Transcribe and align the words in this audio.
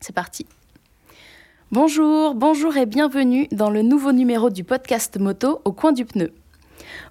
C'est 0.00 0.14
parti. 0.14 0.46
Bonjour, 1.72 2.34
bonjour 2.34 2.76
et 2.76 2.86
bienvenue 2.86 3.48
dans 3.50 3.68
le 3.68 3.82
nouveau 3.82 4.12
numéro 4.12 4.48
du 4.48 4.62
podcast 4.62 5.18
moto 5.18 5.60
Au 5.64 5.72
coin 5.72 5.92
du 5.92 6.04
pneu. 6.04 6.32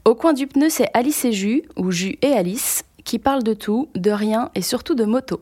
Au 0.06 0.16
coin 0.16 0.32
du 0.32 0.48
pneu, 0.48 0.70
c'est 0.70 0.90
Alice 0.94 1.26
et 1.26 1.34
Jus, 1.34 1.64
ou 1.76 1.92
Jus 1.92 2.18
et 2.22 2.32
Alice, 2.32 2.86
qui 3.04 3.20
parlent 3.20 3.44
de 3.44 3.54
tout, 3.54 3.90
de 3.96 4.10
rien 4.10 4.52
et 4.56 4.62
surtout 4.62 4.96
de 4.96 5.04
moto. 5.04 5.42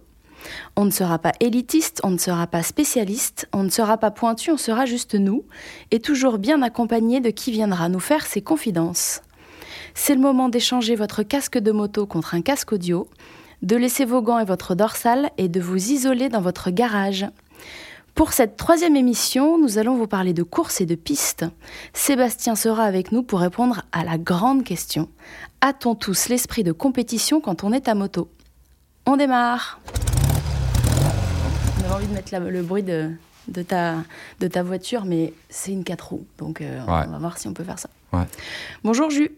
On 0.75 0.85
ne 0.85 0.91
sera 0.91 1.19
pas 1.19 1.33
élitiste, 1.39 2.01
on 2.03 2.09
ne 2.09 2.17
sera 2.17 2.47
pas 2.47 2.63
spécialiste, 2.63 3.47
on 3.53 3.63
ne 3.63 3.69
sera 3.69 3.97
pas 3.97 4.11
pointu, 4.11 4.49
on 4.51 4.57
sera 4.57 4.85
juste 4.85 5.13
nous, 5.13 5.45
et 5.91 5.99
toujours 5.99 6.39
bien 6.39 6.63
accompagné 6.63 7.19
de 7.19 7.29
qui 7.29 7.51
viendra 7.51 7.89
nous 7.89 7.99
faire 7.99 8.25
ses 8.25 8.41
confidences. 8.41 9.21
C'est 9.93 10.15
le 10.15 10.21
moment 10.21 10.49
d'échanger 10.49 10.95
votre 10.95 11.21
casque 11.21 11.59
de 11.59 11.71
moto 11.71 12.07
contre 12.07 12.33
un 12.33 12.41
casque 12.41 12.73
audio, 12.73 13.07
de 13.61 13.75
laisser 13.75 14.05
vos 14.05 14.21
gants 14.21 14.39
et 14.39 14.45
votre 14.45 14.75
dorsale 14.75 15.29
et 15.37 15.47
de 15.47 15.59
vous 15.59 15.91
isoler 15.91 16.29
dans 16.29 16.41
votre 16.41 16.69
garage. 16.71 17.25
Pour 18.13 18.31
cette 18.31 18.55
troisième 18.55 18.95
émission, 18.95 19.57
nous 19.57 19.77
allons 19.77 19.95
vous 19.97 20.07
parler 20.07 20.33
de 20.33 20.43
course 20.43 20.79
et 20.79 20.85
de 20.85 20.95
piste. 20.95 21.45
Sébastien 21.93 22.55
sera 22.55 22.83
avec 22.83 23.11
nous 23.11 23.23
pour 23.23 23.39
répondre 23.39 23.81
à 23.91 24.03
la 24.05 24.17
grande 24.17 24.63
question. 24.63 25.09
A-t-on 25.61 25.95
tous 25.95 26.29
l'esprit 26.29 26.63
de 26.63 26.71
compétition 26.71 27.41
quand 27.41 27.63
on 27.63 27.73
est 27.73 27.87
à 27.89 27.95
moto? 27.95 28.29
On 29.05 29.17
démarre 29.17 29.79
On 31.81 31.83
avait 31.85 31.93
envie 31.93 32.07
de 32.07 32.13
mettre 32.13 32.31
la- 32.31 32.39
le 32.39 32.61
bruit 32.63 32.83
de, 32.83 33.11
de, 33.49 33.61
ta, 33.63 33.95
de 34.39 34.47
ta 34.47 34.63
voiture, 34.63 35.03
mais 35.05 35.33
c'est 35.49 35.71
une 35.73 35.83
4 35.83 36.09
roues, 36.09 36.25
donc 36.37 36.61
euh, 36.61 36.79
Ouais. 36.85 37.03
on 37.07 37.11
va 37.11 37.17
voir 37.19 37.37
si 37.37 37.47
on 37.47 37.53
peut 37.53 37.63
faire 37.65 37.79
ça. 37.79 37.89
Ouais. 38.13 38.23
Bonjour 38.83 39.09
Jus, 39.09 39.31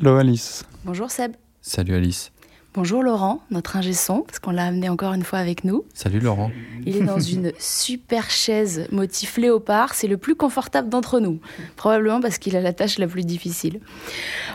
Hello 0.00 0.16
Alice. 0.16 0.64
bonjour 0.84 1.10
Seb, 1.10 1.32
Salut 1.60 1.94
Alice. 1.94 2.30
Bonjour 2.74 3.02
Laurent, 3.02 3.40
notre 3.50 3.76
ingé 3.76 3.92
son, 3.92 4.22
parce 4.22 4.40
qu'on 4.40 4.50
l'a 4.50 4.66
amené 4.66 4.88
encore 4.88 5.14
une 5.14 5.22
fois 5.22 5.38
avec 5.38 5.64
nous. 5.64 5.84
Salut 5.94 6.18
Laurent. 6.18 6.50
Il 6.84 6.96
est 6.96 7.00
dans 7.02 7.20
une 7.20 7.52
super 7.58 8.30
chaise 8.30 8.86
motif 8.90 9.36
léopard. 9.38 9.94
C'est 9.94 10.08
le 10.08 10.18
plus 10.18 10.34
confortable 10.34 10.88
d'entre 10.88 11.20
nous. 11.20 11.40
Probablement 11.76 12.20
parce 12.20 12.38
qu'il 12.38 12.56
a 12.56 12.60
la 12.60 12.72
tâche 12.72 12.98
la 12.98 13.06
plus 13.06 13.24
difficile. 13.24 13.80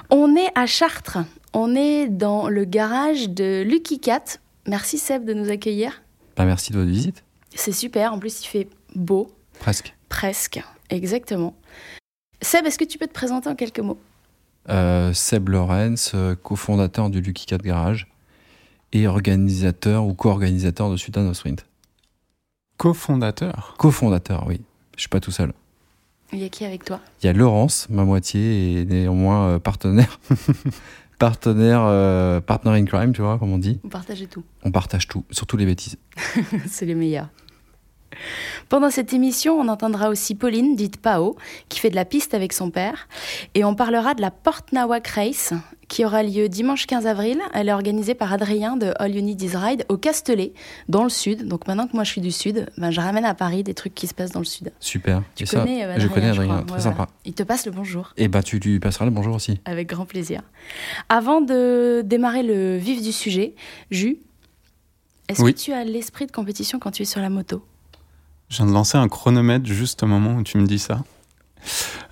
On 0.09 0.35
est 0.35 0.51
à 0.53 0.65
Chartres. 0.65 1.19
On 1.53 1.75
est 1.75 2.07
dans 2.07 2.49
le 2.49 2.65
garage 2.65 3.29
de 3.29 3.63
Lucky 3.65 3.99
Cat. 3.99 4.39
Merci 4.67 4.97
Seb 4.97 5.23
de 5.25 5.33
nous 5.33 5.49
accueillir. 5.49 6.03
Bah, 6.35 6.45
merci 6.45 6.71
de 6.71 6.77
votre 6.77 6.91
visite. 6.91 7.23
C'est 7.55 7.71
super. 7.71 8.13
En 8.13 8.19
plus, 8.19 8.43
il 8.43 8.47
fait 8.47 8.67
beau. 8.95 9.31
Presque. 9.59 9.95
Presque. 10.09 10.61
Exactement. 10.89 11.55
Seb, 12.41 12.65
est-ce 12.65 12.77
que 12.77 12.85
tu 12.85 12.97
peux 12.97 13.07
te 13.07 13.13
présenter 13.13 13.49
en 13.49 13.55
quelques 13.55 13.79
mots? 13.79 13.99
Seb 15.13 15.49
Lorenz, 15.49 16.11
euh, 16.13 16.35
cofondateur 16.35 17.09
du 17.09 17.21
Lucky 17.21 17.45
Cat 17.45 17.57
Garage 17.57 18.07
et 18.93 19.07
organisateur 19.07 20.05
ou 20.05 20.13
co-organisateur 20.13 20.91
de 20.91 20.97
Sultan 20.97 21.27
of 21.27 21.35
Sprint. 21.35 21.65
Co-fondateur. 22.77 23.75
Cofondateur, 23.77 24.45
oui. 24.47 24.61
Je 24.95 25.01
suis 25.01 25.09
pas 25.09 25.19
tout 25.19 25.31
seul. 25.31 25.53
Il 26.31 26.39
y 26.39 26.45
a 26.45 26.49
qui 26.49 26.65
avec 26.65 26.85
toi? 26.85 26.99
Il 27.21 27.25
y 27.25 27.29
a 27.29 27.33
Laurence, 27.33 27.87
ma 27.89 28.05
moitié, 28.05 28.81
et 28.81 28.85
néanmoins 28.85 29.47
euh, 29.47 29.59
partenaire. 29.59 30.19
partenaire, 31.19 31.81
euh, 31.83 32.39
partner 32.39 32.71
in 32.71 32.85
crime, 32.85 33.13
tu 33.13 33.21
vois, 33.21 33.39
comme 33.39 33.51
on 33.51 33.57
dit. 33.57 33.79
Vous 33.83 33.89
partagez 33.89 34.27
tout. 34.27 34.43
On 34.63 34.71
partage 34.71 35.07
tout, 35.07 35.25
surtout 35.31 35.57
les 35.57 35.65
bêtises. 35.65 35.97
C'est 36.67 36.85
les 36.85 36.95
meilleurs. 36.95 37.29
Pendant 38.69 38.89
cette 38.89 39.13
émission, 39.13 39.59
on 39.59 39.67
entendra 39.67 40.09
aussi 40.09 40.35
Pauline, 40.35 40.75
dite 40.75 40.97
Pao, 41.01 41.35
qui 41.69 41.79
fait 41.79 41.89
de 41.89 41.95
la 41.95 42.05
piste 42.05 42.33
avec 42.33 42.53
son 42.53 42.69
père. 42.71 43.07
Et 43.55 43.63
on 43.63 43.75
parlera 43.75 44.13
de 44.13 44.21
la 44.21 44.31
Porte 44.31 44.71
Nawak 44.73 45.07
Race, 45.07 45.53
qui 45.87 46.05
aura 46.05 46.21
lieu 46.23 46.49
dimanche 46.49 46.85
15 46.85 47.07
avril. 47.07 47.39
Elle 47.53 47.69
est 47.69 47.73
organisée 47.73 48.13
par 48.13 48.31
Adrien 48.33 48.77
de 48.77 48.93
All 48.99 49.15
You 49.15 49.21
Need 49.21 49.41
Is 49.41 49.55
Ride 49.55 49.85
au 49.89 49.97
Castellet, 49.97 50.53
dans 50.87 51.03
le 51.03 51.09
sud. 51.09 51.47
Donc 51.47 51.67
maintenant 51.67 51.87
que 51.87 51.93
moi 51.93 52.03
je 52.03 52.11
suis 52.11 52.21
du 52.21 52.31
sud, 52.31 52.67
ben, 52.77 52.91
je 52.91 52.99
ramène 53.01 53.25
à 53.25 53.33
Paris 53.33 53.63
des 53.63 53.73
trucs 53.73 53.95
qui 53.95 54.05
se 54.07 54.13
passent 54.13 54.31
dans 54.31 54.39
le 54.39 54.45
sud. 54.45 54.71
Super. 54.79 55.23
Tu 55.35 55.43
Et 55.43 55.45
ça, 55.47 55.61
connais 55.61 55.83
euh, 55.85 55.95
Je 55.99 56.07
connais 56.07 56.29
Adrien, 56.29 56.61
très 56.63 56.75
Ouais, 56.75 56.81
sympa. 56.81 56.95
voilà. 56.95 57.11
Il 57.25 57.33
te 57.33 57.43
passe 57.43 57.65
le 57.65 57.71
bonjour. 57.71 58.13
Et 58.17 58.27
bah 58.27 58.43
tu 58.43 58.59
lui 58.59 58.79
passeras 58.79 59.05
le 59.05 59.11
bonjour 59.11 59.35
aussi. 59.35 59.59
Avec 59.65 59.87
grand 59.89 60.05
plaisir. 60.05 60.41
Avant 61.09 61.41
de 61.41 62.01
démarrer 62.05 62.43
le 62.43 62.77
vif 62.77 63.01
du 63.01 63.11
sujet, 63.11 63.55
Jus, 63.89 64.17
est-ce 65.27 65.41
Oui. 65.41 65.53
que 65.53 65.59
tu 65.59 65.73
as 65.73 65.83
l'esprit 65.83 66.25
de 66.27 66.31
compétition 66.31 66.79
quand 66.79 66.91
tu 66.91 67.03
es 67.03 67.05
sur 67.05 67.21
la 67.21 67.29
moto? 67.29 67.63
Je 68.49 68.57
viens 68.57 68.65
de 68.65 68.71
lancer 68.71 68.97
un 68.97 69.07
chronomètre 69.07 69.65
juste 69.65 70.03
au 70.03 70.07
moment 70.07 70.35
où 70.35 70.43
tu 70.43 70.57
me 70.57 70.65
dis 70.65 70.79
ça. 70.79 71.03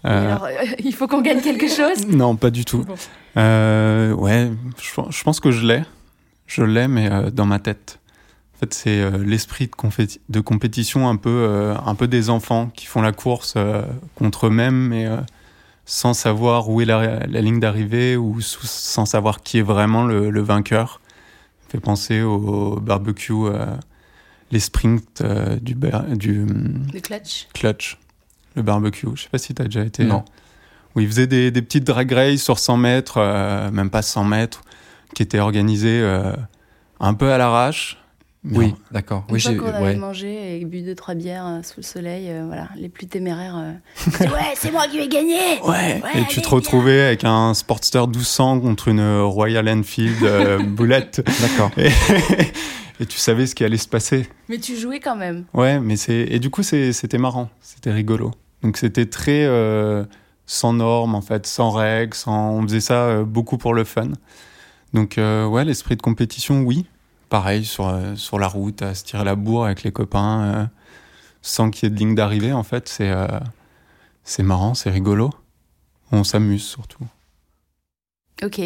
Euh, 0.05 0.35
alors, 0.35 0.45
euh, 0.45 0.65
il 0.79 0.93
faut 0.93 1.07
qu'on 1.07 1.21
gagne 1.21 1.41
quelque 1.41 1.67
chose? 1.67 2.05
Non, 2.07 2.35
pas 2.35 2.49
du 2.49 2.63
tout. 2.65 2.83
Bon. 2.83 2.95
Euh, 3.37 4.13
ouais, 4.13 4.51
je, 4.81 5.01
je 5.09 5.23
pense 5.23 5.39
que 5.39 5.51
je 5.51 5.65
l'ai. 5.65 5.83
Je 6.45 6.63
l'ai, 6.63 6.87
mais 6.87 7.09
dans 7.31 7.45
ma 7.45 7.59
tête. 7.59 7.99
En 8.55 8.59
fait, 8.59 8.73
c'est 8.73 9.11
l'esprit 9.19 9.69
de, 10.29 10.39
compétition 10.39 11.09
un 11.09 11.15
peu, 11.15 11.73
un 11.85 11.95
peu 11.95 12.07
des 12.07 12.29
enfants 12.29 12.71
qui 12.73 12.85
font 12.85 13.01
la 13.01 13.11
course 13.11 13.55
contre 14.15 14.47
eux-mêmes, 14.47 14.87
mais 14.87 15.07
sans 15.85 16.13
savoir 16.13 16.69
où 16.69 16.81
est 16.81 16.85
la, 16.85 17.27
la 17.27 17.41
ligne 17.41 17.59
d'arrivée 17.59 18.15
ou 18.15 18.41
sous- 18.41 18.65
sans 18.65 19.05
savoir 19.05 19.41
qui 19.43 19.59
est 19.59 19.61
vraiment 19.61 20.05
le, 20.05 20.29
le 20.29 20.41
vainqueur. 20.41 21.01
Ça 21.63 21.71
fait 21.71 21.79
penser 21.79 22.21
au 22.21 22.79
barbecue, 22.79 23.33
les 24.51 24.59
sprints 24.59 25.21
euh, 25.21 25.57
du, 25.57 25.75
bar- 25.75 26.03
du 26.07 26.41
hum, 26.43 26.85
Le 26.93 26.99
clutch. 26.99 27.47
clutch, 27.53 27.97
le 28.55 28.61
barbecue. 28.61 29.07
Je 29.15 29.23
sais 29.23 29.29
pas 29.29 29.37
si 29.37 29.53
tu 29.53 29.61
as 29.61 29.65
déjà 29.65 29.83
été. 29.83 30.03
Non. 30.05 30.23
Où 30.95 30.99
ils 31.01 31.07
faisaient 31.07 31.27
des, 31.27 31.51
des 31.51 31.61
petites 31.61 31.83
drag 31.83 32.11
races 32.11 32.41
sur 32.41 32.57
100 32.59 32.77
mètres, 32.77 33.17
euh, 33.17 33.69
même 33.71 33.89
pas 33.89 34.01
100 34.01 34.23
mètres, 34.23 34.61
qui 35.13 35.21
étaient 35.23 35.39
organisées 35.39 36.01
euh, 36.01 36.33
un 36.99 37.13
peu 37.13 37.31
à 37.31 37.37
l'arrache. 37.37 37.97
Mais 38.49 38.57
Oui, 38.57 38.75
d'accord. 38.91 39.25
Une 39.29 39.35
Oui, 39.35 39.41
fois 39.41 39.53
qu'on 39.55 39.65
avait 39.67 39.83
ouais. 39.83 39.95
mangé 39.95 40.59
et 40.61 40.65
bu 40.65 40.81
deux 40.81 40.95
trois 40.95 41.13
bières 41.15 41.45
euh, 41.45 41.61
sous 41.63 41.73
le 41.77 41.83
soleil, 41.83 42.27
euh, 42.29 42.43
voilà, 42.47 42.69
les 42.77 42.89
plus 42.89 43.07
téméraires. 43.07 43.57
euh, 43.57 43.73
ouais, 44.25 44.53
c'est 44.55 44.71
moi 44.71 44.87
qui 44.87 44.97
vais 44.97 45.07
gagner. 45.07 45.59
Ouais, 45.63 46.01
Ouais, 46.03 46.21
et 46.21 46.25
tu 46.29 46.41
te 46.41 46.49
retrouvais 46.49 47.01
avec 47.01 47.23
un 47.23 47.53
Sportster 47.53 47.99
1200 48.07 48.59
contre 48.61 48.87
une 48.87 49.19
Royal 49.21 49.67
Enfield 49.69 50.23
euh, 50.23 50.59
boulette. 50.63 51.21
D'accord. 51.41 51.71
Et, 51.77 51.89
et 52.99 53.05
tu 53.05 53.17
savais 53.17 53.45
ce 53.47 53.53
qui 53.55 53.63
allait 53.63 53.77
se 53.77 53.87
passer. 53.87 54.27
Mais 54.49 54.57
tu 54.57 54.75
jouais 54.75 54.99
quand 54.99 55.15
même. 55.15 55.43
Ouais, 55.53 55.79
mais 55.79 55.95
c'est 55.97 56.27
et 56.29 56.39
du 56.39 56.49
coup 56.49 56.63
c'était 56.63 57.17
marrant, 57.17 57.49
c'était 57.61 57.91
rigolo. 57.91 58.31
Donc 58.63 58.77
c'était 58.77 59.05
très 59.05 59.45
euh, 59.45 60.03
sans 60.45 60.73
normes 60.73 61.13
en 61.15 61.21
fait, 61.21 61.45
sans 61.45 61.69
règles, 61.71 62.15
sans 62.15 62.51
on 62.53 62.63
faisait 62.63 62.79
ça 62.79 63.03
euh, 63.07 63.23
beaucoup 63.23 63.57
pour 63.57 63.73
le 63.73 63.83
fun. 63.83 64.07
Donc 64.93 65.17
euh, 65.17 65.45
ouais, 65.45 65.65
l'esprit 65.65 65.95
de 65.97 66.01
compétition, 66.01 66.61
oui. 66.61 66.85
Pareil 67.29 67.65
sur 67.65 67.87
euh, 67.87 68.15
sur 68.15 68.39
la 68.39 68.47
route, 68.47 68.81
à 68.81 68.95
se 68.95 69.03
tirer 69.03 69.25
la 69.25 69.35
bourre 69.35 69.65
avec 69.65 69.83
les 69.83 69.91
copains, 69.91 70.43
euh, 70.43 70.65
sans 71.41 71.71
qu'il 71.71 71.89
y 71.89 71.91
ait 71.91 71.93
de 71.93 71.99
ligne 71.99 72.15
d'arrivée. 72.15 72.53
En 72.53 72.63
fait, 72.63 72.87
c'est 72.87 73.09
euh, 73.09 73.27
c'est 74.23 74.43
marrant, 74.43 74.73
c'est 74.73 74.89
rigolo. 74.89 75.31
On 76.13 76.23
s'amuse 76.23 76.63
surtout. 76.63 77.05
Ok. 78.43 78.61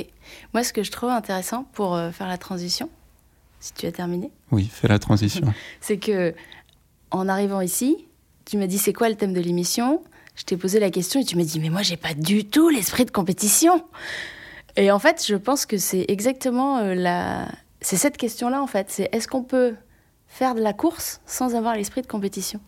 Moi, 0.53 0.63
ce 0.63 0.73
que 0.73 0.83
je 0.83 0.91
trouve 0.91 1.09
intéressant 1.09 1.63
pour 1.73 1.99
faire 2.11 2.27
la 2.27 2.37
transition, 2.37 2.89
si 3.59 3.73
tu 3.73 3.87
as 3.87 3.91
terminé, 3.91 4.29
Oui, 4.51 4.69
fais 4.71 4.87
la 4.87 4.99
transition. 4.99 5.51
c'est 5.81 5.97
que 5.97 6.35
en 7.09 7.27
arrivant 7.27 7.61
ici, 7.61 8.05
tu 8.45 8.57
m'as 8.57 8.67
dit 8.67 8.77
c'est 8.77 8.93
quoi 8.93 9.09
le 9.09 9.15
thème 9.15 9.33
de 9.33 9.41
l'émission? 9.41 10.03
Je 10.35 10.43
t'ai 10.43 10.55
posé 10.55 10.79
la 10.79 10.91
question 10.91 11.19
et 11.19 11.25
tu 11.25 11.35
m'as 11.35 11.43
dit 11.43 11.59
mais 11.59 11.69
moi 11.69 11.81
j'ai 11.81 11.97
pas 11.97 12.13
du 12.13 12.45
tout 12.45 12.69
l'esprit 12.69 13.05
de 13.05 13.11
compétition. 13.11 13.83
Et 14.75 14.91
en 14.91 14.99
fait, 14.99 15.25
je 15.27 15.35
pense 15.35 15.65
que 15.65 15.77
c'est 15.77 16.05
exactement 16.09 16.81
la 16.81 17.47
c'est 17.81 17.97
cette 17.97 18.17
question-là 18.17 18.61
en 18.61 18.67
fait, 18.67 18.89
c'est 18.89 19.09
est-ce 19.11 19.27
qu'on 19.27 19.43
peut 19.43 19.75
faire 20.27 20.55
de 20.55 20.61
la 20.61 20.73
course 20.73 21.21
sans 21.25 21.55
avoir 21.55 21.75
l'esprit 21.75 22.01
de 22.01 22.07
compétition? 22.07 22.59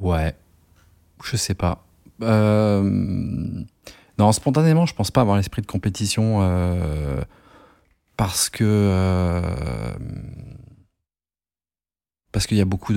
Ouais. 0.00 0.34
Je 1.24 1.36
sais 1.36 1.54
pas. 1.54 1.84
Euh, 2.22 2.82
Non, 4.18 4.32
spontanément, 4.32 4.86
je 4.86 4.94
pense 4.94 5.10
pas 5.10 5.20
avoir 5.20 5.36
l'esprit 5.36 5.62
de 5.62 5.66
compétition 5.66 6.38
euh, 6.42 7.22
parce 8.16 8.50
que. 8.50 8.64
euh, 8.64 9.42
Parce 12.32 12.46
qu'il 12.46 12.56
y 12.56 12.60
a 12.60 12.64
beaucoup 12.64 12.92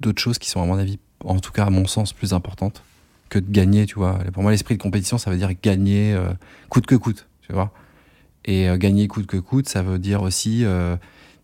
d'autres 0.00 0.20
choses 0.20 0.38
qui 0.38 0.50
sont, 0.50 0.62
à 0.62 0.66
mon 0.66 0.78
avis, 0.78 0.98
en 1.24 1.40
tout 1.40 1.52
cas 1.52 1.64
à 1.66 1.70
mon 1.70 1.86
sens, 1.86 2.12
plus 2.12 2.32
importantes 2.32 2.82
que 3.30 3.38
de 3.38 3.50
gagner, 3.50 3.86
tu 3.86 3.94
vois. 3.96 4.18
Pour 4.32 4.42
moi, 4.42 4.52
l'esprit 4.52 4.76
de 4.76 4.82
compétition, 4.82 5.18
ça 5.18 5.30
veut 5.30 5.36
dire 5.38 5.50
gagner 5.62 6.16
coûte 6.68 6.86
que 6.86 6.94
coûte, 6.94 7.26
tu 7.40 7.52
vois. 7.52 7.72
Et 8.44 8.68
euh, 8.68 8.76
gagner 8.76 9.08
coûte 9.08 9.26
que 9.26 9.36
coûte, 9.36 9.68
ça 9.68 9.82
veut 9.82 9.98
dire 9.98 10.22
aussi 10.22 10.64
euh, 10.64 10.96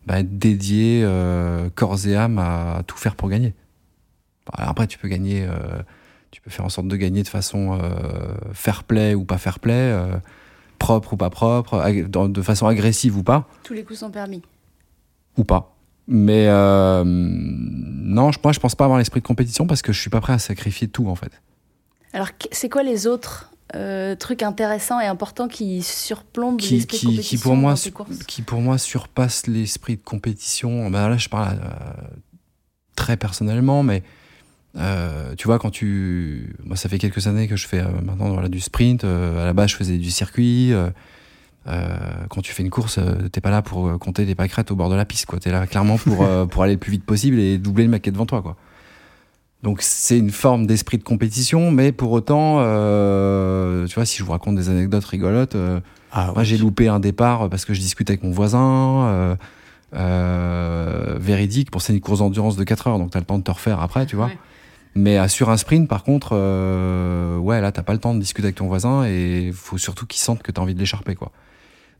bah, 0.05 0.19
être 0.19 0.37
dédié 0.37 1.01
euh, 1.03 1.69
corps 1.73 2.05
et 2.07 2.15
âme 2.15 2.39
à 2.39 2.83
tout 2.85 2.97
faire 2.97 3.15
pour 3.15 3.29
gagner. 3.29 3.53
Après, 4.53 4.87
tu 4.87 4.97
peux 4.97 5.07
gagner, 5.07 5.47
tu 6.31 6.41
peux 6.41 6.49
faire 6.49 6.65
en 6.65 6.69
sorte 6.69 6.87
de 6.87 6.95
gagner 6.97 7.23
de 7.23 7.27
façon 7.27 7.79
fair 8.53 8.83
play 8.83 9.13
ou 9.13 9.23
pas 9.23 9.37
fair 9.37 9.59
play, 9.59 9.95
propre 10.79 11.13
ou 11.13 11.17
pas 11.17 11.29
propre, 11.29 11.89
de 11.89 12.41
façon 12.41 12.67
agressive 12.67 13.15
ou 13.15 13.23
pas, 13.23 13.47
Tous 13.63 13.73
les 13.73 13.83
coups 13.83 13.99
sont 13.99 14.11
permis. 14.11 14.41
ou 15.37 15.43
pas. 15.43 15.75
Mais 16.07 16.47
euh, 16.47 17.03
non, 17.05 18.31
moi, 18.43 18.51
je 18.51 18.59
pense 18.59 18.75
pas 18.75 18.83
avoir 18.83 18.97
l'esprit 18.97 19.21
de 19.21 19.25
compétition 19.25 19.67
parce 19.67 19.81
que 19.81 19.93
je 19.93 20.01
suis 20.01 20.09
pas 20.09 20.19
prêt 20.19 20.33
à 20.33 20.39
sacrifier 20.39 20.87
tout 20.87 21.07
en 21.07 21.15
fait. 21.15 21.31
Alors, 22.11 22.29
c'est 22.51 22.67
quoi 22.67 22.83
les 22.83 23.07
autres 23.07 23.50
euh, 23.75 24.15
trucs 24.15 24.43
intéressants 24.43 24.99
et 24.99 25.05
importants 25.05 25.47
qui 25.47 25.81
surplombent 25.81 26.57
Qui, 26.57 26.75
l'esprit 26.75 26.97
de 26.97 27.05
compétition 27.05 27.37
qui 27.37 27.41
pour 27.41 27.55
moi, 27.55 27.75
qui 28.27 28.41
pour 28.41 28.59
moi 28.59 28.77
surpasse 28.77 29.47
l'esprit 29.47 29.95
de 29.95 30.01
compétition. 30.01 30.89
Ben 30.89 31.07
là, 31.07 31.17
je 31.17 31.29
parle 31.29 31.57
euh, 31.63 31.69
très 32.95 33.15
personnellement, 33.15 33.81
mais 33.83 34.03
euh, 34.77 35.35
tu 35.37 35.47
vois, 35.47 35.57
quand 35.57 35.69
tu. 35.69 36.53
Moi, 36.65 36.75
ça 36.75 36.89
fait 36.89 36.97
quelques 36.97 37.27
années 37.27 37.47
que 37.47 37.55
je 37.55 37.65
fais 37.65 37.81
maintenant 37.81 38.33
voilà, 38.33 38.49
du 38.49 38.59
sprint. 38.59 39.05
À 39.05 39.45
la 39.45 39.53
base, 39.53 39.69
je 39.69 39.77
faisais 39.77 39.97
du 39.97 40.11
circuit. 40.11 40.73
Quand 41.65 42.41
tu 42.41 42.51
fais 42.51 42.63
une 42.63 42.69
course, 42.69 42.99
t'es 43.31 43.39
pas 43.39 43.51
là 43.51 43.61
pour 43.61 43.97
compter 43.99 44.25
des 44.25 44.35
pâquerettes 44.35 44.71
au 44.71 44.75
bord 44.75 44.89
de 44.89 44.95
la 44.95 45.05
piste, 45.05 45.27
quoi. 45.27 45.39
T'es 45.39 45.51
là 45.51 45.65
clairement 45.65 45.97
pour, 45.97 46.27
pour 46.49 46.63
aller 46.63 46.73
le 46.73 46.79
plus 46.79 46.91
vite 46.91 47.05
possible 47.05 47.39
et 47.39 47.57
doubler 47.57 47.85
le 47.85 47.89
mec 47.89 48.01
qui 48.01 48.09
est 48.09 48.11
devant 48.11 48.25
toi, 48.25 48.41
quoi. 48.41 48.57
Donc, 49.63 49.81
c'est 49.81 50.17
une 50.17 50.31
forme 50.31 50.65
d'esprit 50.65 50.97
de 50.97 51.03
compétition, 51.03 51.69
mais 51.71 51.91
pour 51.91 52.11
autant, 52.11 52.57
euh, 52.59 53.85
tu 53.85 53.95
vois, 53.95 54.05
si 54.05 54.17
je 54.17 54.23
vous 54.23 54.31
raconte 54.31 54.55
des 54.55 54.69
anecdotes 54.69 55.05
rigolotes, 55.05 55.55
euh, 55.55 55.79
Ah, 56.11 56.31
moi, 56.33 56.43
j'ai 56.43 56.57
loupé 56.57 56.87
un 56.87 56.99
départ 56.99 57.49
parce 57.49 57.65
que 57.65 57.73
je 57.73 57.79
discutais 57.79 58.13
avec 58.13 58.23
mon 58.23 58.31
voisin. 58.31 59.05
Euh, 59.05 59.35
euh, 59.93 61.17
véridique, 61.19 61.69
pour 61.69 61.81
c'est 61.81 61.93
une 61.93 61.99
course 61.99 62.19
d'endurance 62.19 62.55
de 62.55 62.63
4 62.63 62.87
heures, 62.87 62.97
donc 62.97 63.11
t'as 63.11 63.19
le 63.19 63.25
temps 63.25 63.37
de 63.37 63.43
te 63.43 63.51
refaire 63.51 63.81
après, 63.81 64.05
tu 64.05 64.15
vois. 64.15 64.27
Ouais. 64.27 64.37
Mais 64.95 65.19
euh, 65.19 65.27
sur 65.27 65.49
un 65.49 65.57
sprint, 65.57 65.87
par 65.87 66.03
contre, 66.03 66.29
euh, 66.33 67.37
ouais, 67.37 67.59
là, 67.59 67.71
t'as 67.71 67.83
pas 67.83 67.93
le 67.93 67.99
temps 67.99 68.13
de 68.13 68.19
discuter 68.19 68.47
avec 68.47 68.55
ton 68.55 68.67
voisin 68.67 69.03
et 69.03 69.51
faut 69.53 69.77
surtout 69.77 70.05
qu'il 70.05 70.21
sente 70.21 70.43
que 70.43 70.51
t'as 70.51 70.61
envie 70.61 70.75
de 70.75 70.79
l'écharper, 70.79 71.15
quoi. 71.15 71.31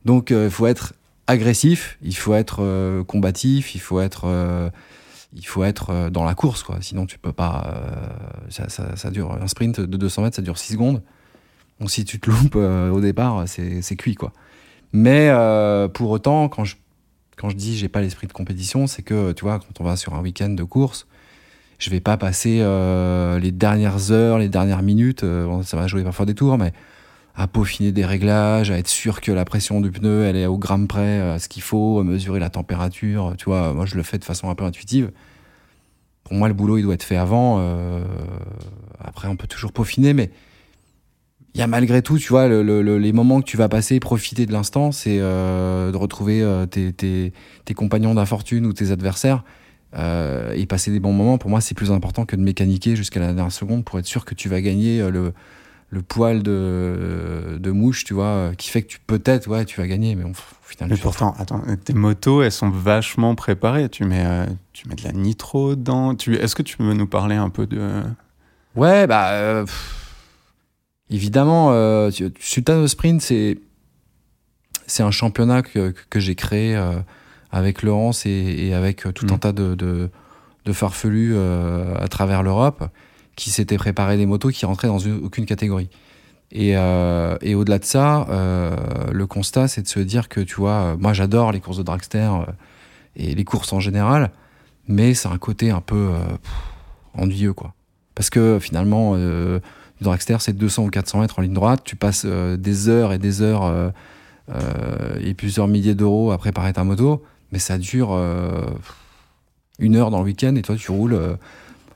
Donc, 0.04 0.30
il 0.30 0.50
faut 0.50 0.66
être 0.66 0.94
agressif, 1.26 1.98
il 2.02 2.16
faut 2.16 2.34
être 2.34 2.62
euh, 2.62 3.04
combatif, 3.04 3.74
il 3.74 3.80
faut 3.80 4.00
être, 4.00 4.22
euh, 4.26 4.70
il 5.34 5.46
faut 5.46 5.64
être 5.64 5.90
euh, 5.90 6.10
dans 6.10 6.24
la 6.24 6.34
course, 6.34 6.62
quoi. 6.62 6.78
Sinon, 6.80 7.06
tu 7.06 7.18
peux 7.18 7.32
pas. 7.32 7.74
euh, 7.74 8.68
ça, 8.68 8.96
ça, 8.96 9.10
dure 9.10 9.32
un 9.32 9.46
sprint 9.48 9.80
de 9.80 9.96
200 9.96 10.22
mètres, 10.22 10.36
ça 10.36 10.42
dure 10.42 10.58
6 10.58 10.74
secondes. 10.74 11.02
Donc, 11.80 11.90
si 11.90 12.04
tu 12.04 12.20
te 12.20 12.30
loupes 12.30 12.56
euh, 12.56 12.90
au 12.90 13.00
départ, 13.00 13.44
c'est 13.46 13.96
cuit, 13.96 14.14
quoi. 14.14 14.32
Mais 14.92 15.30
pour 15.94 16.10
autant, 16.10 16.48
quand 16.48 16.64
je 16.64 16.76
quand 17.36 17.48
je 17.48 17.56
dis 17.56 17.76
j'ai 17.78 17.88
pas 17.88 18.02
l'esprit 18.02 18.26
de 18.26 18.32
compétition, 18.32 18.86
c'est 18.86 19.02
que 19.02 19.32
tu 19.32 19.44
vois, 19.44 19.58
quand 19.58 19.80
on 19.80 19.84
va 19.84 19.96
sur 19.96 20.14
un 20.14 20.20
week-end 20.20 20.50
de 20.50 20.62
course, 20.64 21.06
je 21.78 21.88
vais 21.88 22.00
pas 22.00 22.18
passer 22.18 22.58
les 23.40 23.52
dernières 23.52 24.12
heures, 24.12 24.38
les 24.38 24.50
dernières 24.50 24.82
minutes, 24.82 25.24
ça 25.64 25.76
va 25.78 25.86
jouer 25.86 26.04
parfois 26.04 26.26
des 26.26 26.34
tours, 26.34 26.58
mais 26.58 26.74
à 27.34 27.46
peaufiner 27.48 27.92
des 27.92 28.04
réglages, 28.04 28.70
à 28.70 28.78
être 28.78 28.88
sûr 28.88 29.20
que 29.20 29.32
la 29.32 29.44
pression 29.44 29.80
du 29.80 29.90
pneu 29.90 30.24
elle 30.24 30.36
est 30.36 30.46
au 30.46 30.58
gramme 30.58 30.86
près, 30.86 31.20
à 31.20 31.38
ce 31.38 31.48
qu'il 31.48 31.62
faut, 31.62 31.98
à 32.00 32.04
mesurer 32.04 32.38
la 32.40 32.50
température. 32.50 33.34
Tu 33.38 33.46
vois, 33.46 33.72
moi 33.72 33.86
je 33.86 33.96
le 33.96 34.02
fais 34.02 34.18
de 34.18 34.24
façon 34.24 34.50
un 34.50 34.54
peu 34.54 34.64
intuitive. 34.64 35.10
Pour 36.24 36.34
moi, 36.34 36.48
le 36.48 36.54
boulot 36.54 36.78
il 36.78 36.82
doit 36.82 36.94
être 36.94 37.02
fait 37.02 37.16
avant. 37.16 37.56
euh, 37.60 38.04
après, 39.00 39.28
on 39.28 39.36
peut 39.36 39.46
toujours 39.48 39.72
peaufiner, 39.72 40.14
mais 40.14 40.30
il 41.54 41.58
y 41.58 41.62
a 41.62 41.66
malgré 41.66 42.00
tout, 42.00 42.18
tu 42.18 42.28
vois, 42.28 42.48
le- 42.48 42.62
le- 42.62 42.80
le- 42.80 42.98
les 42.98 43.12
moments 43.12 43.40
que 43.40 43.46
tu 43.46 43.56
vas 43.58 43.68
passer, 43.68 44.00
profiter 44.00 44.46
de 44.46 44.52
l'instant, 44.52 44.90
c'est 44.92 45.18
euh, 45.20 45.90
de 45.92 45.96
retrouver 45.96 46.40
euh, 46.42 46.64
tes, 46.66 46.92
tes- 46.92 47.32
compagnons 47.74 48.14
d'infortune 48.14 48.64
ou 48.66 48.72
tes 48.72 48.90
adversaires 48.90 49.44
euh, 49.98 50.52
et 50.54 50.64
passer 50.66 50.90
des 50.90 51.00
bons 51.00 51.12
moments. 51.12 51.36
Pour 51.38 51.50
moi, 51.50 51.60
c'est 51.60 51.74
plus 51.74 51.90
important 51.90 52.24
que 52.24 52.36
de 52.36 52.40
mécaniquer 52.42 52.96
jusqu'à 52.96 53.20
la 53.20 53.26
dernière 53.34 53.52
seconde 53.52 53.84
pour 53.84 53.98
être 53.98 54.06
sûr 54.06 54.24
que 54.24 54.34
tu 54.34 54.48
vas 54.48 54.62
gagner 54.62 55.00
euh, 55.00 55.10
le, 55.10 55.32
le 55.94 56.00
poil 56.00 56.42
de, 56.42 57.58
de 57.60 57.70
mouche, 57.70 58.04
tu 58.04 58.14
vois, 58.14 58.52
qui 58.56 58.70
fait 58.70 58.80
que 58.82 58.88
tu 58.88 58.98
peut-être, 59.06 59.46
ouais, 59.48 59.66
tu 59.66 59.78
vas 59.78 59.86
gagner, 59.86 60.14
mais 60.14 60.24
Mais 60.88 60.96
pourtant, 60.96 61.34
attends, 61.38 61.62
tes 61.84 61.92
motos, 61.92 62.40
elles 62.42 62.50
sont 62.50 62.70
vachement 62.70 63.34
préparées. 63.34 63.90
Tu 63.90 64.04
mets, 64.06 64.24
euh, 64.24 64.46
tu 64.72 64.88
mets 64.88 64.94
de 64.94 65.04
la 65.04 65.12
nitro 65.12 65.74
dedans. 65.76 66.14
Tu, 66.14 66.34
est-ce 66.36 66.56
que 66.56 66.62
tu 66.62 66.78
peux 66.78 66.94
nous 66.94 67.06
parler 67.06 67.36
un 67.36 67.50
peu 67.50 67.66
de. 67.66 68.02
Ouais, 68.74 69.06
bah. 69.06 69.32
euh, 69.32 69.64
pff, 69.66 69.94
évidemment, 71.10 71.72
euh, 71.72 72.10
Sultan 72.40 72.86
Sprint, 72.88 73.20
c'est. 73.20 73.58
C'est 74.86 75.02
un 75.02 75.10
championnat 75.10 75.62
que, 75.62 75.94
que 76.10 76.20
j'ai 76.20 76.34
créé 76.34 76.74
euh, 76.74 76.92
avec 77.50 77.82
Laurence 77.82 78.24
et, 78.26 78.30
et 78.30 78.74
avec 78.74 79.04
tout 79.14 79.26
un 79.30 79.34
Mhm. 79.34 79.38
tas 79.38 79.52
de, 79.52 79.74
de, 79.74 80.10
de 80.64 80.72
farfelus 80.72 81.36
à 81.38 82.08
travers 82.08 82.42
l'Europe 82.42 82.84
qui 83.36 83.50
s'étaient 83.50 83.76
préparés 83.78 84.16
des 84.16 84.26
motos 84.26 84.50
qui 84.50 84.66
rentraient 84.66 84.88
dans 84.88 84.98
une- 84.98 85.24
aucune 85.24 85.46
catégorie. 85.46 85.88
Et, 86.50 86.76
euh, 86.76 87.36
et 87.40 87.54
au-delà 87.54 87.78
de 87.78 87.84
ça, 87.84 88.26
euh, 88.28 88.76
le 89.10 89.26
constat, 89.26 89.68
c'est 89.68 89.82
de 89.82 89.88
se 89.88 90.00
dire 90.00 90.28
que, 90.28 90.40
tu 90.40 90.56
vois, 90.56 90.72
euh, 90.72 90.96
moi 90.98 91.14
j'adore 91.14 91.50
les 91.50 91.60
courses 91.60 91.78
de 91.78 91.82
dragster 91.82 92.30
et 93.16 93.34
les 93.34 93.44
courses 93.44 93.72
en 93.72 93.80
général, 93.80 94.30
mais 94.86 95.14
c'est 95.14 95.28
un 95.28 95.38
côté 95.38 95.70
un 95.70 95.80
peu 95.80 96.10
ennuyeux, 97.14 97.54
quoi. 97.54 97.72
Parce 98.14 98.28
que 98.28 98.58
finalement, 98.60 99.12
euh, 99.16 99.60
le 100.00 100.04
dragster, 100.04 100.36
c'est 100.40 100.52
200 100.52 100.84
ou 100.84 100.90
400 100.90 101.20
mètres 101.20 101.38
en 101.38 101.42
ligne 101.42 101.54
droite. 101.54 101.80
Tu 101.84 101.96
passes 101.96 102.26
des 102.26 102.88
heures 102.90 103.12
et 103.14 103.18
des 103.18 103.40
heures 103.40 103.92
et 105.20 105.32
plusieurs 105.34 105.68
milliers 105.68 105.94
d'euros 105.94 106.32
à 106.32 106.38
préparer 106.38 106.72
ta 106.74 106.84
moto, 106.84 107.22
mais 107.52 107.58
ça 107.58 107.78
dure 107.78 108.18
une 109.78 109.96
heure 109.96 110.10
dans 110.10 110.18
le 110.18 110.24
week-end 110.24 110.54
et 110.56 110.62
toi, 110.62 110.76
tu 110.76 110.90
roules. 110.90 111.18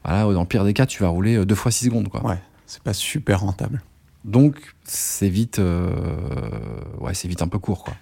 Voilà, 0.06 0.32
dans 0.32 0.40
le 0.40 0.46
pire 0.46 0.64
des 0.64 0.74
cas, 0.74 0.86
tu 0.86 1.02
vas 1.02 1.08
rouler 1.08 1.36
euh, 1.36 1.44
deux 1.44 1.54
fois 1.54 1.70
6 1.70 1.86
secondes. 1.86 2.08
Quoi. 2.08 2.24
Ouais, 2.24 2.38
c'est 2.66 2.82
pas 2.82 2.92
super 2.92 3.40
rentable. 3.40 3.82
Donc, 4.24 4.74
c'est 4.84 5.28
vite, 5.28 5.58
euh, 5.58 5.90
ouais, 7.00 7.14
c'est 7.14 7.28
vite 7.28 7.42
un 7.42 7.48
peu 7.48 7.58
court. 7.58 7.84
Quoi. 7.84 7.94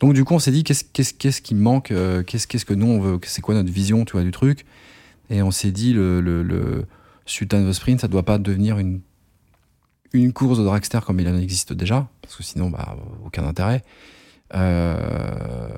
Donc, 0.00 0.14
du 0.14 0.24
coup, 0.24 0.34
on 0.34 0.38
s'est 0.38 0.52
dit, 0.52 0.64
qu'est-ce, 0.64 0.84
qu'est-ce, 0.84 1.14
qu'est-ce 1.14 1.40
qui 1.40 1.54
manque 1.54 1.90
euh, 1.90 2.22
qu'est-ce, 2.22 2.46
qu'est-ce 2.46 2.64
que 2.64 2.74
nous, 2.74 2.86
on 2.86 3.00
veut 3.00 3.20
C'est 3.24 3.42
quoi 3.42 3.54
notre 3.54 3.70
vision 3.70 4.04
tu 4.04 4.12
vois, 4.12 4.22
du 4.22 4.30
truc? 4.30 4.64
Et 5.30 5.42
on 5.42 5.50
s'est 5.50 5.72
dit, 5.72 5.92
le, 5.92 6.20
le, 6.20 6.42
le 6.42 6.86
Sultan 7.26 7.66
of 7.66 7.72
Sprint, 7.72 8.00
ça 8.00 8.08
doit 8.08 8.22
pas 8.22 8.38
devenir 8.38 8.78
une, 8.78 9.00
une 10.12 10.32
course 10.32 10.58
de 10.58 10.64
dragster 10.64 11.00
comme 11.04 11.20
il 11.20 11.28
en 11.28 11.36
existe 11.36 11.72
déjà, 11.72 12.08
parce 12.22 12.36
que 12.36 12.42
sinon, 12.42 12.70
bah, 12.70 12.96
aucun 13.24 13.46
intérêt. 13.46 13.84
Euh, 14.54 15.68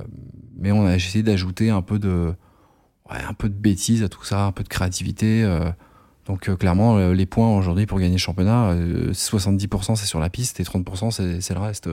mais 0.57 0.71
on 0.73 0.87
a 0.87 0.95
essayé 0.95 1.23
d'ajouter 1.23 1.71
un 1.71 1.83
peu 1.83 1.99
de, 1.99 2.35
ouais, 3.13 3.19
un 3.29 3.35
peu 3.35 3.49
de 3.49 3.55
bêtises 3.55 4.03
à 4.03 4.09
tout 4.09 4.25
ça, 4.25 4.45
un 4.45 4.53
peu 4.53 4.63
de 4.63 4.69
créativité. 4.69 5.43
euh, 5.45 5.71
donc 6.27 6.49
euh, 6.49 6.55
clairement, 6.57 6.97
euh, 6.99 7.13
les 7.13 7.27
points 7.27 7.57
aujourd'hui 7.57 7.87
pour 7.87 7.99
gagner 7.99 8.13
le 8.13 8.19
championnat, 8.19 8.71
euh, 8.71 9.13
70% 9.13 9.97
c'est 9.97 10.07
sur 10.07 10.21
la 10.21 10.29
piste 10.31 10.61
et 10.61 10.63
30% 10.65 11.11
c'est 11.11 11.41
c'est 11.41 11.55
le 11.55 11.61
reste. 11.61 11.89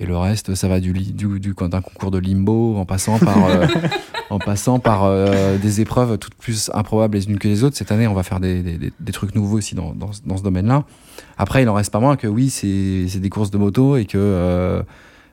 et 0.00 0.06
le 0.06 0.16
reste, 0.16 0.54
ça 0.54 0.68
va 0.68 0.78
du, 0.78 0.92
du, 0.92 1.40
du 1.40 1.54
d'un 1.58 1.80
concours 1.80 2.12
de 2.12 2.18
limbo 2.18 2.76
en 2.76 2.84
passant 2.84 3.18
par, 3.18 3.36
en 4.30 4.38
passant 4.38 4.78
par 4.78 5.10
des 5.58 5.80
épreuves 5.80 6.18
toutes 6.18 6.34
plus 6.36 6.70
improbables 6.72 7.16
les 7.16 7.26
unes 7.28 7.38
que 7.38 7.48
les 7.48 7.64
autres. 7.64 7.76
Cette 7.76 7.90
année, 7.90 8.06
on 8.06 8.14
va 8.14 8.22
faire 8.22 8.38
des, 8.38 8.62
des, 8.62 9.12
trucs 9.12 9.34
nouveaux 9.34 9.56
aussi 9.58 9.74
dans, 9.74 9.92
dans, 9.94 10.12
ce- 10.12 10.20
dans 10.24 10.36
ce 10.36 10.44
domaine-là. 10.44 10.84
Après, 11.36 11.62
il 11.62 11.68
en 11.68 11.74
reste 11.74 11.92
pas 11.92 11.98
moins 11.98 12.14
que 12.16 12.28
oui, 12.28 12.48
c'est 12.48 13.06
c'est 13.08 13.18
des 13.18 13.28
courses 13.30 13.50
de 13.50 13.58
moto 13.58 13.96
et 13.96 14.04
que 14.04 14.84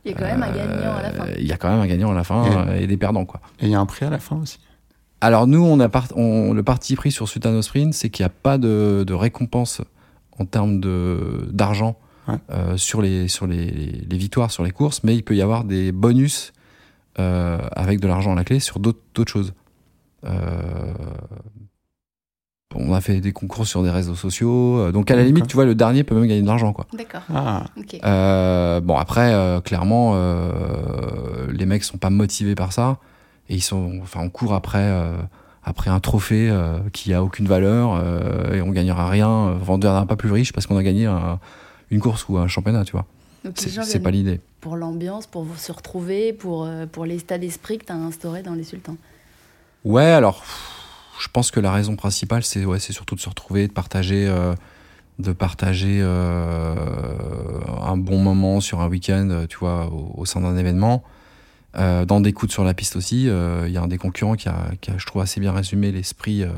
Il 0.04 0.12
y 0.12 0.14
a 0.16 0.18
quand 0.18 0.26
même 0.26 0.42
un 0.42 0.52
gagnant 0.52 0.96
à 0.96 1.02
la 1.04 1.12
fin. 1.12 1.26
Il 1.38 1.46
y 1.48 1.52
a 1.52 1.58
quand 1.58 1.70
même 1.70 1.80
un 1.82 1.88
gagnant 1.88 2.12
à 2.12 2.16
la 2.16 2.24
fin 2.24 2.68
Et- 2.74 2.84
et 2.84 2.88
des 2.88 2.98
perdants 2.98 3.26
quoi. 3.26 3.42
Et 3.60 3.66
il 3.66 3.72
y 3.72 3.76
a 3.76 3.80
un 3.80 3.86
prix 3.86 4.06
à 4.06 4.10
la 4.10 4.18
fin 4.20 4.38
aussi. 4.38 4.58
Alors 5.26 5.48
nous, 5.48 5.64
on 5.64 5.80
a 5.80 5.90
part- 5.90 6.10
on- 6.16 6.54
le 6.54 6.62
parti 6.62 6.96
pris 6.96 7.12
sur 7.12 7.28
Sultano 7.28 7.64
Sprint, 7.64 7.96
c'est 7.96 8.12
qu'il 8.12 8.24
n'y 8.24 8.28
a 8.28 8.34
pas 8.44 8.60
de, 8.60 9.04
de 9.08 9.14
récompense 9.16 9.82
en 10.38 10.46
termes 10.46 10.80
de 10.80 11.48
d'argent 11.52 11.98
Ouais. 12.28 12.36
euh, 12.52 12.78
sur 12.78 13.02
les 13.02 13.28
sur 13.28 13.48
les, 13.48 13.66
les 14.10 14.18
victoires 14.18 14.52
sur 14.52 14.64
les 14.64 14.70
courses, 14.72 15.04
mais 15.04 15.16
il 15.16 15.24
peut 15.24 15.36
y 15.36 15.42
avoir 15.42 15.64
des 15.64 15.92
bonus 15.92 16.54
euh, 17.20 17.58
avec 17.72 18.00
de 18.00 18.08
l'argent 18.08 18.34
à 18.34 18.36
la 18.36 18.44
clé 18.44 18.60
sur 18.60 18.78
d'autres 18.80 19.32
choses. 19.32 19.54
Euh, 20.26 20.94
on 22.76 22.94
a 22.94 23.02
fait 23.02 23.20
des 23.22 23.32
concours 23.32 23.66
sur 23.66 23.82
des 23.84 23.90
réseaux 23.90 24.16
sociaux, 24.16 24.78
euh, 24.80 24.92
donc 24.92 25.10
à 25.10 25.16
la 25.16 25.24
limite, 25.24 25.48
tu 25.48 25.56
vois, 25.56 25.66
le 25.66 25.76
dernier 25.76 26.04
peut 26.04 26.14
même 26.16 26.28
gagner 26.28 26.42
de 26.42 26.48
l'argent, 26.48 26.74
quoi. 26.74 26.86
D'accord. 26.94 27.22
Ah. 27.34 27.64
Euh, 28.04 28.80
bon 28.82 28.96
après, 28.98 29.34
euh, 29.34 29.62
clairement, 29.62 30.12
euh, 30.16 31.48
les 31.52 31.66
mecs 31.66 31.84
sont 31.84 31.98
pas 31.98 32.10
motivés 32.10 32.56
par 32.56 32.74
ça 32.74 32.98
et 33.50 33.56
ils 33.56 33.62
sont, 33.62 34.00
enfin, 34.02 34.22
on 34.24 34.30
court 34.30 34.54
après 34.54 34.80
euh, 34.84 35.16
après 35.64 35.90
un 35.90 36.00
trophée 36.00 36.50
euh, 36.50 36.80
qui 36.94 37.14
a 37.14 37.24
aucune 37.24 37.48
valeur 37.48 37.96
euh, 37.96 38.54
et 38.54 38.62
on 38.62 38.70
gagnera 38.72 39.10
rien. 39.10 39.28
on 39.68 39.78
deviendra 39.78 40.06
pas 40.06 40.16
plus 40.16 40.32
riche 40.32 40.54
parce 40.54 40.68
qu'on 40.68 40.78
a 40.78 40.84
gagné 40.84 41.06
un- 41.08 41.40
une 41.92 42.00
course 42.00 42.28
ou 42.30 42.38
un 42.38 42.48
championnat, 42.48 42.84
tu 42.86 42.92
vois. 42.94 43.06
C'est 43.56 44.00
pas 44.00 44.10
l'idée. 44.12 44.42
pour 44.62 44.76
l'ambiance, 44.76 45.28
pour 45.28 45.46
se 45.58 45.72
retrouver, 45.72 46.34
pour, 46.34 46.68
pour 46.92 47.06
l'état 47.06 47.38
d'esprit 47.38 47.78
que 47.78 47.86
tu 47.86 47.92
as 47.92 47.96
instauré 47.96 48.42
dans 48.42 48.54
les 48.56 48.64
sultans. 48.64 48.98
Ouais, 49.84 50.06
alors, 50.06 50.44
je 51.20 51.28
pense 51.28 51.52
que 51.52 51.60
la 51.60 51.72
raison 51.72 51.96
principale, 51.96 52.44
c'est 52.44 52.66
ouais, 52.66 52.80
c'est 52.80 52.92
surtout 52.94 53.14
de 53.14 53.20
se 53.20 53.30
retrouver, 53.30 53.68
de 53.68 53.72
partager, 53.74 54.26
euh, 54.28 54.56
de 55.20 55.32
partager 55.32 56.00
euh, 56.02 56.76
un 57.84 57.98
bon 57.98 58.18
moment 58.20 58.60
sur 58.62 58.82
un 58.82 58.88
week-end, 58.90 59.46
tu 59.50 59.58
vois, 59.60 59.88
au, 59.88 60.14
au 60.22 60.26
sein 60.26 60.42
d'un 60.42 60.58
événement. 60.58 61.04
Euh, 61.78 62.06
dans 62.06 62.22
des 62.22 62.34
coups 62.34 62.52
sur 62.52 62.64
la 62.64 62.74
piste 62.74 62.96
aussi, 62.96 63.28
euh, 63.28 63.66
il 63.68 63.74
y 63.74 63.78
a 63.78 63.82
un 63.82 63.88
des 63.88 63.98
concurrents 63.98 64.36
qui 64.36 64.48
a, 64.48 64.72
qui 64.82 64.92
a, 64.92 64.98
je 64.98 65.06
trouve, 65.06 65.22
assez 65.22 65.40
bien 65.40 65.52
résumé 65.52 65.92
l'esprit 65.92 66.44
euh, 66.44 66.50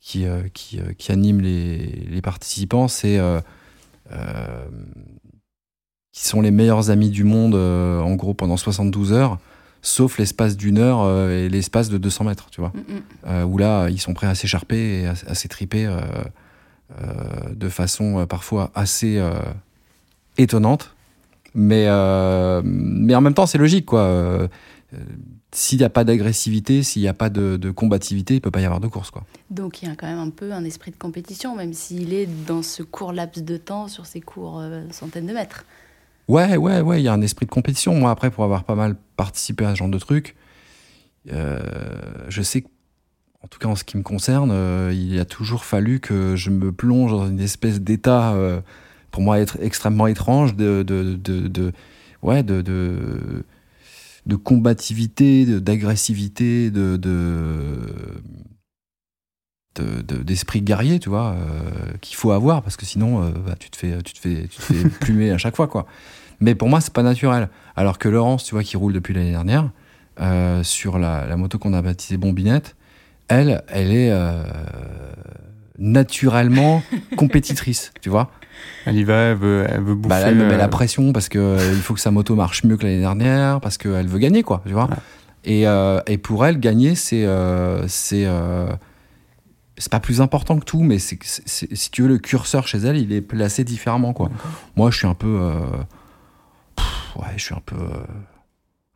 qui, 0.00 0.26
euh, 0.26 0.42
qui, 0.52 0.80
euh, 0.80 0.92
qui 0.98 1.12
anime 1.12 1.40
les, 1.40 1.78
les 2.10 2.22
participants. 2.22 2.88
C'est 2.88 3.18
euh, 3.18 3.40
euh, 4.12 4.66
qui 6.12 6.26
sont 6.26 6.40
les 6.40 6.50
meilleurs 6.50 6.90
amis 6.90 7.10
du 7.10 7.24
monde, 7.24 7.54
euh, 7.54 8.00
en 8.00 8.14
gros, 8.14 8.34
pendant 8.34 8.56
72 8.56 9.12
heures 9.12 9.38
sauf 9.84 10.18
l'espace 10.18 10.56
d'une 10.56 10.78
heure 10.78 11.02
euh, 11.02 11.44
et 11.44 11.48
l'espace 11.48 11.88
de 11.90 11.98
200 11.98 12.24
mètres, 12.24 12.48
tu 12.50 12.60
vois. 12.60 12.72
Mm, 12.74 12.78
mm. 12.78 13.02
Euh, 13.26 13.44
où 13.44 13.58
là, 13.58 13.88
ils 13.90 14.00
sont 14.00 14.14
prêts 14.14 14.26
à 14.26 14.34
s'écharper 14.34 15.02
et 15.02 15.06
à, 15.06 15.14
à 15.28 15.34
s'étriper 15.34 15.86
euh, 15.86 16.00
euh, 17.00 17.54
de 17.54 17.68
façon 17.68 18.20
euh, 18.20 18.26
parfois 18.26 18.70
assez 18.74 19.18
euh, 19.18 19.34
étonnante. 20.38 20.94
Mais, 21.54 21.86
euh, 21.88 22.62
mais 22.64 23.14
en 23.14 23.20
même 23.20 23.34
temps, 23.34 23.46
c'est 23.46 23.58
logique, 23.58 23.86
quoi. 23.86 24.00
Euh, 24.00 24.48
s'il 25.54 25.78
n'y 25.78 25.84
a 25.84 25.90
pas 25.90 26.04
d'agressivité, 26.04 26.82
s'il 26.82 27.02
n'y 27.02 27.08
a 27.08 27.14
pas 27.14 27.30
de, 27.30 27.56
de, 27.56 27.70
combativité, 27.70 28.34
il 28.34 28.40
peut 28.40 28.50
pas 28.50 28.60
y 28.60 28.64
avoir 28.64 28.80
de 28.80 28.88
course. 28.88 29.10
Quoi. 29.10 29.24
Donc 29.50 29.82
il 29.82 29.88
y 29.88 29.90
a 29.90 29.94
quand 29.94 30.06
même 30.06 30.18
un 30.18 30.30
peu 30.30 30.52
un 30.52 30.64
esprit 30.64 30.90
de 30.90 30.96
compétition, 30.96 31.54
même 31.54 31.72
s'il 31.72 32.12
est 32.12 32.26
dans 32.46 32.62
ce 32.62 32.82
court 32.82 33.12
laps 33.12 33.44
de 33.44 33.56
temps, 33.56 33.88
sur 33.88 34.04
ces 34.04 34.20
courts 34.20 34.58
euh, 34.60 34.82
centaines 34.90 35.26
de 35.26 35.32
mètres. 35.32 35.64
Ouais, 36.26 36.56
ouais, 36.56 36.80
ouais, 36.80 37.00
il 37.00 37.04
y 37.04 37.08
a 37.08 37.12
un 37.12 37.20
esprit 37.20 37.46
de 37.46 37.50
compétition. 37.50 37.94
Moi, 37.94 38.10
après, 38.10 38.30
pour 38.30 38.44
avoir 38.44 38.64
pas 38.64 38.74
mal 38.74 38.96
participé 39.16 39.64
à 39.64 39.70
ce 39.70 39.76
genre 39.76 39.88
de 39.88 39.98
truc, 39.98 40.34
euh, 41.32 41.60
je 42.28 42.42
sais 42.42 42.62
que, 42.62 42.68
en 43.42 43.46
tout 43.46 43.58
cas 43.58 43.68
en 43.68 43.76
ce 43.76 43.84
qui 43.84 43.96
me 43.96 44.02
concerne, 44.02 44.50
euh, 44.50 44.92
il 44.92 45.18
a 45.20 45.24
toujours 45.24 45.64
fallu 45.64 46.00
que 46.00 46.34
je 46.34 46.50
me 46.50 46.72
plonge 46.72 47.12
dans 47.12 47.28
une 47.28 47.40
espèce 47.40 47.80
d'état, 47.80 48.34
pour 49.14 49.22
moi, 49.22 49.38
être 49.38 49.58
extrêmement 49.60 50.08
étrange, 50.08 50.56
de, 50.56 50.82
de, 50.82 51.14
de, 51.14 51.46
de 51.46 51.72
ouais, 52.22 52.42
de, 52.42 52.62
de, 52.62 53.44
de 54.26 54.34
combativité, 54.34 55.46
d'agressivité, 55.60 56.72
de, 56.72 56.96
de, 56.96 57.78
d'esprit 60.24 60.62
guerrier, 60.62 60.98
tu 60.98 61.10
vois, 61.10 61.36
euh, 61.36 61.92
qu'il 62.00 62.16
faut 62.16 62.32
avoir 62.32 62.60
parce 62.62 62.76
que 62.76 62.84
sinon, 62.84 63.22
euh, 63.22 63.30
bah, 63.46 63.54
tu 63.56 63.70
te 63.70 63.76
fais, 63.76 64.02
tu 64.02 64.14
te 64.14 64.18
fais, 64.18 64.48
tu 64.48 64.56
te 64.56 64.62
fais 64.62 64.88
plumer 65.00 65.30
à 65.30 65.38
chaque 65.38 65.54
fois, 65.54 65.68
quoi. 65.68 65.86
Mais 66.40 66.56
pour 66.56 66.68
moi, 66.68 66.80
c'est 66.80 66.92
pas 66.92 67.04
naturel. 67.04 67.50
Alors 67.76 67.98
que 67.98 68.08
Laurence, 68.08 68.42
tu 68.42 68.56
vois, 68.56 68.64
qui 68.64 68.76
roule 68.76 68.92
depuis 68.92 69.14
l'année 69.14 69.30
dernière 69.30 69.70
euh, 70.18 70.64
sur 70.64 70.98
la, 70.98 71.24
la 71.24 71.36
moto 71.36 71.60
qu'on 71.60 71.72
a 71.72 71.82
baptisée 71.82 72.16
Bombinette, 72.16 72.74
elle, 73.28 73.62
elle 73.68 73.92
est 73.92 74.10
naturellement 75.78 76.82
compétitrice, 77.16 77.92
tu 78.00 78.08
vois. 78.10 78.30
Elle 78.86 78.96
y 78.96 79.04
va, 79.04 79.14
elle 79.16 79.36
veut, 79.36 79.66
elle 79.68 79.82
veut 79.82 79.94
bouffer. 79.94 80.08
Bah 80.20 80.28
elle 80.28 80.36
me 80.36 80.44
met 80.46 80.54
euh, 80.54 80.58
la 80.58 80.68
pression 80.68 81.12
parce 81.12 81.28
que 81.28 81.38
euh, 81.38 81.72
il 81.74 81.80
faut 81.80 81.94
que 81.94 82.00
sa 82.00 82.10
moto 82.10 82.34
marche 82.34 82.64
mieux 82.64 82.76
que 82.76 82.84
l'année 82.84 83.00
dernière, 83.00 83.60
parce 83.60 83.78
qu'elle 83.78 84.06
veut 84.06 84.18
gagner, 84.18 84.42
quoi, 84.42 84.62
tu 84.66 84.72
vois. 84.72 84.84
Ouais. 84.84 84.96
Et, 85.44 85.66
euh, 85.66 86.00
et 86.06 86.16
pour 86.18 86.46
elle, 86.46 86.58
gagner, 86.60 86.94
c'est 86.94 87.24
euh, 87.26 87.86
c'est 87.88 88.24
euh, 88.26 88.68
c'est 89.76 89.90
pas 89.90 90.00
plus 90.00 90.20
important 90.20 90.58
que 90.58 90.64
tout, 90.64 90.82
mais 90.82 90.98
c'est 90.98 91.18
c'est- 91.22 91.74
si 91.74 91.90
tu 91.90 92.02
veux, 92.02 92.08
le 92.08 92.18
curseur 92.18 92.66
chez 92.68 92.78
elle, 92.78 92.96
il 92.96 93.12
est 93.12 93.20
placé 93.20 93.64
différemment, 93.64 94.12
quoi. 94.12 94.30
Moi, 94.76 94.90
je 94.90 94.98
suis 94.98 95.06
un 95.06 95.14
peu, 95.14 95.38
euh, 95.40 95.60
pff, 96.76 97.16
ouais, 97.16 97.32
je 97.36 97.42
suis 97.44 97.54
un 97.54 97.62
peu, 97.64 97.76
euh, 97.76 98.04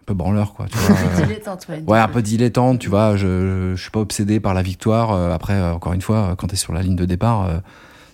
peu 0.09 0.15
branleur, 0.15 0.55
quoi. 0.55 0.67
Tu 0.71 0.77
vois, 0.79 0.97
euh, 0.97 1.27
Dilettante, 1.27 1.67
ouais. 1.69 1.83
Ouais, 1.87 1.99
un 1.99 2.09
peu 2.09 2.23
dilettante, 2.23 2.79
tu 2.81 2.89
vois. 2.89 3.17
Je, 3.17 3.73
je 3.77 3.81
suis 3.81 3.91
pas 3.91 4.01
obsédé 4.01 4.41
par 4.41 4.55
la 4.55 4.63
victoire. 4.63 5.13
Euh, 5.13 5.33
Après, 5.33 5.55
euh, 5.55 5.73
encore 5.75 5.93
une 5.93 6.01
fois, 6.03 6.35
quand 6.39 6.47
tu 6.49 6.55
es 6.55 6.57
sur 6.57 6.73
la 6.73 6.83
ligne 6.83 6.97
de 6.97 7.05
départ, 7.05 7.49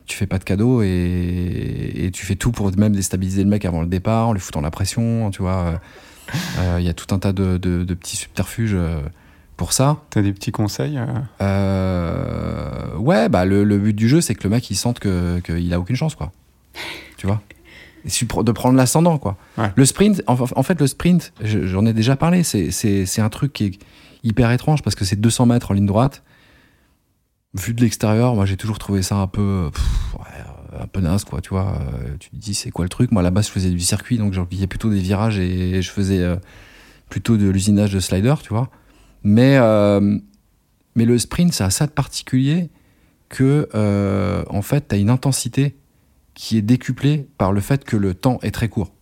tu 0.06 0.16
fais 0.16 0.26
pas 0.26 0.38
de 0.38 0.44
cadeaux 0.44 0.82
et, 0.82 1.92
et 1.94 2.10
tu 2.10 2.26
fais 2.26 2.34
tout 2.36 2.52
pour 2.52 2.70
même 2.76 2.94
déstabiliser 2.94 3.42
le 3.44 3.48
mec 3.48 3.64
avant 3.64 3.80
le 3.80 3.86
départ, 3.86 4.28
en 4.28 4.32
lui 4.34 4.40
foutant 4.40 4.60
la 4.60 4.70
pression, 4.70 5.30
tu 5.30 5.40
vois. 5.42 5.80
Euh, 6.58 6.76
Il 6.80 6.84
y 6.84 6.88
a 6.88 6.94
tout 6.94 7.14
un 7.14 7.18
tas 7.18 7.32
de, 7.32 7.56
de- 7.58 7.84
de 7.84 7.94
petits 7.94 8.16
subterfuges 8.16 8.76
pour 9.56 9.72
ça. 9.72 9.98
T'as 10.10 10.20
des 10.22 10.32
petits 10.32 10.52
conseils 10.52 10.98
euh, 11.40 12.96
ouais, 12.96 13.28
bah 13.28 13.44
le, 13.44 13.64
le 13.64 13.78
but 13.78 13.92
du 13.94 14.08
jeu, 14.08 14.20
c'est 14.20 14.34
que 14.34 14.42
le 14.44 14.50
mec 14.50 14.68
il 14.70 14.74
sente 14.76 14.98
que 14.98 15.38
qu'il 15.40 15.72
a 15.72 15.78
aucune 15.80 15.96
chance, 15.96 16.14
quoi. 16.14 16.32
Tu 17.16 17.26
vois? 17.26 17.40
De 18.04 18.52
prendre 18.52 18.76
l'ascendant, 18.76 19.18
quoi. 19.18 19.36
Ouais. 19.58 19.72
Le 19.74 19.84
sprint, 19.84 20.22
en, 20.26 20.34
en 20.38 20.62
fait, 20.62 20.78
le 20.80 20.86
sprint, 20.86 21.32
je- 21.42 21.66
j'en 21.66 21.86
ai 21.86 21.92
déjà 21.92 22.16
parlé, 22.16 22.42
c'est- 22.42 23.18
un 23.20 23.28
truc 23.30 23.52
qui 23.52 23.64
est 23.66 23.78
hyper 24.22 24.50
étrange 24.50 24.82
parce 24.82 24.94
que 24.96 25.04
c'est 25.04 25.16
200 25.20 25.46
mètres 25.46 25.70
en 25.70 25.74
ligne 25.74 25.86
droite. 25.86 26.22
Vu 27.54 27.72
de 27.72 27.80
l'extérieur, 27.82 28.34
moi 28.34 28.46
j'ai 28.46 28.56
toujours 28.56 28.78
trouvé 28.80 29.02
ça 29.02 29.14
un 29.16 29.28
peu, 29.28 29.70
pff, 29.72 30.14
ouais, 30.18 30.80
un 30.82 30.86
peu 30.88 31.00
naze, 31.00 31.22
quoi. 31.24 31.40
Tu 31.40 31.50
vois, 31.50 31.78
Euh, 31.80 32.16
tu 32.18 32.30
te 32.30 32.36
dis 32.36 32.52
c'est 32.52 32.70
quoi 32.72 32.84
le 32.84 32.88
truc? 32.88 33.12
Moi 33.12 33.20
à 33.20 33.22
la 33.22 33.30
base, 33.30 33.46
je 33.46 33.52
faisais 33.52 33.70
du 33.70 33.78
circuit, 33.78 34.18
donc 34.18 34.32
j'enquillais 34.32 34.66
plutôt 34.66 34.90
des 34.90 34.98
virages 34.98 35.38
et, 35.38 35.80
je 35.80 35.90
faisais 35.90 36.18
euh, 36.20 36.34
plutôt 37.08 37.36
de 37.36 37.48
l'usinage 37.48 37.92
de 37.92 38.00
slider, 38.00 38.34
tu 38.42 38.48
vois. 38.48 38.70
Mais 39.22 39.56
euh, 39.56 40.18
mais 40.96 41.04
le 41.04 41.16
sprint, 41.16 41.52
c'est 41.52 41.70
ça 41.70 41.86
de 41.86 41.92
particulier 41.92 42.70
que, 43.28 43.68
euh, 43.74 44.42
en 44.50 44.62
fait, 44.62 44.88
tu 44.88 44.94
as 44.96 44.98
une 44.98 45.10
intensité 45.10 45.76
qui 46.34 46.56
est 46.58 46.62
décuplée 46.62 47.28
par 47.38 47.52
le 47.52 47.60
fait 47.60 47.84
que 47.84 47.96
le 47.96 48.14
temps 48.14 48.38
est 48.42 48.50
très 48.50 48.68
court. 48.68 48.92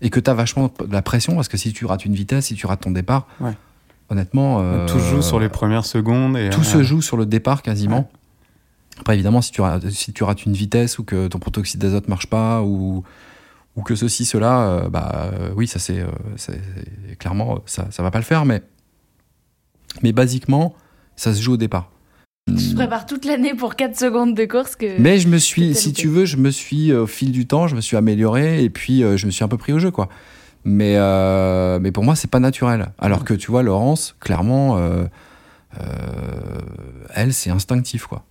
Et 0.00 0.10
que 0.10 0.20
tu 0.20 0.30
as 0.30 0.34
vachement 0.34 0.72
de 0.78 0.92
la 0.92 1.02
pression, 1.02 1.34
parce 1.34 1.48
que 1.48 1.56
si 1.56 1.72
tu 1.72 1.84
rates 1.84 2.04
une 2.04 2.14
vitesse, 2.14 2.46
si 2.46 2.54
tu 2.54 2.66
rates 2.66 2.80
ton 2.82 2.90
départ, 2.90 3.26
Ouais. 3.40 3.52
honnêtement. 4.08 4.60
euh, 4.60 4.86
Tout 4.86 4.98
se 5.00 5.04
joue 5.10 5.22
sur 5.22 5.40
les 5.40 5.48
premières 5.48 5.84
secondes. 5.84 6.36
Et, 6.36 6.50
Tout 6.50 6.60
euh, 6.60 6.64
se 6.64 6.82
joue 6.82 7.02
sur 7.02 7.16
le 7.16 7.26
départ 7.26 7.62
quasiment. 7.62 8.08
Après, 9.00 9.14
évidemment, 9.14 9.42
si 9.42 9.52
tu, 9.52 9.60
rates, 9.60 9.90
si 9.90 10.12
tu 10.12 10.24
rates 10.24 10.44
une 10.46 10.52
vitesse 10.54 10.98
ou 10.98 11.04
que 11.04 11.28
ton 11.28 11.38
protoxyde 11.38 11.80
d'azote 11.80 12.08
marche 12.08 12.26
pas 12.28 12.62
ou, 12.62 13.04
ou 13.76 13.82
que 13.82 13.94
ceci, 13.94 14.24
cela, 14.24 14.62
euh, 14.68 14.88
bah 14.88 15.30
euh, 15.32 15.50
oui, 15.56 15.66
ça 15.68 15.78
c'est. 15.78 16.00
euh, 16.00 16.06
clairement, 17.18 17.56
euh, 17.56 17.58
ça, 17.66 17.86
ça 17.90 18.02
va 18.02 18.10
pas 18.10 18.18
le 18.18 18.24
faire, 18.24 18.44
mais. 18.44 18.62
Mais 20.02 20.12
basiquement, 20.12 20.74
ça 21.16 21.34
se 21.34 21.40
joue 21.42 21.52
au 21.54 21.56
départ. 21.56 21.90
Je 22.56 22.74
prépare 22.74 23.06
toute 23.06 23.24
l'année 23.24 23.54
pour 23.54 23.76
4 23.76 23.98
secondes 23.98 24.34
de 24.34 24.44
course 24.44 24.76
que. 24.76 25.00
Mais 25.00 25.18
je 25.18 25.28
me 25.28 25.38
suis, 25.38 25.74
si 25.74 25.92
tu 25.92 26.08
veux, 26.08 26.24
je 26.24 26.36
me 26.36 26.50
suis, 26.50 26.90
euh, 26.90 27.02
au 27.02 27.06
fil 27.06 27.32
du 27.32 27.46
temps, 27.46 27.68
je 27.68 27.76
me 27.76 27.80
suis 27.80 27.96
amélioré 27.96 28.62
et 28.64 28.70
puis 28.70 29.02
euh, 29.02 29.16
je 29.16 29.26
me 29.26 29.30
suis 29.30 29.44
un 29.44 29.48
peu 29.48 29.58
pris 29.58 29.72
au 29.72 29.78
jeu, 29.78 29.90
quoi. 29.90 30.08
Mais, 30.64 30.96
euh, 30.96 31.78
mais 31.80 31.92
pour 31.92 32.04
moi, 32.04 32.14
c'est 32.14 32.30
pas 32.30 32.40
naturel. 32.40 32.90
Alors 32.98 33.24
que 33.24 33.34
tu 33.34 33.50
vois, 33.50 33.62
Laurence, 33.62 34.14
clairement, 34.20 34.76
euh, 34.76 35.04
euh, 35.80 35.84
elle, 37.14 37.32
c'est 37.32 37.50
instinctif, 37.50 38.06
quoi. 38.06 38.24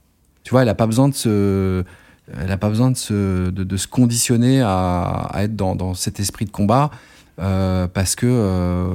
Tu 0.44 0.52
vois, 0.52 0.62
elle 0.62 0.70
a 0.70 0.76
pas 0.76 0.86
besoin 0.86 1.10
de 1.10 1.16
se, 1.16 1.84
elle 2.40 2.52
a 2.52 2.58
pas 2.58 2.70
besoin 2.70 2.92
de 2.92 2.98
se, 2.98 3.50
de, 3.50 3.64
de 3.64 3.78
se 3.78 3.88
conditionner 3.88 4.62
à, 4.62 5.28
à 5.32 5.44
être 5.44 5.56
dans, 5.56 5.76
dans 5.76 5.94
cet 5.94 6.20
esprit 6.20 6.46
de 6.46 6.52
combat. 6.52 6.92
parce 7.38 8.16
que 8.16 8.88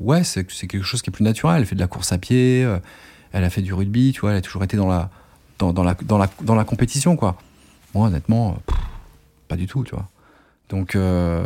ouais 0.00 0.22
c'est 0.22 0.48
c'est 0.50 0.68
quelque 0.68 0.84
chose 0.84 1.02
qui 1.02 1.10
est 1.10 1.12
plus 1.12 1.24
naturel 1.24 1.58
elle 1.58 1.66
fait 1.66 1.74
de 1.74 1.80
la 1.80 1.88
course 1.88 2.12
à 2.12 2.18
pied 2.18 2.64
elle 3.32 3.44
a 3.44 3.50
fait 3.50 3.62
du 3.62 3.72
rugby 3.74 4.12
tu 4.12 4.20
vois 4.20 4.30
elle 4.32 4.36
a 4.38 4.42
toujours 4.42 4.64
été 4.64 4.76
dans 4.76 4.88
la 4.88 5.10
dans, 5.58 5.72
la, 5.82 5.94
dans, 5.94 6.18
la, 6.18 6.28
dans 6.42 6.54
la 6.54 6.62
compétition, 6.64 7.16
quoi. 7.16 7.36
Moi, 7.92 8.06
honnêtement, 8.06 8.58
pas 9.48 9.56
du 9.56 9.66
tout, 9.66 9.82
tu 9.82 9.92
vois. 9.92 10.06
Donc, 10.68 10.94
euh, 10.94 11.42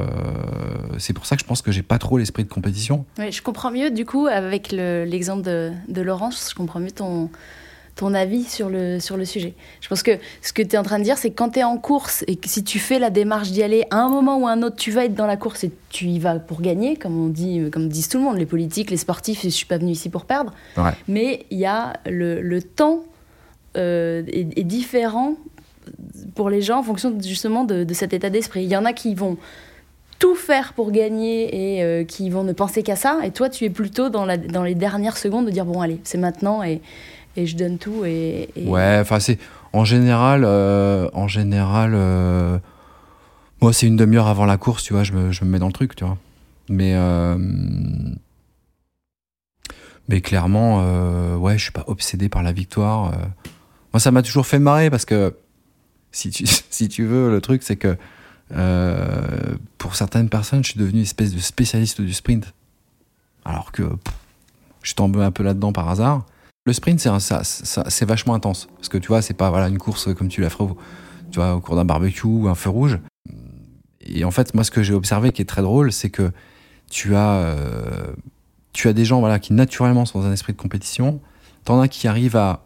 c'est 0.99 1.15
pour 1.15 1.25
ça 1.25 1.35
que 1.37 1.41
je 1.43 1.47
pense 1.47 1.63
que 1.63 1.73
j'ai 1.73 1.83
pas 1.83 1.97
trop 1.99 2.19
l'esprit 2.19 2.45
de 2.45 2.51
compétition. 2.51 3.07
Ouais, 3.19 3.33
je 3.33 3.41
comprends 3.41 3.71
mieux, 3.71 3.91
du 3.91 4.05
coup, 4.05 4.27
avec 4.27 4.71
le- 4.71 5.05
l'exemple 5.05 5.43
de 5.43 6.01
Laurence, 6.03 6.49
je 6.51 6.55
comprends 6.55 6.79
mieux 6.79 6.91
ton, 6.91 7.31
ton 7.95 8.15
avis 8.15 8.45
sur 8.45 8.69
le, 8.69 9.01
sur 9.01 9.17
le 9.17 9.25
sujet. 9.25 9.55
Je 9.81 9.89
pense 9.89 10.03
que 10.03 10.13
ce 10.41 10.53
que 10.53 10.63
tu 10.63 10.77
es 10.77 10.79
en 10.79 10.83
train 10.83 10.99
de 10.99 11.05
dire, 11.05 11.19
c'est 11.19 11.31
que 11.31 11.37
quand 11.37 11.51
tu 11.51 11.59
es 11.59 11.65
en 11.65 11.77
course 11.77 12.25
et 12.27 12.37
que 12.37 12.49
si 12.49 12.65
tu 12.65 12.79
fais 12.79 12.99
la 12.99 13.11
démarche 13.11 13.51
d'y 13.51 13.63
aller, 13.63 13.85
à 13.91 13.99
un 13.99 14.09
moment 14.09 14.39
ou 14.39 14.47
à 14.47 14.53
un 14.53 14.63
autre, 14.63 14.77
tu 14.77 14.91
vas 14.91 15.05
être 15.05 15.15
dans 15.15 15.27
la 15.27 15.37
course 15.37 15.65
et 15.65 15.73
tu 15.91 16.07
y 16.07 16.19
vas 16.19 16.39
pour 16.39 16.63
gagner, 16.63 16.97
comme 16.97 17.23
on 17.23 17.29
dit, 17.29 17.69
comme 17.71 17.89
disent 17.89 18.09
tout 18.09 18.19
le 18.19 18.25
monde, 18.25 18.39
les 18.39 18.47
politiques, 18.47 18.91
les 18.91 18.97
sportifs, 18.97 19.43
je 19.43 19.49
suis 19.49 19.67
pas 19.67 19.79
venu 19.79 19.93
ici 19.93 20.09
pour 20.09 20.25
perdre. 20.25 20.53
Ouais. 20.77 20.93
Mais 21.07 21.47
il 21.51 21.59
y 21.59 21.67
a 21.67 21.95
le, 22.07 22.41
le 22.41 22.63
temps 22.63 23.05
euh, 23.77 24.23
est, 24.27 24.59
est 24.59 24.65
différent 24.65 25.35
pour 26.35 26.49
les 26.49 26.63
gens 26.63 26.79
en 26.79 26.83
fonction 26.83 27.17
justement 27.21 27.65
de, 27.65 27.85
de 27.85 27.95
cet 27.95 28.13
état 28.13 28.31
d'esprit. 28.31 28.63
Il 28.63 28.71
y 28.71 28.77
en 28.77 28.85
a 28.85 28.93
qui 28.93 29.15
vont 29.15 29.37
tout 30.19 30.35
faire 30.37 30.73
pour 30.73 30.93
gagner 30.93 31.77
et 31.77 31.83
euh, 31.83 32.05
qui 32.05 32.31
vont 32.31 32.45
ne 32.45 32.53
penser 32.53 32.85
qu'à 32.85 32.95
ça. 32.95 33.19
Et 33.25 33.33
toi, 33.33 33.49
tu 33.49 33.65
es 33.65 33.71
plutôt 33.71 34.09
dans, 34.09 34.25
la, 34.25 34.37
dans 34.37 34.63
les 34.63 34.77
dernières 34.77 35.17
secondes 35.17 35.47
de 35.47 35.51
dire 35.51 35.65
bon, 35.65 35.81
allez, 35.81 35.99
c'est 36.05 36.19
maintenant 36.19 36.63
et, 36.63 36.81
et 37.37 37.47
je 37.47 37.57
donne 37.57 37.79
tout. 37.79 38.05
Et, 38.05 38.49
Ouais, 38.57 38.99
enfin, 39.01 39.21
c'est. 39.21 39.39
En 39.73 39.85
général, 39.85 40.43
euh, 40.45 41.09
en 41.15 41.29
général, 41.29 41.93
euh, 41.95 42.59
moi, 43.63 43.73
c'est 43.73 43.87
une 43.87 43.97
demi-heure 43.97 44.27
avant 44.27 44.45
la 44.45 44.59
course, 44.59 44.83
tu 44.83 44.93
vois, 44.93 45.03
je 45.03 45.13
me, 45.13 45.33
je 45.33 45.45
me 45.45 45.51
mets 45.51 45.59
dans 45.59 45.67
le 45.69 45.73
truc, 45.73 45.95
tu 45.97 46.05
vois. 46.05 46.19
Mais. 46.69 46.93
euh, 46.95 47.37
mais 50.09 50.21
clairement, 50.21 50.81
euh, 50.83 51.37
ouais, 51.37 51.57
je 51.59 51.63
suis 51.65 51.73
pas 51.73 51.85
obsédé 51.87 52.29
par 52.29 52.43
la 52.43 52.53
victoire. 52.53 53.13
euh. 53.15 53.17
Moi, 53.93 54.01
ça 54.01 54.11
m'a 54.11 54.23
toujours 54.23 54.47
fait 54.47 54.59
marrer 54.59 54.91
parce 54.91 55.05
que, 55.05 55.35
si 56.11 56.31
tu, 56.31 56.45
si 56.71 56.89
tu 56.89 57.05
veux, 57.07 57.31
le 57.31 57.41
truc, 57.41 57.63
c'est 57.63 57.77
que 57.77 57.97
euh, 58.55 59.55
pour 59.79 59.95
certaines 59.95 60.29
personnes, 60.29 60.63
je 60.65 60.71
suis 60.73 60.79
devenu 60.81 60.99
une 60.99 61.05
espèce 61.05 61.33
de 61.35 61.39
spécialiste 61.41 62.01
du 62.01 62.13
sprint. 62.13 62.53
Alors 63.45 63.73
que 63.73 63.83
pff, 63.83 64.15
je 64.83 64.89
suis 64.89 64.95
tombé 64.95 65.23
un 65.23 65.31
peu 65.31 65.43
là-dedans 65.43 65.73
par 65.73 65.89
hasard. 65.89 66.27
Le 66.65 66.73
sprint, 66.73 67.01
c'est 67.01 67.09
ça- 67.21 67.43
ça- 67.45 67.85
c'est 67.89 68.05
vachement 68.05 68.35
intense. 68.35 68.69
Parce 68.77 68.89
que 68.89 68.99
tu 68.99 69.09
vois, 69.09 69.21
c'est 69.23 69.35
pas 69.35 69.51
voilà, 69.51 69.69
une 69.69 69.79
course 69.79 70.15
comme 70.15 70.29
tu 70.29 70.41
la 70.41 70.51
ferais 70.51 70.65
au, 70.65 70.77
tu 71.31 71.39
vois, 71.41 71.55
au 71.55 71.61
cours 71.61 71.75
d'un 71.77 71.85
barbecue 71.85 72.27
ou 72.27 72.49
un 72.49 72.55
feu 72.55 72.71
rouge. 72.71 72.99
Et 74.05 74.25
en 74.25 74.31
fait, 74.31 74.55
moi, 74.55 74.63
ce 74.65 74.71
que 74.71 74.83
j'ai 74.83 74.95
observé 74.95 75.33
qui 75.33 75.43
est 75.43 75.47
très 75.47 75.63
drôle, 75.63 75.93
c'est 75.93 76.11
que 76.11 76.31
tu 76.91 77.15
as, 77.17 77.33
euh, 77.33 78.13
tu 78.73 78.89
as 78.89 78.93
des 78.93 79.05
gens 79.05 79.21
voilà, 79.21 79.39
qui 79.39 79.53
naturellement 79.55 80.05
sont 80.05 80.21
dans 80.21 80.27
un 80.27 80.33
esprit 80.33 80.53
de 80.53 80.59
compétition. 80.59 81.21
T'en 81.65 81.81
as 81.81 81.89
qui 81.89 82.07
arrivent 82.09 82.37
à, 82.37 82.65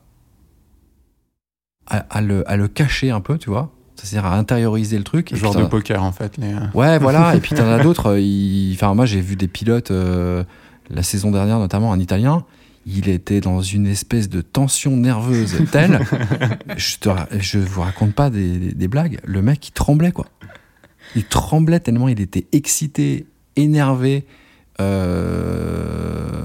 à, 1.86 1.98
à 2.10 2.20
le, 2.20 2.48
à 2.50 2.56
le 2.56 2.68
cacher 2.68 3.10
un 3.10 3.20
peu, 3.20 3.38
tu 3.38 3.50
vois. 3.50 3.70
C'est-à-dire 3.94 4.26
à 4.26 4.36
intérioriser 4.36 4.98
le 4.98 5.04
truc. 5.04 5.32
Et 5.32 5.36
Genre 5.36 5.54
de 5.54 5.64
poker, 5.68 6.02
en 6.02 6.12
fait. 6.12 6.36
Les... 6.36 6.52
euh, 6.52 6.58
Ouais, 6.74 6.98
voilà. 6.98 7.34
Et 7.36 7.40
puis 7.40 7.54
t'en 7.54 7.66
as 7.70 7.78
d'autres. 7.82 8.14
euh, 8.18 8.72
Enfin, 8.74 8.94
moi, 8.94 9.06
j'ai 9.06 9.20
vu 9.20 9.36
des 9.36 9.48
pilotes 9.48 9.90
euh, 9.90 10.44
la 10.90 11.02
saison 11.02 11.30
dernière, 11.30 11.58
notamment 11.58 11.92
un 11.92 11.98
Italien. 12.00 12.44
Il 12.88 13.08
était 13.08 13.40
dans 13.40 13.60
une 13.62 13.86
espèce 13.88 14.28
de 14.28 14.40
tension 14.40 14.96
nerveuse 14.96 15.56
telle. 15.72 15.98
je, 16.76 16.96
te, 16.98 17.08
je 17.38 17.58
vous 17.58 17.80
raconte 17.80 18.14
pas 18.14 18.30
des, 18.30 18.58
des- 18.58 18.74
des 18.74 18.88
blagues. 18.88 19.18
Le 19.24 19.42
mec, 19.42 19.66
il 19.68 19.72
tremblait, 19.72 20.12
quoi. 20.12 20.26
Il 21.16 21.24
tremblait 21.24 21.80
tellement 21.80 22.06
il 22.08 22.20
était 22.20 22.46
excité, 22.52 23.26
énervé. 23.56 24.24
euh, 24.80 26.44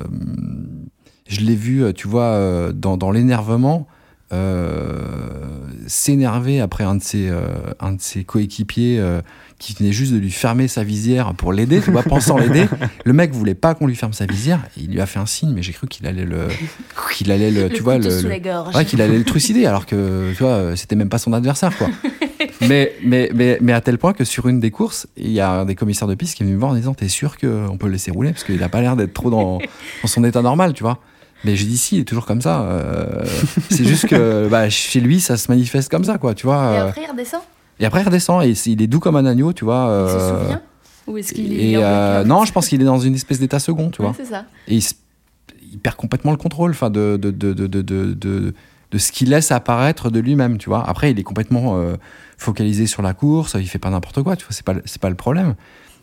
je 1.28 1.42
l'ai 1.42 1.56
vu, 1.56 1.94
tu 1.94 2.08
vois, 2.08 2.24
euh, 2.34 2.72
dans, 2.74 2.98
dans 2.98 3.12
l'énervement, 3.12 3.88
euh, 4.34 5.68
s'énerver 5.92 6.62
après 6.62 6.86
un 6.86 6.96
de 6.96 7.04
ses, 7.04 7.28
euh, 7.28 7.48
un 7.82 7.92
de 7.92 8.02
ses 8.02 8.24
coéquipiers 8.24 8.98
euh, 8.98 9.22
qui 9.60 9.74
venait 9.74 9.92
juste 9.92 10.14
de 10.14 10.18
lui 10.18 10.32
fermer 10.32 10.70
sa 10.70 10.86
visière 10.86 11.34
pour 11.34 11.52
l'aider, 11.52 11.82
tu 11.82 11.92
vois, 11.92 12.02
pensant 12.02 12.38
l'aider. 12.38 12.66
Le 13.06 13.12
mec 13.12 13.34
voulait 13.34 13.56
pas 13.56 13.76
qu'on 13.76 13.88
lui 13.88 13.96
ferme 13.98 14.14
sa 14.14 14.26
visière, 14.26 14.62
il 14.78 14.92
lui 14.92 15.02
a 15.02 15.06
fait 15.06 15.20
un 15.20 15.26
signe, 15.26 15.52
mais 15.54 15.62
j'ai 15.62 15.74
cru 15.74 15.88
qu'il 15.88 16.08
allait 16.08 16.24
le, 16.24 16.48
qu'il 17.14 17.30
allait 17.30 17.52
le, 17.52 17.64
Le 17.64 17.70
tu 17.70 17.84
vois, 17.84 17.98
le. 17.98 18.26
Ouais, 18.74 18.86
qu'il 18.86 19.02
allait 19.02 19.18
le 19.18 19.26
trucider, 19.26 19.66
alors 19.66 19.86
que, 19.86 20.32
tu 20.32 20.42
vois, 20.42 20.78
c'était 20.78 20.96
même 20.96 21.10
pas 21.10 21.18
son 21.18 21.34
adversaire, 21.34 21.78
quoi. 21.78 21.90
mais, 22.62 22.94
mais, 23.04 23.30
mais, 23.36 23.58
mais 23.60 23.74
à 23.74 23.82
tel 23.82 23.98
point 23.98 24.14
que 24.14 24.24
sur 24.24 24.48
une 24.48 24.62
des 24.62 24.72
courses, 24.72 25.08
il 25.18 25.32
y 25.32 25.42
a 25.42 25.52
un 25.52 25.66
des 25.66 25.76
commissaires 25.76 26.08
de 26.08 26.16
piste 26.16 26.38
qui 26.38 26.44
est 26.44 26.46
venu 26.46 26.56
me 26.56 26.60
voir 26.62 26.72
en 26.72 26.76
disant 26.76 26.94
T'es 26.94 27.10
sûr 27.10 27.38
qu'on 27.38 27.78
peut 27.78 27.88
le 27.88 27.94
laisser 27.94 28.12
rouler 28.12 28.32
Parce 28.32 28.46
qu'il 28.46 28.64
a 28.64 28.70
pas 28.70 28.80
l'air 28.80 28.96
d'être 28.96 29.14
trop 29.14 29.30
dans, 29.30 29.58
dans 29.58 30.08
son 30.08 30.24
état 30.24 30.42
normal, 30.42 30.72
tu 30.72 30.84
vois. 30.84 31.02
Mais 31.44 31.56
j'ai 31.56 31.66
dit 31.66 31.78
Si, 31.78 31.98
il 31.98 32.02
est 32.02 32.06
toujours 32.06 32.26
comme 32.26 32.42
ça. 32.42 32.62
euh, 32.62 33.26
c'est 33.70 33.86
juste 33.86 34.08
que 34.08 34.48
bah, 34.50 34.70
chez 34.70 35.00
lui, 35.00 35.20
ça 35.20 35.38
se 35.38 35.52
manifeste 35.52 35.90
comme 35.90 36.04
ça, 36.04 36.18
quoi, 36.18 36.34
tu 36.34 36.46
vois. 36.46 36.74
Et 36.74 36.78
euh, 36.78 36.88
après, 36.88 37.02
il 37.04 37.12
redescend? 37.12 37.42
Et 37.80 37.86
après, 37.86 38.02
il 38.02 38.06
redescend 38.06 38.44
et 38.44 38.54
il 38.68 38.82
est 38.82 38.88
doux 38.88 39.00
comme 39.00 39.16
un 39.16 39.26
agneau, 39.26 39.54
tu 39.54 39.66
vois. 39.66 40.06
Il 40.08 40.12
se 40.12 40.16
euh, 40.18 40.42
souvient? 40.42 40.62
Ou 41.08 41.18
est-ce 41.18 41.34
qu'il 41.34 41.54
est 41.54 41.72
et 41.72 41.78
euh, 41.78 42.24
non, 42.24 42.46
je 42.46 42.52
pense 42.52 42.68
qu'il 42.68 42.82
est 42.82 42.86
dans 42.86 43.00
une 43.00 43.16
espèce 43.16 43.40
d'état 43.40 43.60
second, 43.60 43.90
tu 43.90 44.02
vois 44.02 44.14
c'est 44.16 44.26
ça. 44.26 44.46
et 44.68 44.78
il, 44.78 45.80
perd 45.80 45.96
complètement 45.96 46.32
le 46.32 46.38
contrôle 46.38 46.72
enfin 46.72 46.90
de 46.90 47.18
de, 47.18 47.32
de, 47.32 47.54
de, 47.54 48.14
de, 48.14 48.98
ce 48.98 49.12
qu'il 49.12 49.30
laisse 49.30 49.52
apparaître 49.52 50.10
de 50.10 50.20
lui-même 50.20 50.58
tu 50.58 50.70
vois 50.70 50.88
après 50.88 51.12
il 51.12 51.20
est 51.20 51.24
complètement 51.24 51.78
euh, 51.78 51.96
focalisé 52.38 52.88
sur 52.88 53.02
la 53.02 53.14
course 53.14 53.56
il 53.58 53.68
fait 53.68 53.80
pas 53.80 53.90
n'importe 53.90 54.22
quoi 54.22 54.36
tu 54.36 54.46
vois 54.46 54.52
c'est 54.52 54.66
pas 54.66 54.74
pas 54.74 55.10
le 55.10 55.16
problème 55.16 55.56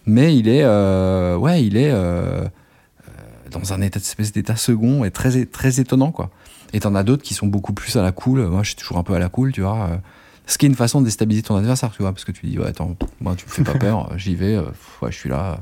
mais 0.07 0.37
il 0.37 0.49
est 0.49 0.63
euh, 0.65 1.37
ouais 1.37 1.63
il 1.63 1.77
est 1.77 1.91
euh, 1.91 1.97
euh, 1.97 2.49
dans 3.59 3.73
un 3.73 3.81
état 3.81 4.01
espèce 4.01 4.33
d'état 4.33 4.57
second 4.57 5.05
et 5.05 5.11
très 5.11 5.45
très 5.47 5.81
étonnant 5.81 6.13
quoi 6.13 6.31
et 6.73 6.81
t'en 6.81 6.95
as 6.95 7.03
d'autres 7.03 7.23
qui 7.23 7.35
sont 7.35 7.47
beaucoup 7.47 7.73
plus 7.73 7.97
à 7.97 8.03
la 8.03 8.13
cool 8.13 8.47
moi 8.47 8.63
je 8.63 8.69
suis 8.69 8.77
toujours 8.77 8.99
un 8.99 9.03
peu 9.03 9.15
à 9.15 9.19
la 9.19 9.29
cool 9.29 9.53
tu 9.53 9.63
vois 9.63 9.89
euh, 9.91 9.97
ce 10.47 10.59
qui 10.59 10.67
est 10.67 10.69
une 10.69 10.75
façon 10.75 11.01
de 11.01 11.07
déstabiliser 11.07 11.43
ton 11.43 11.57
adversaire 11.57 11.91
tu 11.91 12.03
vois 12.03 12.13
parce 12.13 12.25
que 12.25 12.33
tu 12.33 12.47
dis 12.47 12.59
ouais 12.59 12.69
attends 12.69 12.97
moi 13.21 13.35
tu 13.37 13.47
me 13.47 13.51
fais 13.51 13.65
pas 13.65 13.79
peur 13.79 14.17
j'y 14.17 14.35
vais 14.35 14.55
euh, 14.55 14.63
ouais 15.03 15.11
je 15.11 15.17
suis 15.17 15.29
là 15.29 15.61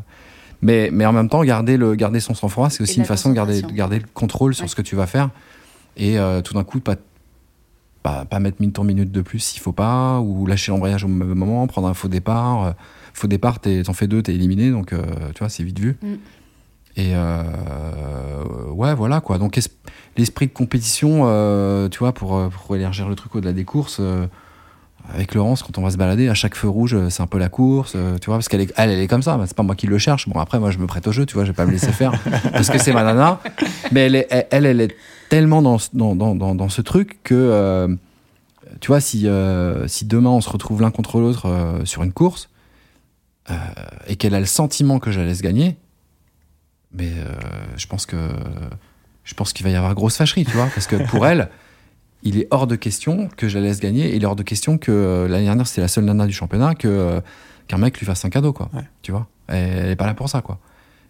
mais, 0.63 0.89
mais 0.93 1.05
en 1.05 1.13
même 1.13 1.29
temps, 1.29 1.45
garder, 1.45 1.77
le, 1.77 1.95
garder 1.95 2.19
son 2.19 2.35
sang-froid, 2.35 2.71
c'est 2.71 2.83
aussi 2.83 2.99
une 2.99 3.05
façon 3.05 3.29
de 3.29 3.35
garder, 3.35 3.61
de 3.61 3.71
garder 3.73 3.99
le 3.99 4.07
contrôle 4.15 4.55
sur 4.55 4.63
Ouais. 4.63 4.69
ce 4.69 4.75
que 4.75 4.83
tu 4.83 4.97
vas 4.97 5.07
faire. 5.07 5.29
Et 5.99 6.19
euh, 6.19 6.41
tout 6.41 6.55
d'un 6.55 6.65
coup, 6.65 6.81
pas, 6.81 6.97
pas, 8.03 8.25
pas 8.25 8.41
mettre 8.41 8.57
minute 8.61 8.75
tour 8.75 8.85
minute 8.85 9.13
de 9.13 9.21
plus 9.21 9.39
s'il 9.39 9.61
faut 9.61 9.73
pas, 9.73 10.19
ou 10.21 10.47
lâcher 10.47 10.73
l'embrayage 10.73 11.05
au 11.05 11.09
même 11.09 11.35
moment, 11.35 11.67
prendre 11.67 11.89
un 11.89 11.95
faux 11.95 12.09
départ. 12.09 12.75
Faux 13.13 13.29
départ, 13.29 13.61
t'en 13.61 13.93
fais 13.93 14.07
deux, 14.07 14.23
t'es 14.23 14.35
éliminé, 14.35 14.71
donc 14.71 14.93
euh, 14.93 15.03
tu 15.35 15.41
vois, 15.41 15.49
c'est 15.49 15.63
vite 15.63 15.79
vu. 15.79 15.97
Mm. 16.03 16.15
Et 16.97 17.13
euh, 17.15 17.43
ouais, 18.71 18.95
voilà 18.95 19.21
quoi. 19.21 19.39
Donc 19.39 19.59
es- 19.59 19.63
l'esprit 20.17 20.47
de 20.47 20.53
compétition, 20.53 21.23
euh, 21.27 21.89
tu 21.89 21.99
vois, 21.99 22.13
pour, 22.13 22.37
euh, 22.37 22.49
pour 22.49 22.75
élargir 22.75 23.09
le 23.09 23.15
truc 23.15 23.35
au-delà 23.35 23.53
des 23.53 23.65
courses. 23.65 23.99
euh, 24.01 24.27
avec 25.15 25.35
Laurence, 25.37 25.63
quand 25.63 25.79
on 25.79 25.83
va 25.83 25.91
se 25.93 25.97
balader, 25.99 26.29
à 26.29 26.35
chaque 26.35 26.57
feu 26.57 26.69
rouge, 26.69 26.97
c'est 27.11 27.23
un 27.23 27.29
peu 27.29 27.39
la 27.39 27.49
course, 27.49 27.93
tu 27.93 28.27
vois, 28.27 28.37
parce 28.39 28.49
qu'elle 28.49 28.63
est, 28.63 28.73
elle, 28.77 28.91
elle 28.91 28.99
est 28.99 29.07
comme 29.07 29.23
ça. 29.23 29.37
bah, 29.37 29.45
c'est 29.47 29.55
pas 29.57 29.63
moi 29.63 29.77
qui 29.77 29.87
le 29.87 29.99
cherche. 29.99 30.29
Bon, 30.29 30.41
après, 30.41 30.59
moi, 30.59 30.73
je 30.73 30.79
me 30.79 30.87
prête 30.89 31.07
au 31.07 31.13
jeu, 31.13 31.25
tu 31.27 31.35
vois, 31.35 31.45
je 31.45 31.51
vais 31.51 31.55
pas 31.55 31.65
me 31.65 31.71
laisser 31.71 31.93
faire 31.93 32.11
parce 32.53 32.71
que 32.71 32.79
c'est 32.79 32.93
ma 32.93 33.05
nana. 33.05 33.39
Mais 33.93 34.07
elle, 34.07 34.17
est, 34.17 34.27
elle, 34.31 34.47
elle, 34.51 34.67
elle 34.67 34.81
est 34.81 34.97
tellement 35.29 35.63
dans, 35.63 35.79
ce- 35.79 35.91
dans, 35.93 36.17
dans, 36.17 36.35
dans, 36.57 36.69
ce 36.69 36.81
truc 36.83 37.21
que, 37.23 37.97
tu 38.81 38.89
vois, 38.89 38.99
si, 39.01 39.29
si 39.87 40.05
demain 40.07 40.31
on 40.31 40.41
se 40.41 40.51
retrouve 40.51 40.83
l'un 40.83 40.91
contre 40.91 41.21
l'autre 41.21 41.47
sur 41.85 42.03
une 42.03 42.13
course 42.13 42.49
et 44.09 44.17
qu'elle 44.17 44.35
a 44.35 44.41
le 44.41 44.47
sentiment 44.47 44.99
que 44.99 45.13
je 45.13 45.21
la 45.21 45.27
laisse 45.27 45.41
gagner, 45.43 45.77
mais 46.97 47.11
euh, 47.19 47.33
je 47.77 47.87
pense 47.87 48.07
que 48.07 48.17
je 49.25 49.35
pense 49.35 49.53
qu'il 49.53 49.65
va 49.65 49.71
y 49.71 49.75
avoir 49.77 49.95
grosse 49.95 50.17
fâcherie, 50.17 50.45
tu 50.45 50.53
vois, 50.53 50.69
parce 50.75 50.87
que 50.87 50.97
pour 51.09 51.27
elle, 51.27 51.49
il 52.23 52.39
est 52.39 52.47
hors 52.51 52.67
de 52.67 52.77
question 52.77 53.29
que 53.37 53.49
je 53.49 53.59
la 53.59 53.65
laisse 53.67 53.81
gagner, 53.81 54.09
et 54.11 54.17
il 54.17 54.23
est 54.23 54.27
hors 54.27 54.37
de 54.37 54.43
question 54.43 54.79
que 54.79 54.93
euh, 54.93 55.29
l'année 55.29 55.45
dernière 55.47 55.67
c'était 55.67 55.81
la 55.83 55.89
seule 55.89 56.05
nana 56.05 56.27
du 56.27 56.33
championnat 56.33 56.75
que 56.75 56.89
euh, 56.89 57.21
qu'un 57.69 57.79
mec 57.79 57.99
lui 57.99 58.07
fasse 58.07 58.25
un 58.25 58.31
cadeau, 58.31 58.53
quoi. 58.53 58.69
Ouais. 58.73 58.85
Tu 59.03 59.13
vois, 59.13 59.27
elle, 59.49 59.79
elle 59.85 59.91
est 59.91 59.97
pas 59.97 60.07
là 60.07 60.15
pour 60.15 60.29
ça, 60.29 60.41
quoi. 60.43 60.59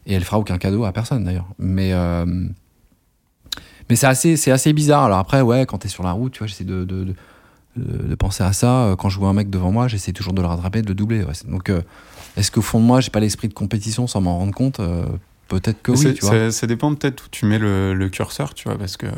Et 0.07 0.15
elle 0.15 0.25
fera 0.25 0.39
aucun 0.39 0.57
cadeau 0.59 0.85
à 0.85 0.93
personne 0.93 1.25
d'ailleurs. 1.25 1.49
Mais 1.59 1.93
euh, 1.93 2.25
mais 3.89 3.97
c'est 3.97 4.07
assez 4.07 4.37
c'est 4.37 4.51
assez 4.51 4.73
bizarre. 4.73 5.05
Alors 5.05 5.19
après, 5.19 5.41
ouais, 5.43 5.67
quand 5.67 5.79
t'es 5.79 5.89
sur 5.89 6.03
la 6.03 6.13
route, 6.13 6.33
tu 6.33 6.39
vois, 6.39 6.47
j'essaie 6.47 6.65
de, 6.65 6.85
de, 6.85 7.05
de 7.05 7.15
de 7.77 8.15
penser 8.15 8.43
à 8.43 8.53
ça. 8.55 8.95
Quand 8.99 9.11
je 9.11 9.19
vois 9.19 9.29
un 9.29 9.35
mec 9.35 9.51
devant 9.51 9.71
moi, 9.71 9.87
j'essaie 9.89 10.13
toujours 10.13 10.33
de 10.33 10.41
le 10.41 10.49
rattraper, 10.49 10.81
de 10.81 10.89
le 10.89 10.95
doubler. 10.95 11.23
ouais. 11.25 11.35
Donc, 11.47 11.69
euh, 11.69 11.83
est-ce 12.37 12.51
qu'au 12.51 12.63
fond 12.63 12.81
de 12.81 12.85
moi, 12.87 13.01
j'ai 13.01 13.11
pas 13.11 13.21
l'esprit 13.21 13.49
de 13.49 13.55
compétition 13.55 14.07
sans 14.07 14.21
m'en 14.23 14.39
rendre 14.39 14.55
compte 14.55 14.81
Euh, 14.81 15.05
Peut-être 15.49 15.81
que 15.81 15.93
oui, 15.93 16.15
tu 16.15 16.21
vois. 16.23 16.31
ça, 16.31 16.51
ça 16.51 16.67
dépend 16.67 16.93
peut-être 16.95 17.27
où 17.27 17.29
tu 17.31 17.47
mets 17.47 17.59
le, 17.59 17.95
le 17.95 18.09
curseur, 18.09 18.53
tu 18.55 18.69
vois, 18.69 18.77
parce 18.77 18.97
que 18.97 19.07
euh, 19.07 19.11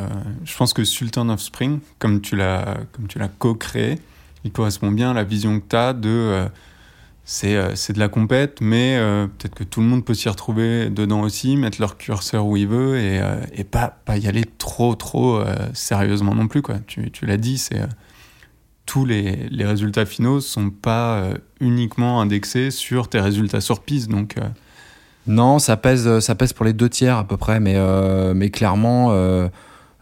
je 0.45 0.57
pense 0.57 0.75
que 0.75 0.85
Sultan 0.85 1.29
of 1.31 1.41
Spring, 1.41 1.81
comme 1.99 2.21
tu 2.21 2.37
l'as, 2.37 2.77
comme 2.93 3.07
tu 3.09 3.19
l'as 3.19 3.29
co-créé, 3.29 3.99
il 4.45 4.53
correspond 4.53 4.91
bien 4.91 5.13
à 5.13 5.15
la 5.15 5.25
vision 5.25 5.59
que 5.59 5.65
tu 5.69 5.77
as 5.77 5.95
de. 5.95 6.09
euh, 6.09 6.49
c'est, 7.25 7.57
euh, 7.57 7.75
c'est 7.75 7.93
de 7.95 7.99
la 7.99 8.09
compète, 8.09 8.61
mais 8.61 8.99
peut-être 9.39 9.55
que 9.55 9.65
tout 9.65 9.81
le 9.81 9.87
monde 9.87 10.05
peut 10.05 10.15
s'y 10.15 10.29
retrouver 10.29 10.91
dedans 10.91 11.21
aussi, 11.21 11.57
mettre 11.57 11.79
leur 11.81 11.99
curseur 11.99 12.47
où 12.47 12.57
il 12.57 12.67
veut 12.69 12.99
et, 12.99 13.21
et 13.53 13.65
pas, 13.65 13.99
pas 14.05 14.17
y 14.17 14.27
aller 14.27 14.45
trop, 14.57 14.95
trop 14.95 15.43
sérieusement 15.75 16.35
non 16.35 16.49
plus. 16.49 16.63
Quoi. 16.63 16.77
Tu, 16.87 17.11
tu 17.11 17.27
l'as 17.27 17.37
dit, 17.37 17.59
c'est. 17.59 17.83
tous 18.87 19.05
les, 19.05 19.49
les 19.51 19.67
résultats 19.67 20.07
finaux 20.07 20.41
sont 20.41 20.71
pas 20.71 21.29
uniquement 21.61 22.23
indexés 22.23 22.71
sur 22.71 23.09
tes 23.11 23.21
résultats 23.21 23.61
sur 23.61 23.81
piste. 23.81 24.09
Donc, 24.09 24.37
Non, 25.27 25.59
ça 25.59 25.77
pèse, 25.77 26.21
ça 26.21 26.35
pèse 26.35 26.53
pour 26.53 26.65
les 26.65 26.73
deux 26.73 26.89
tiers 26.89 27.17
à 27.19 27.25
peu 27.25 27.37
près, 27.37 27.61
mais, 27.61 27.75
euh, 27.77 28.33
mais 28.35 28.51
clairement, 28.51 29.09
euh, 29.11 29.49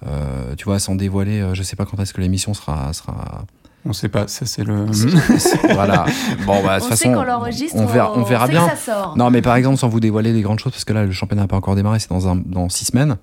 euh, 0.07 0.55
tu 0.57 0.65
vois, 0.67 0.79
sans 0.79 0.95
dévoiler, 0.95 1.41
euh, 1.41 1.55
je 1.55 1.63
sais 1.63 1.75
pas 1.77 1.85
quand 1.85 1.99
est-ce 2.01 2.13
que 2.15 2.21
l'émission 2.21 2.55
sera, 2.55 2.93
sera. 2.93 3.45
on 3.85 3.93
sait 3.93 4.09
pas, 4.09 4.29
ça 4.29 4.47
c'est 4.47 4.63
le. 4.63 4.87
voilà. 5.75 6.07
Bon, 6.47 6.63
bah, 6.63 6.79
de 6.79 6.85
On 6.85 6.89
toute 6.89 6.97
sait 6.97 7.09
façon, 7.09 7.15
qu'on 7.15 7.25
l'enregistre, 7.25 7.77
on 7.77 7.87
verra, 7.87 8.13
on 8.17 8.23
verra 8.23 8.47
sait 8.47 8.53
bien. 8.53 8.69
que 8.69 8.77
ça 8.77 8.93
sort. 8.95 9.17
Non, 9.17 9.31
mais 9.31 9.43
par 9.43 9.57
exemple, 9.57 9.79
sans 9.79 9.89
vous 9.89 9.99
dévoiler 10.01 10.33
des 10.33 10.43
grandes 10.43 10.61
choses, 10.61 10.73
parce 10.73 10.85
que 10.85 10.93
là, 10.93 11.05
le 11.05 11.13
championnat 11.13 11.43
n'a 11.43 11.49
pas 11.49 11.57
encore 11.57 11.75
démarré, 11.75 11.99
c'est 11.99 12.11
dans, 12.11 12.29
un, 12.29 12.37
dans 12.37 12.69
six 12.69 12.85
semaines. 12.85 13.17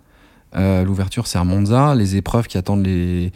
Euh, 0.56 0.84
L'ouverture, 0.84 1.26
c'est 1.28 1.38
à 1.38 1.44
Monza. 1.44 1.96
Les 1.96 2.16
épreuves 2.18 2.48
qui 2.48 2.58
attendent 2.58 2.86
les, 2.86 3.32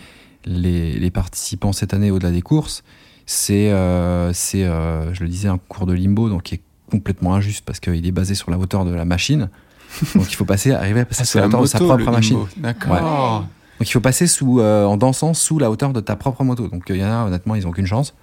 les, 0.46 0.94
les 1.00 1.12
participants 1.12 1.72
cette 1.72 1.94
année 1.94 2.12
au-delà 2.12 2.32
des 2.32 2.42
courses, 2.42 2.84
c'est, 3.26 3.72
euh, 3.72 4.32
c'est 4.34 4.64
euh, 4.66 5.14
je 5.14 5.24
le 5.24 5.30
disais, 5.30 5.48
un 5.48 5.58
cours 5.58 5.86
de 5.86 5.94
limbo, 5.94 6.30
donc 6.30 6.44
qui 6.44 6.56
est 6.56 6.62
complètement 6.90 7.36
injuste 7.36 7.64
parce 7.66 7.80
qu'il 7.80 8.06
est 8.06 8.12
basé 8.12 8.36
sur 8.36 8.50
la 8.52 8.58
hauteur 8.58 8.86
de 8.86 8.94
la 8.94 9.06
machine. 9.06 9.50
Donc 10.16 10.32
il 10.32 10.36
faut 10.36 10.46
passer, 10.46 10.72
arriver 10.74 11.02
à 11.02 11.06
passer 11.06 11.22
Ah, 11.24 11.26
sur 11.26 11.40
la 11.40 11.48
hauteur 11.48 11.62
de 11.62 11.66
sa 11.68 11.80
propre 11.80 12.12
machine. 12.12 12.40
D'accord. 12.58 12.92
Ouais. 12.92 13.00
Donc 13.80 13.88
il 13.90 13.92
faut 13.92 14.00
passer 14.02 14.28
sous, 14.28 14.60
euh, 14.60 14.86
en 14.86 14.98
dansant 14.98 15.34
sous 15.34 15.60
la 15.60 15.70
hauteur 15.72 15.94
de 15.94 16.00
ta 16.02 16.16
propre 16.16 16.44
moto. 16.44 16.68
Donc 16.68 16.84
il 16.90 16.98
y 16.98 17.04
en 17.06 17.12
a, 17.12 17.26
honnêtement, 17.26 17.56
ils 17.56 17.64
n'ont 17.64 17.70
aucune 17.70 17.86
chance. 17.88 18.14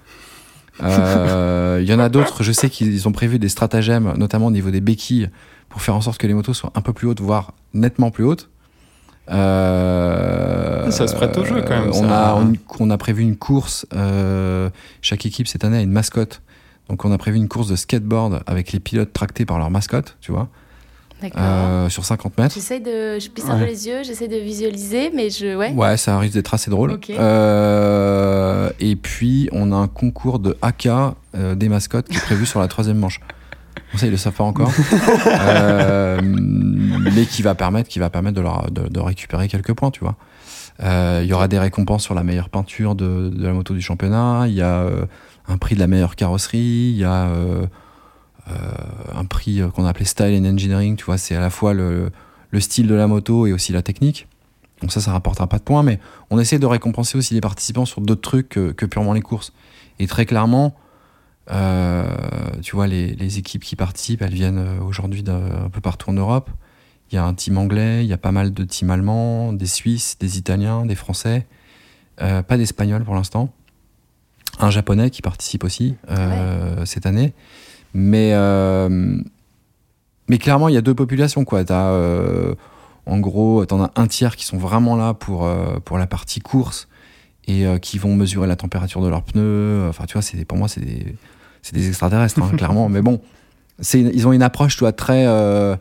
Euh, 0.83 1.79
Il 1.83 1.89
y 1.89 1.95
en 1.95 2.01
a 2.01 2.09
d'autres, 2.09 2.43
je 2.43 2.51
sais 2.53 2.69
qu'ils 2.71 3.07
ont 3.07 3.13
prévu 3.13 3.39
des 3.39 3.49
stratagèmes, 3.49 4.13
notamment 4.17 4.47
au 4.47 4.51
niveau 4.51 4.71
des 4.73 4.81
béquilles, 4.81 5.31
pour 5.69 5.81
faire 5.83 5.95
en 5.95 6.01
sorte 6.01 6.19
que 6.19 6.27
les 6.27 6.35
motos 6.35 6.55
soient 6.55 6.73
un 6.75 6.81
peu 6.81 6.93
plus 6.93 7.07
hautes, 7.09 7.21
voire 7.21 7.53
nettement 7.73 8.11
plus 8.11 8.25
hautes. 8.25 8.51
Euh, 9.31 10.91
Ça 10.91 11.07
se 11.07 11.15
prête 11.15 11.37
au 11.39 11.45
jeu, 11.45 11.63
quand 11.67 11.79
même, 11.81 11.91
On 11.91 12.09
ça. 12.09 12.31
a, 12.31 12.35
on, 12.37 12.53
on 12.81 12.91
a 12.91 12.99
prévu 12.99 13.23
une 13.23 13.37
course. 13.37 13.87
euh, 13.95 14.69
chaque 15.03 15.25
équipe 15.27 15.47
cette 15.49 15.65
année 15.65 15.79
a 15.79 15.83
une 15.83 15.93
mascotte. 15.93 16.43
Donc 16.89 17.05
on 17.05 17.13
a 17.13 17.19
prévu 17.19 17.37
une 17.39 17.49
course 17.49 17.69
de 17.69 17.77
skateboard 17.77 18.43
avec 18.47 18.73
les 18.73 18.81
pilotes 18.81 19.13
tractés 19.13 19.45
par 19.47 19.59
leur 19.59 19.71
mascotte, 19.71 20.17
tu 20.21 20.33
vois, 20.33 20.49
D'accord. 21.23 21.41
euh, 21.43 21.89
sur 21.89 22.05
50 22.05 22.37
mètres. 22.39 22.55
J'essaie 22.55 22.81
de. 22.81 23.19
Je 23.19 23.29
plisse 23.31 23.47
un 23.49 23.55
Ouais. 23.55 23.61
peu 23.61 23.67
les 23.67 23.87
yeux, 23.87 24.03
j'essaie 24.05 24.29
de 24.29 24.37
visualiser, 24.37 25.11
mais 25.15 25.31
je. 25.31 25.57
Ouais. 25.57 25.73
Ouais, 25.73 25.97
ça 25.97 26.19
risque 26.19 26.35
d'être 26.35 26.53
assez 26.53 26.71
drôle. 26.71 26.93
Ok. 26.93 27.09
Euh, 27.09 28.71
et 28.81 28.97
puis, 28.97 29.49
on 29.53 29.73
a 29.73 29.77
un 29.77 29.89
concours 29.89 30.39
de 30.39 30.57
AK 30.63 30.87
euh, 31.35 31.55
des 31.55 31.69
mascottes 31.69 32.09
qui 32.09 32.17
est 32.17 32.21
prévu 32.25 32.45
sur 32.47 32.61
la 32.61 32.69
troisième 32.69 32.99
manche. 32.99 33.21
Bon, 33.93 33.99
ça, 33.99 34.07
ils 34.07 34.11
le 34.11 34.17
savent 34.17 34.35
pas 34.35 34.45
encore. 34.45 34.71
Euh, 35.29 36.21
mais 36.23 37.25
qui 37.27 37.43
va 37.43 37.55
permettre, 37.55 37.89
qui 37.89 37.99
va 37.99 38.11
permettre 38.11 38.37
de, 38.37 38.41
leur, 38.41 38.71
de, 38.71 38.89
de 38.89 39.01
récupérer 39.01 39.49
quelques 39.49 39.73
points, 39.73 39.91
tu 39.91 40.01
vois. 40.01 40.17
Euh, 40.83 41.21
Il 41.23 41.29
y 41.29 41.33
aura 41.33 41.49
des 41.49 41.59
récompenses 41.59 42.03
sur 42.03 42.15
la 42.15 42.23
meilleure 42.23 42.49
peinture 42.49 42.95
de, 42.95 43.31
de 43.31 43.47
la 43.47 43.53
moto 43.53 43.75
du 43.75 43.81
championnat. 43.81 44.45
Il 44.49 44.55
y 44.55 44.63
a 44.63 44.81
euh, 44.83 45.05
un 45.49 45.59
prix 45.59 45.75
de 45.75 45.81
la 45.81 45.87
meilleure 45.87 46.17
carrosserie. 46.17 46.91
Il 46.93 46.97
y 46.97 47.05
a 47.05 47.27
euh, 47.29 47.67
euh, 48.49 48.53
un 49.15 49.25
prix 49.25 49.61
euh, 49.61 49.69
qu'on 49.69 49.85
a 49.85 49.91
appelé 49.91 50.05
Style 50.05 50.39
and 50.41 50.45
Engineering. 50.45 50.97
Tu 50.97 51.05
vois, 51.05 51.19
c'est 51.19 51.35
à 51.35 51.41
la 51.41 51.51
fois 51.51 51.75
le, 51.75 52.11
le 52.51 52.61
style 52.61 52.87
de 52.87 52.95
la 52.95 53.07
moto 53.07 53.47
et 53.47 53.53
aussi 53.53 53.73
la 53.73 53.83
technique. 53.83 54.29
Donc 54.81 54.93
ça, 54.93 55.01
ça 55.01 55.13
rapportera 55.13 55.47
pas 55.47 55.59
de 55.59 55.63
points, 55.63 55.83
mais 55.83 55.99
on 56.31 56.39
essaie 56.39 56.59
de 56.59 56.67
récompenser 56.67 57.17
aussi 57.17 57.33
les 57.35 57.41
participants 57.41 57.87
sur 57.87 58.01
d'autres 58.01 58.21
trucs 58.21 58.49
que, 58.49 58.73
que 58.73 58.87
purement 58.87 59.13
les 59.13 59.23
courses. 59.23 59.53
Et 59.99 60.07
très 60.07 60.27
clairement, 60.27 60.75
euh, 61.51 62.05
tu 62.63 62.75
vois, 62.75 62.87
les, 62.87 63.15
les 63.15 63.39
équipes 63.39 63.63
qui 63.63 63.77
participent, 63.77 64.23
elles 64.23 64.35
viennent 64.35 64.79
aujourd'hui 64.87 65.23
d'un 65.23 65.65
un 65.65 65.71
peu 65.71 65.81
partout 65.81 66.11
en 66.11 66.15
Europe. 66.15 66.51
Il 67.11 67.15
y 67.15 67.19
a 67.19 67.25
un 67.25 67.35
team 67.35 67.59
anglais, 67.59 68.05
il 68.05 68.09
y 68.09 68.13
a 68.13 68.19
pas 68.19 68.33
mal 68.33 68.53
de 68.53 68.65
teams 68.65 68.91
allemands, 68.91 69.53
des 69.53 69.67
Suisses, 69.67 70.19
des 70.19 70.39
Italiens, 70.39 70.87
des 70.87 70.95
Français, 70.95 71.47
euh, 72.21 72.43
pas 72.43 72.57
d'Espagnols 72.57 73.05
pour 73.05 73.15
l'instant. 73.15 73.53
Un 74.61 74.71
Japonais 74.71 75.11
qui 75.11 75.23
participe 75.23 75.65
aussi 75.65 75.97
euh, 76.11 76.85
cette 76.85 77.07
année. 77.07 77.33
Mais, 77.93 78.31
euh, 78.35 79.19
mais 80.29 80.39
clairement, 80.39 80.69
il 80.69 80.75
y 80.75 80.79
a 80.79 80.81
deux 80.83 80.95
populations, 80.95 81.45
quoi. 81.45 81.65
T'as, 81.65 81.91
euh, 81.91 82.55
en 83.07 83.19
gros, 83.19 83.65
t'en 83.67 83.83
as 83.83 83.93
un 83.97 84.07
tiers 84.07 84.37
qui 84.37 84.45
sont 84.45 84.57
vraiment 84.57 84.97
là 84.97 85.15
pour, 85.15 85.47
euh, 85.47 85.79
pour 85.85 85.99
la 85.99 86.07
partie 86.07 86.41
course 86.41 86.89
et 87.47 87.67
euh, 87.67 87.79
qui 87.79 87.99
vont 87.99 88.17
mesurer 88.17 88.47
la 88.47 88.57
température 88.57 89.03
de 89.03 89.09
leurs 89.09 89.23
pneus. 89.23 89.87
Enfin, 89.89 90.05
tu 90.07 90.15
vois, 90.15 90.23
c'est, 90.23 90.45
pour 90.45 90.57
moi, 90.57 90.69
c'est 90.69 90.81
des, 90.81 91.15
c'est 91.63 91.75
des 91.75 91.89
extraterrestres, 91.89 92.41
hein, 92.43 92.51
clairement. 92.57 92.89
Mais 92.89 93.03
bon, 93.03 93.21
c'est, 93.81 94.01
ils 94.01 94.27
ont 94.27 94.33
une 94.33 94.43
approche, 94.43 94.77
tu 94.77 94.81
vois, 94.81 94.93
très, 94.93 95.27
euh, 95.27 95.77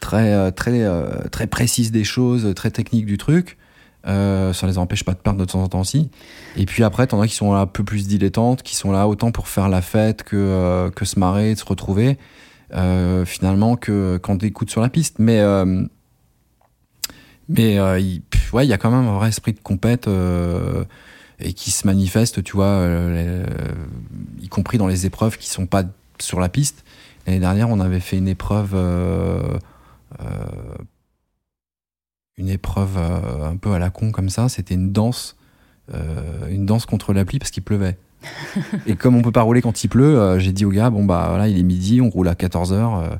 très, 0.00 0.52
très, 0.52 0.82
euh, 0.82 1.28
très 1.30 1.46
précise 1.46 1.90
des 1.90 2.04
choses, 2.04 2.52
très 2.54 2.70
technique 2.70 3.06
du 3.06 3.16
truc. 3.16 3.56
Euh, 4.06 4.54
ça 4.54 4.66
les 4.66 4.78
empêche 4.78 5.04
pas 5.04 5.12
de 5.12 5.18
perdre 5.18 5.38
de 5.38 5.44
temps 5.44 5.62
en 5.62 5.68
temps 5.68 5.80
aussi. 5.80 6.10
Et 6.56 6.64
puis 6.64 6.82
après, 6.84 7.06
t'en 7.06 7.20
as 7.20 7.26
qui 7.28 7.34
sont 7.34 7.52
un 7.54 7.66
peu 7.66 7.84
plus 7.84 8.06
dilettantes, 8.08 8.62
qui 8.62 8.74
sont 8.74 8.92
là 8.92 9.06
autant 9.06 9.30
pour 9.30 9.46
faire 9.48 9.68
la 9.68 9.82
fête 9.82 10.22
que, 10.22 10.36
euh, 10.36 10.90
que 10.90 11.04
se 11.04 11.18
marrer, 11.18 11.52
de 11.54 11.58
se 11.58 11.64
retrouver, 11.66 12.16
euh, 12.74 13.24
finalement, 13.26 13.76
que 13.76 14.18
quand 14.22 14.38
t'écoutes 14.38 14.70
sur 14.70 14.80
la 14.80 14.88
piste. 14.88 15.18
Mais, 15.18 15.40
euh, 15.40 15.84
mais 17.48 17.78
euh, 17.78 17.98
il, 18.00 18.22
ouais, 18.52 18.64
il 18.66 18.70
y 18.70 18.72
a 18.72 18.78
quand 18.78 18.90
même 18.90 19.06
un 19.06 19.14
vrai 19.18 19.28
esprit 19.28 19.52
de 19.52 19.60
compète 19.60 20.08
euh, 20.08 20.84
et 21.38 21.52
qui 21.52 21.70
se 21.70 21.86
manifeste, 21.86 22.42
tu 22.42 22.52
vois, 22.52 22.86
les- 22.86 23.42
y 24.40 24.48
compris 24.48 24.78
dans 24.78 24.86
les 24.86 25.04
épreuves 25.04 25.36
qui 25.36 25.48
sont 25.50 25.66
pas 25.66 25.82
sur 26.18 26.40
la 26.40 26.48
piste. 26.48 26.84
L'année 27.26 27.40
dernière, 27.40 27.68
on 27.68 27.80
avait 27.80 28.00
fait 28.00 28.16
une 28.16 28.28
épreuve. 28.28 28.74
Une 32.40 32.48
épreuve 32.48 32.96
euh, 32.98 33.50
un 33.52 33.56
peu 33.56 33.72
à 33.72 33.78
la 33.78 33.90
con 33.90 34.10
comme 34.10 34.30
ça, 34.30 34.48
c'était 34.48 34.74
une 34.74 34.90
danse, 34.92 35.36
euh, 35.94 36.48
une 36.50 36.66
danse 36.66 36.86
contre 36.86 37.12
la 37.12 37.24
pluie 37.24 37.38
parce 37.38 37.50
qu'il 37.50 37.62
pleuvait. 37.62 37.96
et 38.86 38.96
comme 38.96 39.14
on 39.14 39.22
peut 39.22 39.32
pas 39.32 39.42
rouler 39.42 39.62
quand 39.62 39.84
il 39.84 39.88
pleut, 39.88 40.18
euh, 40.18 40.38
j'ai 40.38 40.52
dit 40.52 40.64
au 40.64 40.70
gars 40.70 40.90
bon 40.90 41.04
bah 41.04 41.26
voilà 41.28 41.48
il 41.48 41.58
est 41.58 41.62
midi, 41.62 42.00
on 42.00 42.10
roule 42.10 42.28
à 42.28 42.34
14 42.34 42.72
h 42.74 43.10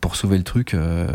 pour 0.00 0.14
sauver 0.14 0.38
le 0.38 0.44
truc 0.44 0.74
euh, 0.74 1.08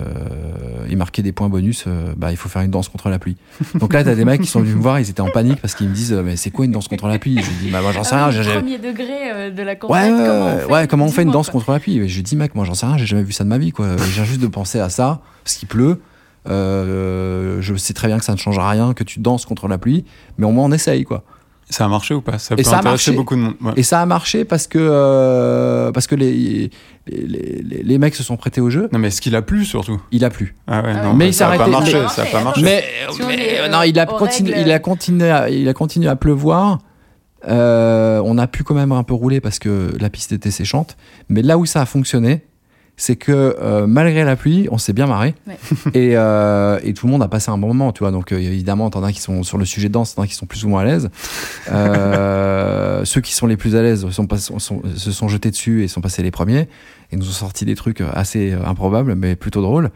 et 0.89 0.95
marquer 0.97 1.21
des 1.21 1.31
points 1.31 1.47
bonus, 1.47 1.85
euh, 1.87 2.13
bah 2.17 2.31
il 2.31 2.37
faut 2.37 2.49
faire 2.49 2.61
une 2.63 2.71
danse 2.71 2.89
contre 2.89 3.07
la 3.09 3.17
pluie. 3.19 3.37
Donc 3.75 3.93
là 3.93 4.03
t'as 4.03 4.13
des 4.15 4.25
mecs 4.25 4.41
qui 4.41 4.47
sont 4.47 4.59
venus 4.59 4.75
me 4.75 4.81
voir, 4.81 4.99
ils 4.99 5.09
étaient 5.09 5.21
en 5.21 5.29
panique 5.31 5.61
parce 5.61 5.73
qu'ils 5.75 5.87
me 5.87 5.93
disent 5.95 6.11
mais 6.11 6.35
c'est 6.35 6.51
quoi 6.51 6.65
une 6.65 6.71
danse 6.73 6.89
contre 6.89 7.07
la 7.07 7.17
pluie? 7.19 7.41
Je 7.41 7.49
dis 7.65 7.71
bah 7.71 7.81
moi 7.81 7.93
j'en 7.93 8.03
sais 8.03 8.15
rien, 8.15 8.25
Ah 8.25 8.31
j'ai- 8.31 8.39
le 8.39 8.43
j'ai- 8.43 8.53
premier 8.55 8.77
degré 8.79 9.51
de 9.51 9.63
la 9.63 9.71
Ouais, 9.73 9.77
comment 9.79 10.45
on 10.45 10.57
fait? 10.59 10.65
ouais, 10.65 10.87
comment 10.87 11.05
on 11.05 11.11
fait 11.11 11.23
une 11.23 11.31
danse 11.31 11.47
quoi. 11.49 11.59
contre 11.61 11.71
la 11.71 11.79
pluie? 11.79 12.07
Je 12.09 12.15
lui 12.15 12.23
dis, 12.23 12.35
mec, 12.35 12.55
moi 12.55 12.65
j'en 12.65 12.73
sais 12.73 12.85
rien, 12.85 12.97
j'ai 12.97 13.05
jamais 13.05 13.23
vu 13.23 13.31
ça 13.31 13.43
de 13.45 13.49
ma 13.49 13.57
vie, 13.57 13.71
quoi. 13.71 13.95
Viens 13.95 14.25
juste 14.25 14.41
de 14.41 14.47
penser 14.47 14.79
à 14.79 14.89
ça, 14.89 15.21
parce 15.45 15.55
qu'il 15.55 15.67
pleut. 15.69 16.01
Euh, 16.49 17.57
je 17.61 17.75
sais 17.75 17.93
très 17.93 18.07
bien 18.07 18.17
que 18.19 18.25
ça 18.25 18.33
ne 18.33 18.37
changera 18.37 18.69
rien, 18.69 18.93
que 18.93 19.03
tu 19.03 19.19
danses 19.19 19.45
contre 19.45 19.67
la 19.67 19.77
pluie, 19.77 20.03
mais 20.37 20.45
au 20.45 20.51
moins 20.51 20.65
on 20.65 20.71
essaye, 20.71 21.03
quoi. 21.03 21.23
Ça 21.69 21.85
a 21.85 21.87
marché 21.87 22.13
ou 22.13 22.21
pas? 22.21 22.37
Ça 22.37 22.53
Et 22.53 22.57
peut 22.57 22.63
ça 22.63 22.75
a 22.75 22.79
intéresser 22.79 23.11
marché. 23.11 23.17
beaucoup 23.17 23.35
de 23.35 23.39
monde. 23.41 23.53
ouais. 23.61 23.71
Et 23.77 23.83
ça 23.83 24.01
a 24.01 24.05
marché 24.05 24.43
parce 24.45 24.67
que, 24.67 24.77
euh, 24.79 25.91
parce 25.93 26.05
que 26.07 26.13
les, 26.15 26.69
les, 27.07 27.61
les- 27.63 27.83
les 27.83 27.97
mecs 27.97 28.13
se 28.15 28.21
sont 28.21 28.35
prêtés 28.37 28.59
au 28.61 28.69
jeu. 28.69 28.89
Non, 28.91 28.99
mais 28.99 29.07
est-ce 29.07 29.21
qu'il 29.21 29.35
a 29.35 29.41
plu 29.41 29.63
surtout? 29.65 29.99
Il 30.11 30.25
a 30.25 30.29
plu. 30.29 30.55
Ah 30.67 30.81
ouais, 30.81 30.93
Ah 30.95 31.03
non. 31.05 31.13
Mais 31.13 31.25
bah, 31.25 31.29
il 31.29 31.33
ça 31.33 31.47
a 31.47 31.51
s'est 31.53 31.57
pas 31.57 31.63
arrêté. 31.63 31.77
marché. 31.93 31.99
Mais- 32.01 32.07
Ça 32.09 32.21
a 32.23 32.25
pas 32.25 32.43
marché. 32.43 32.61
Mais, 32.61 32.83
mais, 33.25 33.59
euh, 33.61 33.69
non, 33.69 33.81
il 33.83 33.97
a, 33.97 34.03
aux 34.13 34.17
continué, 34.17 34.59
il, 34.59 34.71
a 34.71 34.79
continué 34.79 35.29
à, 35.31 35.49
il 35.49 35.67
a 35.69 35.73
continué 35.73 36.09
à 36.09 36.15
pleuvoir. 36.17 36.79
Euh, 37.47 38.21
on 38.25 38.37
a 38.37 38.45
pu 38.47 38.63
quand 38.63 38.75
même 38.75 38.91
un 38.91 39.03
peu 39.03 39.13
rouler 39.13 39.41
parce 39.41 39.57
que 39.57 39.93
la 39.99 40.09
piste 40.09 40.31
était 40.33 40.51
séchante. 40.51 40.97
Mais 41.29 41.41
là 41.41 41.57
où 41.57 41.65
ça 41.65 41.81
a 41.81 41.85
fonctionné, 41.85 42.43
c'est 42.95 43.15
que 43.15 43.31
euh, 43.59 43.87
malgré 43.87 44.23
la 44.23 44.35
pluie, 44.35 44.67
on 44.71 44.77
s'est 44.77 44.93
bien 44.93 45.07
marré. 45.07 45.33
Ouais. 45.47 45.57
Et, 45.95 46.11
euh, 46.15 46.79
et 46.83 46.93
tout 46.93 47.07
le 47.07 47.11
monde 47.11 47.23
a 47.23 47.27
passé 47.27 47.49
un 47.51 47.57
bon 47.57 47.67
moment, 47.67 47.91
tu 47.91 47.99
vois. 47.99 48.11
Donc 48.11 48.31
euh, 48.31 48.37
évidemment, 48.37 48.89
t'en 48.89 49.03
as 49.03 49.11
qui 49.11 49.19
sont 49.21 49.41
sur 49.43 49.57
le 49.57 49.65
sujet 49.65 49.87
de 49.87 49.93
danse, 49.93 50.13
t'en 50.15 50.21
as 50.21 50.27
qui 50.27 50.35
sont 50.35 50.45
plus 50.45 50.63
ou 50.63 50.69
moins 50.69 50.81
à 50.81 50.85
l'aise. 50.85 51.09
Euh, 51.71 53.03
ceux 53.05 53.21
qui 53.21 53.33
sont 53.33 53.47
les 53.47 53.57
plus 53.57 53.75
à 53.75 53.81
l'aise 53.81 54.07
sont 54.09 54.27
pas- 54.27 54.37
sont- 54.37 54.59
sont- 54.59 54.81
se 54.95 55.11
sont 55.11 55.27
jetés 55.27 55.49
dessus 55.51 55.83
et 55.83 55.87
sont 55.87 56.01
passés 56.01 56.23
les 56.23 56.31
premiers 56.31 56.67
et 57.11 57.17
nous 57.17 57.27
ont 57.27 57.31
sorti 57.31 57.65
des 57.65 57.75
trucs 57.75 58.01
assez 58.13 58.51
euh, 58.53 58.65
improbables, 58.65 59.15
mais 59.15 59.35
plutôt 59.35 59.61
drôles. 59.61 59.89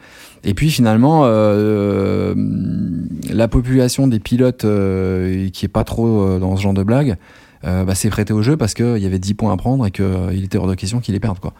Et 0.43 0.53
puis 0.53 0.69
finalement, 0.69 1.21
euh, 1.25 2.33
la 3.29 3.47
population 3.47 4.07
des 4.07 4.19
pilotes 4.19 4.65
euh, 4.65 5.49
qui 5.49 5.65
est 5.65 5.69
pas 5.69 5.83
trop 5.83 6.21
euh, 6.27 6.39
dans 6.39 6.55
ce 6.57 6.61
genre 6.61 6.73
de 6.73 6.83
blague, 6.83 7.15
euh, 7.63 7.83
bah, 7.83 7.95
s'est 7.95 8.09
prêtée 8.09 8.33
au 8.33 8.41
jeu 8.41 8.55
parce 8.57 8.73
qu'il 8.73 8.97
y 8.97 9.05
avait 9.05 9.19
10 9.19 9.33
points 9.33 9.51
à 9.53 9.57
prendre 9.57 9.85
et 9.85 9.91
qu'il 9.91 10.43
était 10.43 10.57
hors 10.57 10.67
de 10.67 10.75
question 10.75 10.99
qu'ils 10.99 11.13
les 11.13 11.19
perdent. 11.19 11.39
Quoi. 11.39 11.53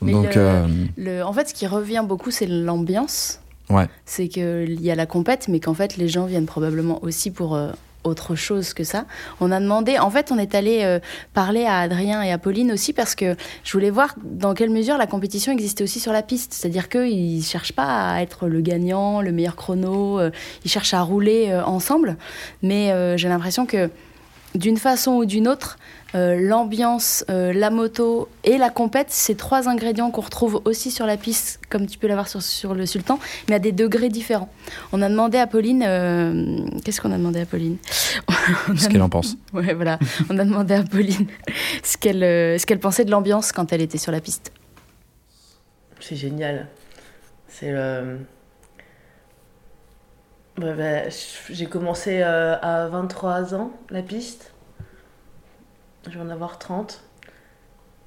Mais 0.00 0.12
Donc, 0.12 0.34
le- 0.34 0.40
euh, 0.40 0.66
Le- 0.96 1.22
en 1.24 1.32
fait, 1.32 1.48
ce 1.48 1.54
qui 1.54 1.66
revient 1.66 2.04
beaucoup, 2.06 2.30
c'est 2.30 2.46
l'ambiance. 2.46 3.40
Ouais. 3.70 3.86
C'est 4.04 4.28
qu'il 4.28 4.80
y 4.82 4.90
a 4.90 4.94
la 4.94 5.06
compète, 5.06 5.48
mais 5.48 5.60
qu'en 5.60 5.74
fait, 5.74 5.96
les 5.96 6.08
gens 6.08 6.26
viennent 6.26 6.46
probablement 6.46 6.98
aussi 7.02 7.30
pour 7.30 7.54
euh, 7.54 7.70
autre 8.04 8.34
chose 8.34 8.74
que 8.74 8.82
ça. 8.84 9.04
On 9.40 9.52
a 9.52 9.60
demandé, 9.60 9.98
en 9.98 10.10
fait, 10.10 10.32
on 10.32 10.38
est 10.38 10.54
allé 10.56 10.80
euh, 10.82 10.98
parler 11.34 11.64
à 11.64 11.78
Adrien 11.78 12.20
et 12.22 12.32
à 12.32 12.38
Pauline 12.38 12.72
aussi 12.72 12.92
parce 12.92 13.14
que 13.14 13.36
je 13.62 13.72
voulais 13.72 13.90
voir 13.90 14.14
dans 14.22 14.54
quelle 14.54 14.70
mesure 14.70 14.98
la 14.98 15.06
compétition 15.06 15.52
existait 15.52 15.84
aussi 15.84 16.00
sur 16.00 16.12
la 16.12 16.22
piste. 16.22 16.52
C'est-à-dire 16.52 16.88
qu'ils 16.88 17.38
ne 17.38 17.42
cherchent 17.42 17.72
pas 17.72 18.10
à 18.14 18.20
être 18.20 18.48
le 18.48 18.60
gagnant, 18.60 19.22
le 19.22 19.30
meilleur 19.32 19.54
chrono, 19.56 20.18
euh, 20.18 20.30
ils 20.64 20.70
cherchent 20.70 20.94
à 20.94 21.00
rouler 21.02 21.54
ensemble. 21.64 22.16
Mais 22.62 22.92
j'ai 23.16 23.28
l'impression 23.28 23.64
que 23.66 23.88
d'une 24.54 24.76
façon 24.76 25.12
ou 25.12 25.24
d'une 25.24 25.48
autre, 25.48 25.78
euh, 26.14 26.38
l'ambiance, 26.40 27.24
euh, 27.30 27.52
la 27.52 27.70
moto 27.70 28.28
et 28.44 28.58
la 28.58 28.70
compète, 28.70 29.08
c'est 29.10 29.36
trois 29.36 29.68
ingrédients 29.68 30.10
qu'on 30.10 30.20
retrouve 30.20 30.60
aussi 30.64 30.90
sur 30.90 31.06
la 31.06 31.16
piste, 31.16 31.60
comme 31.70 31.86
tu 31.86 31.98
peux 31.98 32.06
l'avoir 32.06 32.28
sur, 32.28 32.42
sur 32.42 32.74
le 32.74 32.86
Sultan, 32.86 33.18
mais 33.48 33.54
à 33.56 33.58
des 33.58 33.72
degrés 33.72 34.08
différents. 34.08 34.50
On 34.92 35.00
a 35.02 35.08
demandé 35.08 35.38
à 35.38 35.46
Pauline, 35.46 35.84
euh, 35.86 36.66
qu'est-ce 36.84 37.00
qu'on 37.00 37.12
a 37.12 37.18
demandé 37.18 37.40
à 37.40 37.46
Pauline 37.46 37.78
ce 38.76 38.88
qu'elle 38.88 39.02
en 39.02 39.08
pense. 39.08 39.36
Ouais, 39.52 39.74
voilà. 39.74 39.98
On 40.30 40.38
a 40.38 40.44
demandé 40.44 40.74
à 40.74 40.82
Pauline 40.82 41.26
ce 41.82 41.98
qu'elle 41.98 42.24
euh, 42.24 42.58
ce 42.58 42.64
qu'elle 42.64 42.78
pensait 42.78 43.04
de 43.04 43.10
l'ambiance 43.10 43.52
quand 43.52 43.72
elle 43.72 43.82
était 43.82 43.98
sur 43.98 44.12
la 44.12 44.20
piste. 44.20 44.52
C'est 46.00 46.16
génial. 46.16 46.68
C'est 47.48 47.70
le. 47.70 48.18
Ouais, 50.58 50.74
bah, 50.74 51.08
j'ai 51.50 51.66
commencé 51.66 52.20
euh, 52.22 52.56
à 52.60 52.88
23 52.88 53.54
ans 53.54 53.72
la 53.90 54.02
piste. 54.02 54.51
Je 56.10 56.18
vais 56.18 56.24
en 56.24 56.30
avoir 56.30 56.58
30. 56.58 57.02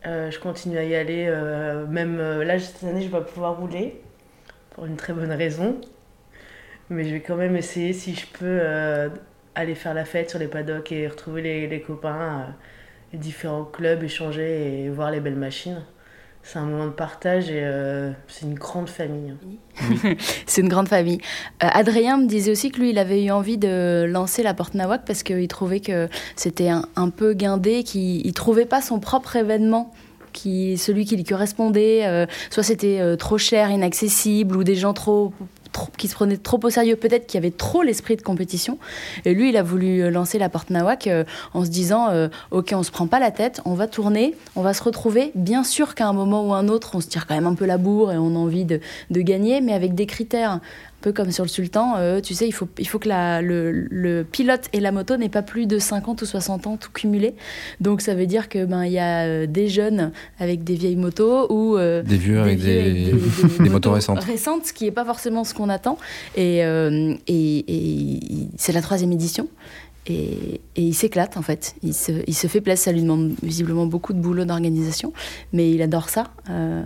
Euh, 0.06 0.30
je 0.30 0.40
continue 0.40 0.78
à 0.78 0.84
y 0.84 0.96
aller. 0.96 1.26
euh, 1.28 1.86
même 1.88 2.20
euh, 2.20 2.44
là, 2.44 2.60
cette 2.60 2.84
année, 2.84 3.02
je 3.02 3.08
vais 3.08 3.20
pas 3.20 3.22
pouvoir 3.22 3.58
rouler. 3.58 4.02
Pour 4.72 4.86
une 4.86 4.98
très 4.98 5.14
bonne 5.14 5.32
raison. 5.32 5.80
Mais 6.90 7.04
je 7.06 7.12
vais 7.14 7.22
quand 7.22 7.38
même 7.38 7.56
essayer, 7.56 7.94
si 7.94 8.14
je 8.14 8.28
peux, 8.28 8.62
aller 9.56 9.76
faire 9.76 9.94
la 9.94 10.06
fête 10.06 10.30
sur 10.30 10.40
les 10.40 10.48
paddocks 10.48 10.92
et 10.92 11.08
retrouver 11.08 11.42
les, 11.42 11.68
les 11.68 11.82
copains, 11.82 12.56
les 13.14 13.20
différents 13.20 13.64
clubs, 13.66 14.04
échanger 14.04 14.84
et 14.86 14.90
voir 14.90 15.12
les 15.12 15.20
belles 15.22 15.36
machines. 15.36 15.84
C'est 16.48 16.60
un 16.60 16.66
moment 16.66 16.86
de 16.86 16.92
partage 16.92 17.50
et 17.50 17.64
euh, 17.64 18.12
c'est 18.28 18.46
une 18.46 18.54
grande 18.54 18.88
famille. 18.88 19.34
C'est 20.46 20.62
une 20.62 20.70
grande 20.70 20.88
famille. 20.88 21.18
Euh, 21.64 21.68
Adrien 21.74 22.18
me 22.18 22.28
disait 22.28 22.52
aussi 22.52 22.70
que 22.70 22.80
lui, 22.80 22.92
il 22.92 23.00
avait 23.00 23.24
eu 23.26 23.32
envie 23.32 23.58
de 23.58 24.06
lancer 24.08 24.44
la 24.44 24.54
porte 24.54 24.76
Nawak 24.76 25.06
parce 25.06 25.24
qu'il 25.24 25.48
trouvait 25.48 25.80
que 25.80 26.08
c'était 26.36 26.70
un, 26.70 26.84
un 26.96 27.10
peu 27.10 27.34
guindé, 27.34 27.84
qu'il 27.84 28.26
ne 28.28 28.32
trouvait 28.32 28.68
pas 28.68 28.82
son 28.82 29.00
propre 29.00 29.36
événement. 29.36 29.92
Qui, 30.34 30.78
celui 30.78 31.06
qui 31.06 31.16
lui 31.16 31.24
correspondait, 31.24 32.06
euh, 32.06 32.26
soit 32.50 32.62
c'était 32.62 33.00
euh, 33.00 33.16
trop 33.16 33.38
cher, 33.38 33.72
inaccessible, 33.72 34.58
ou 34.58 34.66
des 34.66 34.76
gens 34.76 34.92
trop, 34.94 35.32
qui 35.98 36.08
se 36.08 36.16
prenaient 36.16 36.38
trop 36.38 36.60
au 36.64 36.70
sérieux, 36.70 36.96
peut-être 36.96 37.28
qu'il 37.28 37.40
y 37.40 37.44
avait 37.44 37.56
trop 37.56 37.84
l'esprit 37.84 38.16
de 38.16 38.22
compétition. 38.22 38.78
Et 39.26 39.34
lui, 39.34 39.50
il 39.50 39.58
a 39.58 39.64
voulu 39.64 40.02
euh, 40.02 40.10
lancer 40.10 40.40
la 40.40 40.50
porte 40.50 40.70
Nawak 40.70 41.08
euh, 41.08 41.24
en 41.54 41.66
se 41.66 41.70
disant 41.70 42.10
euh, 42.10 42.28
Ok, 42.52 42.74
on 42.74 42.84
se 42.84 42.92
prend 42.92 43.08
pas 43.08 43.20
la 43.20 43.32
tête, 43.32 43.62
on 43.66 43.74
va 43.74 43.88
tourner, 43.88 44.36
on 44.56 44.62
va 44.62 44.74
se 44.74 44.84
retrouver. 44.84 45.32
Bien 45.36 45.64
sûr 45.64 45.96
qu'à 45.96 46.08
un 46.08 46.14
moment 46.14 46.48
ou 46.48 46.54
un 46.54 46.68
autre, 46.68 46.92
on 46.96 47.02
se 47.02 47.08
tire 47.08 47.28
quand 47.28 47.36
même 47.36 47.48
un 47.48 47.56
peu 47.56 47.66
la 47.66 47.78
bourre 47.78 48.12
et 48.12 48.18
on 48.18 48.36
a 48.36 48.40
envie 48.40 48.66
de, 48.66 48.80
de 49.10 49.22
gagner, 49.22 49.62
mais 49.62 49.74
avec 49.74 49.96
des 49.96 50.06
critères. 50.06 50.60
Peu 51.06 51.13
comme 51.13 51.30
sur 51.30 51.44
le 51.44 51.50
Sultan, 51.50 51.98
euh, 51.98 52.20
tu 52.20 52.34
sais, 52.34 52.48
il 52.48 52.52
faut, 52.52 52.68
il 52.80 52.88
faut 52.88 52.98
que 52.98 53.08
la, 53.08 53.39
le, 53.39 53.72
le 53.91 54.24
pilote 54.24 54.70
et 54.74 54.80
la 54.80 54.91
moto 54.91 55.18
n'aient 55.18 55.30
pas 55.30 55.44
plus 55.44 55.68
de 55.68 55.78
50 55.78 56.24
ou 56.24 56.26
60 56.26 56.65
ans 56.65 56.78
tout 56.78 56.89
cumulé. 56.91 57.36
Donc 57.80 58.02
ça 58.02 58.15
veut 58.15 58.26
dire 58.26 58.50
que 58.50 58.65
ben 58.65 58.86
il 58.86 58.94
y 58.94 58.98
a 58.98 59.28
euh, 59.28 59.46
des 59.46 59.68
jeunes 59.68 60.12
avec 60.39 60.63
des 60.63 60.74
vieilles 60.74 60.96
motos 60.96 61.46
ou 61.54 61.78
euh, 61.78 62.02
Des 62.02 62.18
vieux 62.18 62.39
avec 62.41 62.60
des, 62.60 63.13
des 63.60 63.70
motos 63.70 63.91
récentes. 63.91 64.24
ce 64.65 64.74
qui 64.74 64.86
n'est 64.86 64.91
pas 64.91 65.06
forcément 65.06 65.44
ce 65.44 65.54
qu'on 65.54 65.70
attend. 65.70 66.00
Et, 66.36 66.65
euh, 66.65 67.13
et, 67.28 68.15
et 68.15 68.20
c'est 68.58 68.74
la 68.74 68.82
troisième 68.82 69.12
édition. 69.12 69.48
Et, 70.08 70.62
et 70.76 70.82
il 70.82 70.94
s'éclate 70.94 71.38
en 71.38 71.41
fait. 71.41 71.76
Il 71.82 71.94
se, 71.94 72.12
il 72.28 72.36
se 72.36 72.48
fait 72.48 72.62
place. 72.62 72.82
Ça 72.82 72.91
lui 72.91 73.02
demande 73.02 73.34
visiblement 73.41 73.86
beaucoup 73.88 74.13
de 74.13 74.20
boulot 74.20 74.46
d'organisation, 74.46 75.13
mais 75.52 75.72
il 75.72 75.82
adore 75.82 76.10
ça. 76.10 76.26
Euh, 76.50 76.82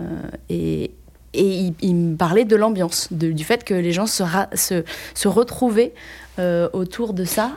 et 0.48 0.92
et 1.32 1.72
il, 1.80 1.94
me 1.94 2.16
parlait 2.16 2.44
de 2.44 2.56
l'ambiance, 2.56 3.08
du 3.12 3.44
fait 3.44 3.64
que 3.64 3.74
les 3.74 3.92
gens 3.92 4.06
se, 4.06 5.28
retrouvaient 5.28 5.92
euh, 6.38 6.68
autour 6.72 7.14
de 7.14 7.24
ça 7.24 7.52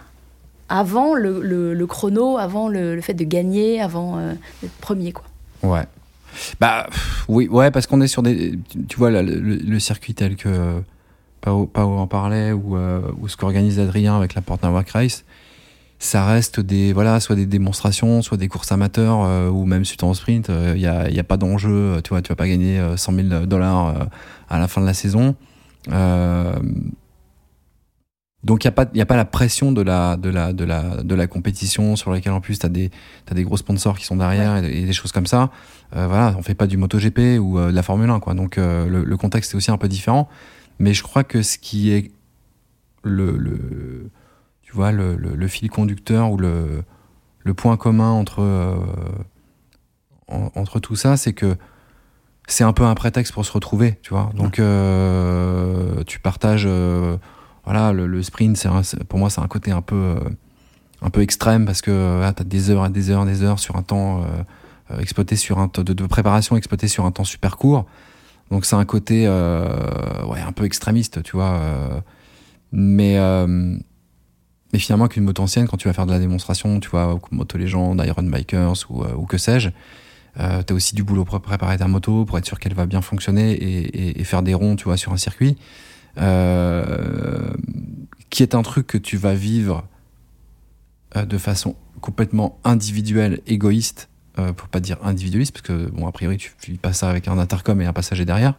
avant 0.69 1.15
le, 1.15 1.85
chrono, 1.85 2.37
avant 2.37 2.67
le, 2.67 2.99
fait 3.01 3.13
de 3.13 3.23
gagner, 3.23 3.81
avant 3.81 4.17
euh, 4.17 4.33
d'être 4.61 4.73
premier. 4.73 5.11
Quoi. 5.11 5.25
Ouais. 5.63 5.85
Bah 6.59 6.87
oui, 7.27 7.47
ouais, 7.47 7.71
parce 7.71 7.87
qu'on 7.87 8.01
est 8.01 8.07
sur 8.07 8.23
des. 8.23 8.57
tu- 8.87 8.97
vois, 8.97 9.11
le, 9.11 9.79
circuit 9.79 10.13
tel 10.13 10.35
que 10.35 10.81
Pao, 11.41 11.69
en 11.75 12.07
parlait, 12.07 12.51
ou, 12.51 12.75
euh, 12.75 13.01
ou 13.19 13.27
ce 13.27 13.37
qu'organise 13.37 13.79
Adrien 13.79 14.15
avec 14.15 14.33
la 14.33 14.41
Porte 14.41 14.63
Race, 14.93 15.25
ça 16.03 16.25
reste 16.25 16.59
des 16.59 16.91
voilà 16.91 17.19
soit 17.19 17.35
des 17.35 17.45
démonstrations 17.45 18.21
soit 18.21 18.37
des 18.37 18.47
courses 18.47 18.71
amateurs 18.71 19.23
euh, 19.23 19.49
ou 19.49 19.65
même 19.65 19.85
suite 19.85 20.03
en 20.03 20.13
sprint 20.13 20.49
il 20.49 20.79
n'y 20.79 20.85
a, 20.85 21.09
y 21.09 21.19
a, 21.19 21.23
pas 21.23 21.37
d'enjeu 21.37 22.01
tu 22.03 22.09
vois 22.09 22.21
tu 22.21 22.29
vas 22.29 22.35
pas 22.35 22.47
gagner 22.47 22.81
100 22.95 23.13
000 23.13 23.45
dollars 23.45 24.09
à 24.49 24.59
la 24.59 24.67
fin 24.67 24.81
de 24.81 24.85
la 24.85 24.93
saison 24.93 25.35
donc 28.43 28.65
il 28.65 28.67
n'y 28.67 28.69
a, 28.69 28.71
pas, 28.73 28.85
y 28.93 28.99
a 28.99 29.05
pas 29.05 29.15
la 29.15 29.23
pression 29.23 29.71
de 29.71 29.81
la, 29.81 30.17
de 30.17 30.29
la, 30.29 30.51
de 30.51 30.65
la, 30.65 31.01
de 31.01 31.15
la 31.15 31.27
compétition 31.27 31.95
sur 31.95 32.11
laquelle 32.11 32.33
en 32.33 32.41
plus 32.41 32.59
tu 32.59 32.65
as, 32.65 32.69
des, 32.69 32.91
as 33.31 33.33
des 33.33 33.43
gros 33.43 33.55
sponsors 33.55 33.97
qui 33.97 34.03
sont 34.03 34.17
derrière 34.17 34.57
et, 34.57 34.81
des 34.85 34.91
choses 34.91 35.13
comme 35.13 35.27
ça. 35.27 35.49
Euh, 35.95 36.07
voilà, 36.07 36.35
on 36.37 36.41
fait 36.41 36.53
pas 36.53 36.67
du 36.67 36.75
MotoGP 36.75 37.39
ou 37.39 37.57
de 37.57 37.71
la 37.71 37.83
Formule 37.83 38.09
1. 38.09 38.19
Quoi. 38.19 38.33
Donc 38.33 38.57
le, 38.57 38.85
le, 38.87 39.17
contexte 39.17 39.53
est 39.53 39.55
aussi 39.55 39.71
un 39.71 39.77
peu 39.77 39.87
différent. 39.87 40.27
Mais 40.77 40.93
je 40.93 41.03
crois 41.03 41.23
que 41.23 41.41
ce 41.41 41.57
qui 41.57 41.91
est 41.91 42.11
le, 43.03 43.37
le 43.37 44.09
tu 44.73 44.77
vois, 44.77 44.91
le, 44.91 45.15
le, 45.15 45.47
fil 45.47 45.69
conducteur 45.69 46.31
ou 46.31 46.37
le, 46.37 46.83
le 47.43 47.53
point 47.53 47.77
commun 47.77 48.09
entre, 48.09 48.41
euh, 48.41 48.75
entre 50.27 50.79
tout 50.79 50.95
ça, 50.95 51.15
c'est 51.15 51.33
que 51.33 51.55
c'est 52.47 52.63
un 52.63 52.73
peu 52.73 52.83
un 52.83 52.95
prétexte 52.95 53.33
pour 53.33 53.45
se 53.45 53.51
retrouver, 53.51 53.99
tu 54.01 54.09
vois. 54.09 54.31
Donc, 54.33 54.57
euh, 54.57 56.03
tu 56.07 56.19
partages, 56.19 56.65
euh, 56.65 57.17
voilà, 57.65 57.93
le, 57.93 58.23
sprint, 58.23 58.57
c'est 58.57 59.03
pour 59.03 59.19
moi, 59.19 59.29
c'est 59.29 59.41
un 59.41 59.47
côté 59.47 59.69
un 59.69 59.83
peu, 59.83 60.15
un 61.03 61.11
peu 61.11 61.21
extrême 61.21 61.67
parce 61.67 61.83
que 61.83 62.27
tu 62.35 62.41
as 62.41 62.43
des 62.43 62.71
heures 62.71 62.87
et 62.87 62.89
des 62.89 63.11
heures 63.11 63.21
et 63.21 63.31
des 63.31 63.43
heures 63.43 63.59
sur 63.59 63.75
un 63.75 63.83
temps 63.83 64.25
exploité 64.99 65.35
sur 65.35 65.59
un 65.59 65.69
de, 65.71 65.93
de 65.93 66.07
préparation 66.07 66.57
exploité 66.57 66.87
sur 66.87 67.05
un 67.05 67.11
temps 67.11 67.25
super 67.25 67.57
court. 67.57 67.85
Donc, 68.49 68.65
c'est 68.65 68.75
un 68.75 68.85
côté, 68.85 69.27
ouais, 69.27 70.41
un 70.41 70.51
peu 70.51 70.65
extrémiste, 70.65 71.21
tu 71.21 71.35
vois. 71.35 71.61
mais 72.71 73.19
mais 74.73 74.79
finalement, 74.79 75.07
qu'une 75.07 75.23
moto 75.23 75.43
ancienne, 75.43 75.67
quand 75.67 75.77
tu 75.77 75.87
vas 75.87 75.93
faire 75.93 76.07
de 76.07 76.11
la 76.11 76.19
démonstration, 76.19 76.79
tu 76.79 76.89
vois, 76.89 77.19
Moto 77.31 77.57
Legend, 77.59 78.03
Iron 78.05 78.23
Bikers 78.23 78.89
ou, 78.89 79.03
euh, 79.03 79.13
ou 79.15 79.25
que 79.25 79.37
sais-je, 79.37 79.69
euh, 80.39 80.63
tu 80.65 80.73
as 80.73 80.75
aussi 80.75 80.95
du 80.95 81.03
boulot 81.03 81.25
pour 81.25 81.39
préparer 81.41 81.77
ta 81.77 81.87
moto, 81.87 82.25
pour 82.25 82.37
être 82.37 82.45
sûr 82.45 82.59
qu'elle 82.59 82.73
va 82.73 82.85
bien 82.85 83.01
fonctionner 83.01 83.51
et, 84.19 84.23
faire 84.23 84.41
des 84.41 84.53
ronds, 84.53 84.75
tu 84.75 84.85
vois, 84.85 84.97
sur 84.97 85.13
un 85.13 85.17
circuit. 85.17 85.57
Euh, 86.17 87.53
qui 88.29 88.43
est 88.43 88.55
un 88.55 88.61
truc 88.61 88.87
que 88.87 88.97
tu 88.97 89.17
vas 89.17 89.33
vivre 89.33 89.87
euh, 91.15 91.25
de 91.25 91.37
façon 91.37 91.75
complètement 92.01 92.59
individuelle, 92.63 93.41
égoïste, 93.47 94.09
pour 94.57 94.67
pas 94.67 94.79
dire 94.79 94.97
individualiste, 95.03 95.53
parce 95.53 95.61
que, 95.61 95.91
bon, 95.91 96.07
a 96.07 96.11
priori, 96.11 96.37
tu 96.37 96.51
vis 96.67 96.79
pas 96.79 96.91
ça 96.91 97.07
avec 97.07 97.27
un 97.27 97.37
intercom 97.37 97.79
et 97.81 97.85
un 97.85 97.93
passager 97.93 98.25
derrière 98.25 98.55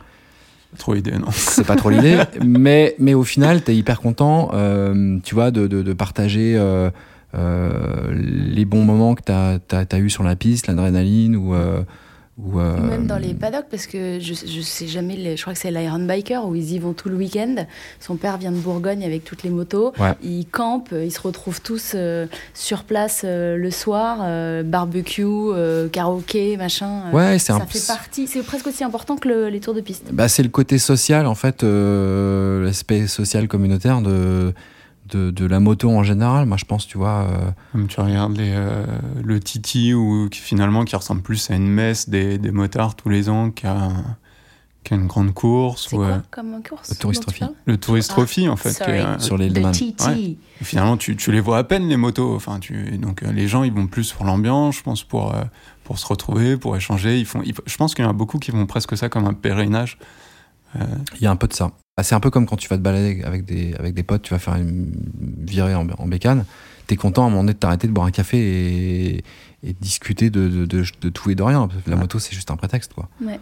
trop 0.79 0.95
l'idée, 0.95 1.13
non. 1.13 1.29
C'est 1.31 1.67
pas 1.67 1.77
trop 1.77 1.91
l'idée. 1.91 2.19
mais, 2.45 2.95
mais 2.99 3.15
au 3.15 3.25
final, 3.25 3.63
tu 3.63 3.73
es 3.73 3.77
hyper 3.77 4.01
content, 4.01 4.51
euh, 4.55 5.19
tu 5.23 5.35
vois, 5.35 5.51
de, 5.51 5.67
de, 5.67 5.83
de 5.83 5.93
partager 5.93 6.55
euh, 6.57 6.91
euh, 7.35 8.13
les 8.13 8.65
bons 8.65 8.85
moments 8.85 9.15
que 9.15 9.23
tu 9.23 9.33
as, 9.33 9.59
as, 9.71 9.99
eu 9.99 10.11
sur 10.11 10.23
la 10.23 10.37
piste, 10.37 10.67
l'adrénaline 10.67 11.37
ou, 11.37 11.55
ou 12.37 12.59
euh, 12.59 12.81
Même 12.81 13.07
dans 13.07 13.17
les 13.19 13.33
paddocks, 13.33 13.67
parce 13.71 13.87
que 13.87 14.19
je, 14.19 14.35
je 14.35 14.61
sais 14.61 14.89
jamais, 14.89 15.15
les, 15.17 15.37
je 15.37 15.43
crois 15.43 15.53
que 15.55 15.59
c'est 15.59 15.71
l'Iron 15.71 16.01
Biker 16.01 16.45
où 16.47 16.57
ils 16.57 16.73
y 16.73 16.79
vont 16.81 16.93
tout 16.93 17.09
le 17.09 17.15
week-end. 17.15 17.55
Son 18.01 18.17
père 18.17 18.39
vient 18.39 18.51
de 18.51 18.57
Bourgogne 18.57 19.05
avec 19.05 19.23
toutes 19.25 19.45
les 19.45 19.51
motos. 19.51 19.93
Ouais. 20.01 20.15
Ils 20.23 20.47
campent, 20.47 20.93
ils 20.93 21.13
se 21.13 21.21
retrouvent 21.21 21.61
tous 21.61 21.93
euh, 21.95 22.27
sur 22.53 22.83
place 22.83 23.23
euh, 23.25 23.57
le 23.57 23.71
soir, 23.71 24.19
euh, 24.23 24.65
barbecue, 24.65 25.23
euh, 25.25 25.89
karaoké, 25.89 26.57
machin. 26.57 27.13
Ouais, 27.13 27.39
c'est 27.39 27.53
ça 27.53 27.55
un 27.55 27.67
fait 27.67 27.87
partie. 27.87 28.27
C'est 28.27 28.43
presque 28.43 28.67
aussi 28.67 28.83
important 28.83 29.17
que 29.17 29.29
le, 29.29 29.49
les 29.49 29.61
tours 29.61 29.75
de 29.75 29.81
piste. 29.81 30.07
Bah, 30.13 30.29
c'est 30.29 30.43
le 30.43 30.49
côté 30.49 30.79
social, 30.79 31.27
en 31.27 31.37
fait, 31.37 31.63
l'aspect 31.63 33.07
social 33.07 33.47
communautaire 33.47 34.01
de 34.01 34.53
de, 35.15 35.31
de, 35.31 35.47
la 35.47 35.61
moto 35.61 35.91
en 35.91 36.03
général. 36.03 36.47
Moi, 36.47 36.57
je 36.57 36.65
pense, 36.65 36.87
tu 36.87 36.99
vois. 36.99 37.27
Euh... 37.31 37.51
Comme 37.73 37.87
tu 37.87 38.01
regardes 38.01 38.37
les, 38.37 38.53
euh, 38.55 38.85
le 39.23 39.41
Titi, 39.41 39.95
ou 39.95 40.29
qui 40.31 40.41
finalement 40.41 40.85
qui 40.85 40.97
ressemble 40.97 41.23
plus 41.23 41.51
à 41.51 41.55
une 41.57 41.69
messe 41.69 42.09
des, 42.09 42.39
des 42.39 42.51
motards 42.51 42.95
tous 42.97 43.09
les 43.09 43.29
ans 43.29 43.51
qu'à 43.51 43.89
qu 44.85 44.95
une 44.95 45.07
grande 45.07 45.33
course. 45.33 45.87
C'est 45.89 45.97
ou, 45.97 46.01
quoi 46.01 46.07
euh, 46.09 46.19
comme 46.31 46.63
course 46.63 46.91
Le 46.91 46.97
Tourist 46.97 47.23
Trophy. 47.23 47.45
Le 47.65 47.77
Tourist 47.79 48.11
Ah, 48.11 48.15
Trophy, 48.17 48.49
en 48.49 48.57
fait. 48.57 48.73
sorry. 48.73 48.93
qui 48.93 48.99
est, 48.99 49.21
sur 49.21 49.39
les 49.39 49.49
Le. 49.49 49.63
Ouais. 49.65 50.37
finalement, 50.63 50.97
tu, 50.99 51.17
tu 51.17 51.33
les 51.33 51.41
vois 51.41 51.57
à 51.59 51.65
peine, 51.65 51.89
les 51.89 51.97
motos. 51.97 52.35
Enfin, 52.35 52.59
tu, 52.61 52.99
donc, 52.99 53.23
euh, 53.23 53.33
les 53.33 53.49
gens, 53.49 53.63
ils 53.63 53.73
vont 53.73 53.87
plus 53.87 54.13
pour 54.13 54.27
l'ambiance, 54.27 54.77
je 54.77 54.83
pense, 54.83 55.03
pour, 55.03 55.35
euh, 55.35 55.43
pour 55.85 55.99
se 55.99 56.07
retrouver, 56.07 56.57
pour 56.59 56.77
échanger. 56.77 57.19
Ils 57.19 57.25
font, 57.25 57.41
ils- 57.45 57.55
je 57.65 57.77
pense 57.77 57.95
qu'il 57.95 58.05
y 58.05 58.07
en 58.07 58.11
a 58.11 58.15
beaucoup 58.15 58.39
qui 58.39 58.51
vont 58.51 58.67
presque 58.67 58.95
ça 58.97 59.09
comme 59.09 59.25
un 59.27 59.33
pèlerinage. 59.33 59.97
Euh, 60.77 60.85
Il 61.17 61.23
y 61.23 61.27
a 61.27 61.31
un 61.31 61.37
peu 61.37 61.47
de 61.49 61.53
ça. 61.53 61.71
Ah, 61.97 62.03
C'est 62.03 62.15
un 62.15 62.21
peu 62.21 62.31
comme 62.31 62.47
quand 62.47 62.57
tu 62.57 62.69
vas 62.69 62.77
te 62.77 62.83
balader 62.83 63.23
avec 63.25 63.45
des, 63.45 63.75
avec 63.79 63.95
des 63.95 64.03
potes, 64.03 64.23
tu 64.23 64.33
vas 64.35 64.39
faire 64.41 64.55
une 64.57 64.93
virée 65.41 65.75
en, 65.75 65.87
en 65.99 66.07
bécane. 66.07 66.45
T'es 66.87 66.97
content 66.97 67.23
à 67.25 67.27
un 67.27 67.31
moment 67.31 67.43
donné 67.43 67.55
de 67.55 67.59
t'arrêter, 67.59 67.87
de 67.87 67.93
boire 67.93 68.07
un 68.07 68.11
café 68.11 68.37
et, 68.39 69.25
et 69.63 69.73
de 69.73 69.79
discuter 69.81 70.29
de, 70.31 70.49
de, 70.49 70.67
de, 70.67 70.85
de 71.01 71.09
tout 71.09 71.31
et 71.31 71.35
de 71.35 71.43
rien. 71.43 71.67
Parce 71.69 71.83
que 71.83 71.89
La 71.91 71.97
Ouais. 71.97 72.03
moto, 72.03 72.19
c'est 72.19 72.35
juste 72.35 72.51
un 72.51 72.57
prétexte, 72.57 72.93
quoi. 72.93 73.09
Ouais. 73.23 73.41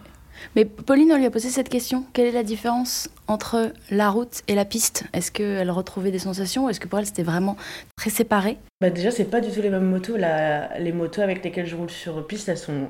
Mais 0.57 0.65
Pauline, 0.65 1.11
on 1.13 1.17
lui 1.17 1.27
a 1.27 1.31
posé 1.31 1.51
cette 1.51 1.69
question. 1.69 2.05
Quelle 2.13 2.27
est 2.27 2.33
la 2.33 2.43
différence 2.43 3.09
entre 3.29 3.73
la 3.91 4.11
route 4.11 4.43
et 4.49 4.55
la 4.55 4.65
piste? 4.65 5.05
Est-ce 5.13 5.31
qu'elle 5.31 5.71
retrouvait 5.71 6.11
des 6.11 6.19
sensations 6.19 6.65
ou 6.67 6.69
est-ce 6.69 6.81
que 6.81 6.89
pour 6.89 6.99
elle 6.99 7.07
c'était 7.07 7.23
vraiment 7.23 7.57
très 7.97 8.11
séparé? 8.11 8.59
Bah 8.81 8.91
déjà, 8.91 9.11
c'est 9.13 9.25
pas 9.27 9.41
du 9.41 9.51
tout 9.53 9.63
les 9.63 9.71
mêmes 9.71 9.89
motos. 9.89 10.17
La- 10.17 10.79
Les 10.81 10.93
motos 10.93 11.23
avec 11.23 11.45
lesquelles 11.45 11.67
je 11.67 11.77
roule 11.77 11.91
sur 11.91 12.27
piste, 12.27 12.49
elles 12.49 12.59
sont, 12.59 12.89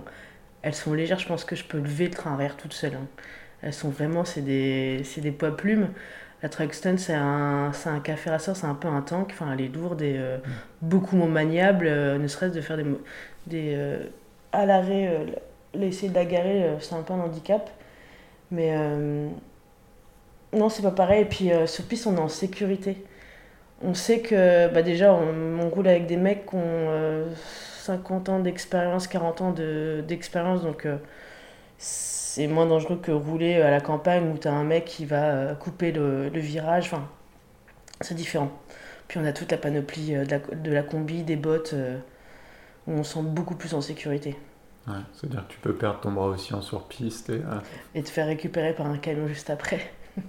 elles 0.62 0.74
sont 0.74 0.94
légères. 0.94 1.18
Je 1.18 1.26
pense 1.28 1.44
que 1.44 1.54
je 1.56 1.64
peux 1.64 1.78
lever 1.78 2.06
le 2.06 2.12
train 2.14 2.32
arrière 2.34 2.56
toute 2.56 2.72
seule. 2.72 2.94
hein. 2.94 3.06
Elles 3.62 3.72
sont 3.74 3.90
vraiment, 3.90 4.24
c'est 4.24 4.42
des, 4.42 5.02
c'est 5.04 5.20
des 5.20 5.32
poids 5.32 5.56
plumes. 5.56 5.88
La 6.42 6.48
Truxton, 6.48 6.96
c'est 6.98 7.14
un, 7.14 7.72
c'est 7.72 7.88
un 7.88 8.00
café 8.00 8.30
racer, 8.30 8.56
c'est 8.56 8.66
un 8.66 8.74
peu 8.74 8.88
un 8.88 9.02
tank. 9.02 9.30
Enfin, 9.32 9.52
elle 9.52 9.60
est 9.62 9.68
lourde 9.68 10.02
et 10.02 10.16
euh, 10.18 10.38
beaucoup 10.82 11.16
moins 11.16 11.28
maniable. 11.28 11.86
euh, 11.86 12.18
ne 12.18 12.26
serait-ce 12.28 12.54
de 12.54 12.60
faire 12.60 12.76
des, 12.76 12.84
des 13.46 13.74
euh, 13.76 14.04
à 14.52 14.66
l'arrêt, 14.66 15.08
euh, 15.08 15.26
l'essayer 15.74 16.08
de 16.10 16.14
la 16.14 16.24
garer, 16.24 16.76
c'est 16.80 16.94
un 16.94 17.02
peu 17.02 17.12
un 17.14 17.20
handicap. 17.20 17.70
Mais 18.50 18.72
non, 20.52 20.68
c'est 20.68 20.82
pas 20.82 20.90
pareil. 20.90 21.22
Et 21.22 21.24
puis 21.24 21.50
sur 21.66 21.84
piste, 21.84 22.06
on 22.06 22.16
est 22.16 22.20
en 22.20 22.28
sécurité. 22.28 23.04
On 23.82 23.94
sait 23.94 24.20
que 24.20 24.68
bah 24.74 24.82
déjà, 24.82 25.14
on, 25.14 25.60
on 25.60 25.70
roule 25.70 25.88
avec 25.88 26.06
des 26.06 26.16
mecs 26.18 26.46
qui 26.46 26.56
ont 26.56 26.60
euh, 26.64 27.28
50 27.80 28.28
ans 28.30 28.40
d'expérience, 28.40 29.08
40 29.08 29.40
ans 29.42 29.52
de- 29.52 30.04
d'expérience, 30.08 30.62
donc 30.62 30.86
c'est 31.82 32.46
moins 32.46 32.66
dangereux 32.66 32.96
que 33.02 33.10
rouler 33.10 33.60
à 33.60 33.70
la 33.70 33.80
campagne 33.80 34.30
où 34.32 34.38
tu 34.38 34.46
as 34.48 34.52
un 34.52 34.64
mec 34.64 34.84
qui 34.84 35.04
va 35.04 35.24
euh, 35.24 35.54
couper 35.54 35.92
le, 35.92 36.28
le 36.28 36.40
virage. 36.40 36.86
Enfin, 36.86 37.08
c'est 38.00 38.14
différent. 38.14 38.50
Puis 39.08 39.18
on 39.18 39.24
a 39.24 39.32
toute 39.32 39.50
la 39.50 39.58
panoplie 39.58 40.14
euh, 40.14 40.24
de 40.24 40.30
la, 40.30 40.38
de 40.38 40.72
la 40.72 40.82
combi, 40.82 41.24
des 41.24 41.36
bottes, 41.36 41.72
euh, 41.74 41.98
où 42.86 42.92
on 42.92 43.04
se 43.04 43.14
sent 43.14 43.22
beaucoup 43.22 43.56
plus 43.56 43.74
en 43.74 43.80
sécurité. 43.80 44.36
Ouais, 44.86 44.94
C'est-à-dire 45.12 45.46
que 45.46 45.52
tu 45.52 45.58
peux 45.58 45.74
perdre 45.74 46.00
ton 46.00 46.12
bras 46.12 46.26
aussi 46.26 46.54
en 46.54 46.62
sur-piste. 46.62 47.30
Et, 47.30 47.34
euh, 47.34 47.58
Et 47.94 48.02
te 48.02 48.10
faire 48.10 48.26
récupérer 48.26 48.72
par 48.74 48.86
un 48.86 48.98
camion 48.98 49.26
juste 49.28 49.50
après. 49.50 49.92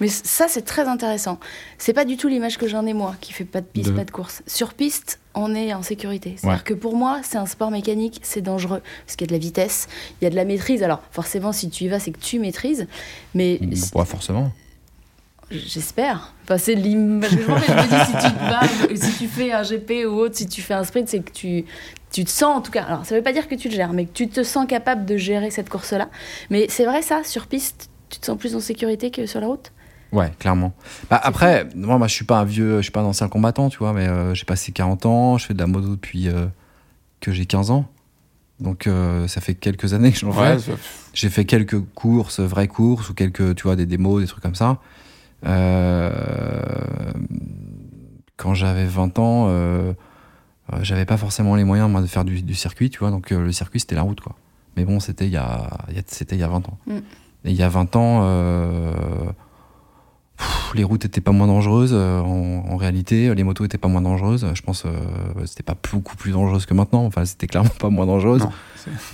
Mais 0.00 0.08
ça, 0.08 0.46
c'est 0.48 0.62
très 0.62 0.86
intéressant. 0.88 1.38
C'est 1.78 1.92
pas 1.92 2.04
du 2.04 2.16
tout 2.16 2.28
l'image 2.28 2.58
que 2.58 2.66
j'en 2.68 2.84
ai 2.86 2.92
moi, 2.92 3.14
qui 3.20 3.32
fait 3.32 3.44
pas 3.44 3.60
de 3.60 3.66
piste, 3.66 3.90
De- 3.90 3.94
pas 3.96 4.04
de 4.04 4.10
course. 4.10 4.42
Sur 4.46 4.74
piste, 4.74 5.18
on 5.34 5.54
est 5.54 5.72
en 5.72 5.82
sécurité. 5.82 6.34
C'est-à-dire 6.36 6.58
Ouais. 6.58 6.64
que 6.64 6.74
pour 6.74 6.96
moi, 6.96 7.20
c'est 7.22 7.38
un 7.38 7.46
sport 7.46 7.70
mécanique, 7.70 8.20
c'est 8.22 8.42
dangereux. 8.42 8.82
Parce 9.06 9.16
qu'il 9.16 9.26
y 9.26 9.28
a 9.28 9.32
de 9.32 9.32
la 9.32 9.38
vitesse, 9.38 9.88
il 10.20 10.24
y 10.24 10.26
a 10.26 10.30
de 10.30 10.36
la 10.36 10.44
maîtrise. 10.44 10.82
Alors, 10.82 11.00
forcément, 11.10 11.52
si 11.52 11.70
tu 11.70 11.84
y 11.84 11.88
vas, 11.88 11.98
c'est 12.00 12.10
que 12.10 12.18
tu 12.20 12.38
maîtrises. 12.38 12.86
Mais 13.34 13.58
Pas 13.94 14.04
forcément. 14.04 14.52
j'espère. 15.50 16.32
Enfin, 16.44 16.58
c'est 16.58 16.74
l'image 16.74 17.30
que 17.30 17.42
je 17.42 17.50
me 17.50 17.58
dis, 17.58 18.06
si 18.06 18.12
tu, 18.12 18.34
te 18.34 18.38
bats, 18.38 18.96
si 19.10 19.18
tu 19.18 19.28
fais 19.28 19.52
un 19.52 19.62
GP 19.62 20.06
ou 20.06 20.14
autre, 20.20 20.36
si 20.36 20.46
tu 20.46 20.60
fais 20.62 20.74
un 20.74 20.84
sprint, 20.84 21.08
c'est 21.08 21.20
que 21.20 21.30
tu, 21.32 21.64
tu 22.12 22.24
te 22.24 22.30
sens, 22.30 22.56
en 22.56 22.60
tout 22.60 22.70
cas. 22.72 22.82
Alors, 22.84 23.04
ça 23.06 23.14
veut 23.14 23.22
pas 23.22 23.32
dire 23.32 23.48
que 23.48 23.54
tu 23.54 23.68
te 23.68 23.74
gères, 23.74 23.92
mais 23.92 24.06
que 24.06 24.12
tu 24.12 24.28
te 24.28 24.42
sens 24.42 24.66
capable 24.66 25.04
de 25.04 25.16
gérer 25.16 25.50
cette 25.50 25.68
course-là. 25.68 26.08
Mais 26.50 26.66
c'est 26.68 26.84
vrai, 26.84 27.02
ça, 27.02 27.22
sur 27.24 27.46
piste, 27.46 27.88
tu 28.08 28.18
te 28.20 28.26
sens 28.26 28.38
plus 28.38 28.54
en 28.54 28.60
sécurité 28.60 29.10
que 29.10 29.26
sur 29.26 29.40
la 29.40 29.46
route? 29.48 29.72
Ouais, 30.16 30.32
clairement. 30.38 30.72
Bah, 31.10 31.20
après, 31.22 31.68
moi, 31.76 31.98
moi, 31.98 32.06
je 32.08 32.14
suis 32.14 32.24
pas 32.24 32.38
un 32.40 32.44
vieux, 32.44 32.78
je 32.78 32.82
suis 32.82 32.90
pas 32.90 33.00
un 33.02 33.04
ancien 33.04 33.28
combattant, 33.28 33.68
tu 33.68 33.76
vois, 33.78 33.92
mais 33.92 34.06
euh, 34.08 34.32
j'ai 34.34 34.44
passé 34.46 34.72
40 34.72 35.04
ans, 35.04 35.36
je 35.36 35.44
fais 35.44 35.52
de 35.54 35.58
la 35.58 35.66
moto 35.66 35.88
depuis 35.90 36.28
euh, 36.28 36.46
que 37.20 37.32
j'ai 37.32 37.44
15 37.44 37.70
ans. 37.70 37.86
Donc, 38.58 38.86
euh, 38.86 39.28
ça 39.28 39.42
fait 39.42 39.54
quelques 39.54 39.92
années 39.92 40.10
que 40.12 40.18
j'en 40.18 40.32
fais. 40.32 40.56
J'ai 41.12 41.28
fait 41.28 41.44
quelques 41.44 41.78
courses, 41.94 42.40
vraies 42.40 42.66
courses, 42.68 43.10
ou 43.10 43.14
quelques, 43.14 43.54
tu 43.56 43.64
vois, 43.64 43.76
des 43.76 43.84
démos, 43.84 44.22
des 44.22 44.26
trucs 44.26 44.42
comme 44.42 44.54
ça. 44.54 44.78
Quand 48.36 48.54
j'avais 48.54 48.86
20 48.86 49.18
ans, 49.18 49.50
j'avais 50.80 51.04
pas 51.04 51.18
forcément 51.18 51.56
les 51.56 51.64
moyens, 51.64 51.90
moi, 51.90 52.00
de 52.00 52.06
faire 52.06 52.24
du, 52.24 52.40
du 52.42 52.54
circuit, 52.54 52.88
tu 52.88 52.98
vois, 53.00 53.10
donc 53.10 53.30
le 53.30 53.52
circuit, 53.52 53.80
c'était 53.80 53.94
la 53.96 54.02
route, 54.02 54.20
quoi. 54.20 54.34
Mais 54.78 54.84
bon, 54.84 54.98
c'était 55.00 55.26
il 55.26 55.32
y 55.32 55.36
a, 55.38 55.70
il 55.90 55.96
y 55.96 55.98
a- 55.98 56.02
c'était 56.06 56.36
il 56.36 56.40
y 56.40 56.42
a 56.44 56.48
20 56.48 56.66
ans. 56.68 56.78
Mm. 56.86 56.96
Et 57.44 57.50
il 57.50 57.56
y 57.56 57.62
a 57.62 57.68
20 57.68 57.94
ans, 57.96 58.22
pff, 60.66 60.74
les 60.74 60.84
routes 60.84 61.04
étaient 61.04 61.20
pas 61.20 61.32
moins 61.32 61.46
dangereuses, 61.46 61.92
euh, 61.94 62.20
en, 62.20 62.64
en 62.68 62.76
réalité, 62.76 63.34
les 63.34 63.44
motos 63.44 63.64
étaient 63.64 63.78
pas 63.78 63.88
moins 63.88 64.02
dangereuses. 64.02 64.46
Je 64.54 64.62
pense, 64.62 64.84
euh, 64.86 64.90
c'était 65.44 65.62
pas 65.62 65.76
beaucoup 65.92 66.16
plus 66.16 66.32
dangereuse 66.32 66.66
que 66.66 66.74
maintenant, 66.74 67.04
enfin, 67.04 67.24
c'était 67.24 67.46
clairement 67.46 67.70
pas 67.78 67.90
moins 67.90 68.06
dangereuse. 68.06 68.46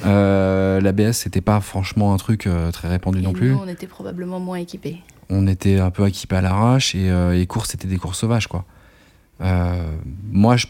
Euh, 0.04 0.80
L'ABS, 0.80 1.12
c'était 1.12 1.40
pas 1.40 1.60
franchement 1.60 2.12
un 2.14 2.16
truc 2.16 2.46
euh, 2.46 2.70
très 2.72 2.88
répandu 2.88 3.20
Et 3.20 3.22
non 3.22 3.32
plus. 3.32 3.52
nous, 3.52 3.60
on 3.62 3.68
était 3.68 3.86
probablement 3.86 4.40
moins 4.40 4.58
équipés. 4.58 4.98
On 5.30 5.46
était 5.46 5.78
un 5.78 5.90
peu 5.90 6.06
équipés 6.06 6.36
à 6.36 6.40
l'arrache 6.42 6.94
et 6.94 7.08
euh, 7.10 7.32
les 7.32 7.46
courses, 7.46 7.70
c'était 7.70 7.88
des 7.88 7.96
courses 7.96 8.18
sauvages, 8.18 8.48
quoi. 8.48 8.64
moi, 10.30 10.56
je 10.56 10.66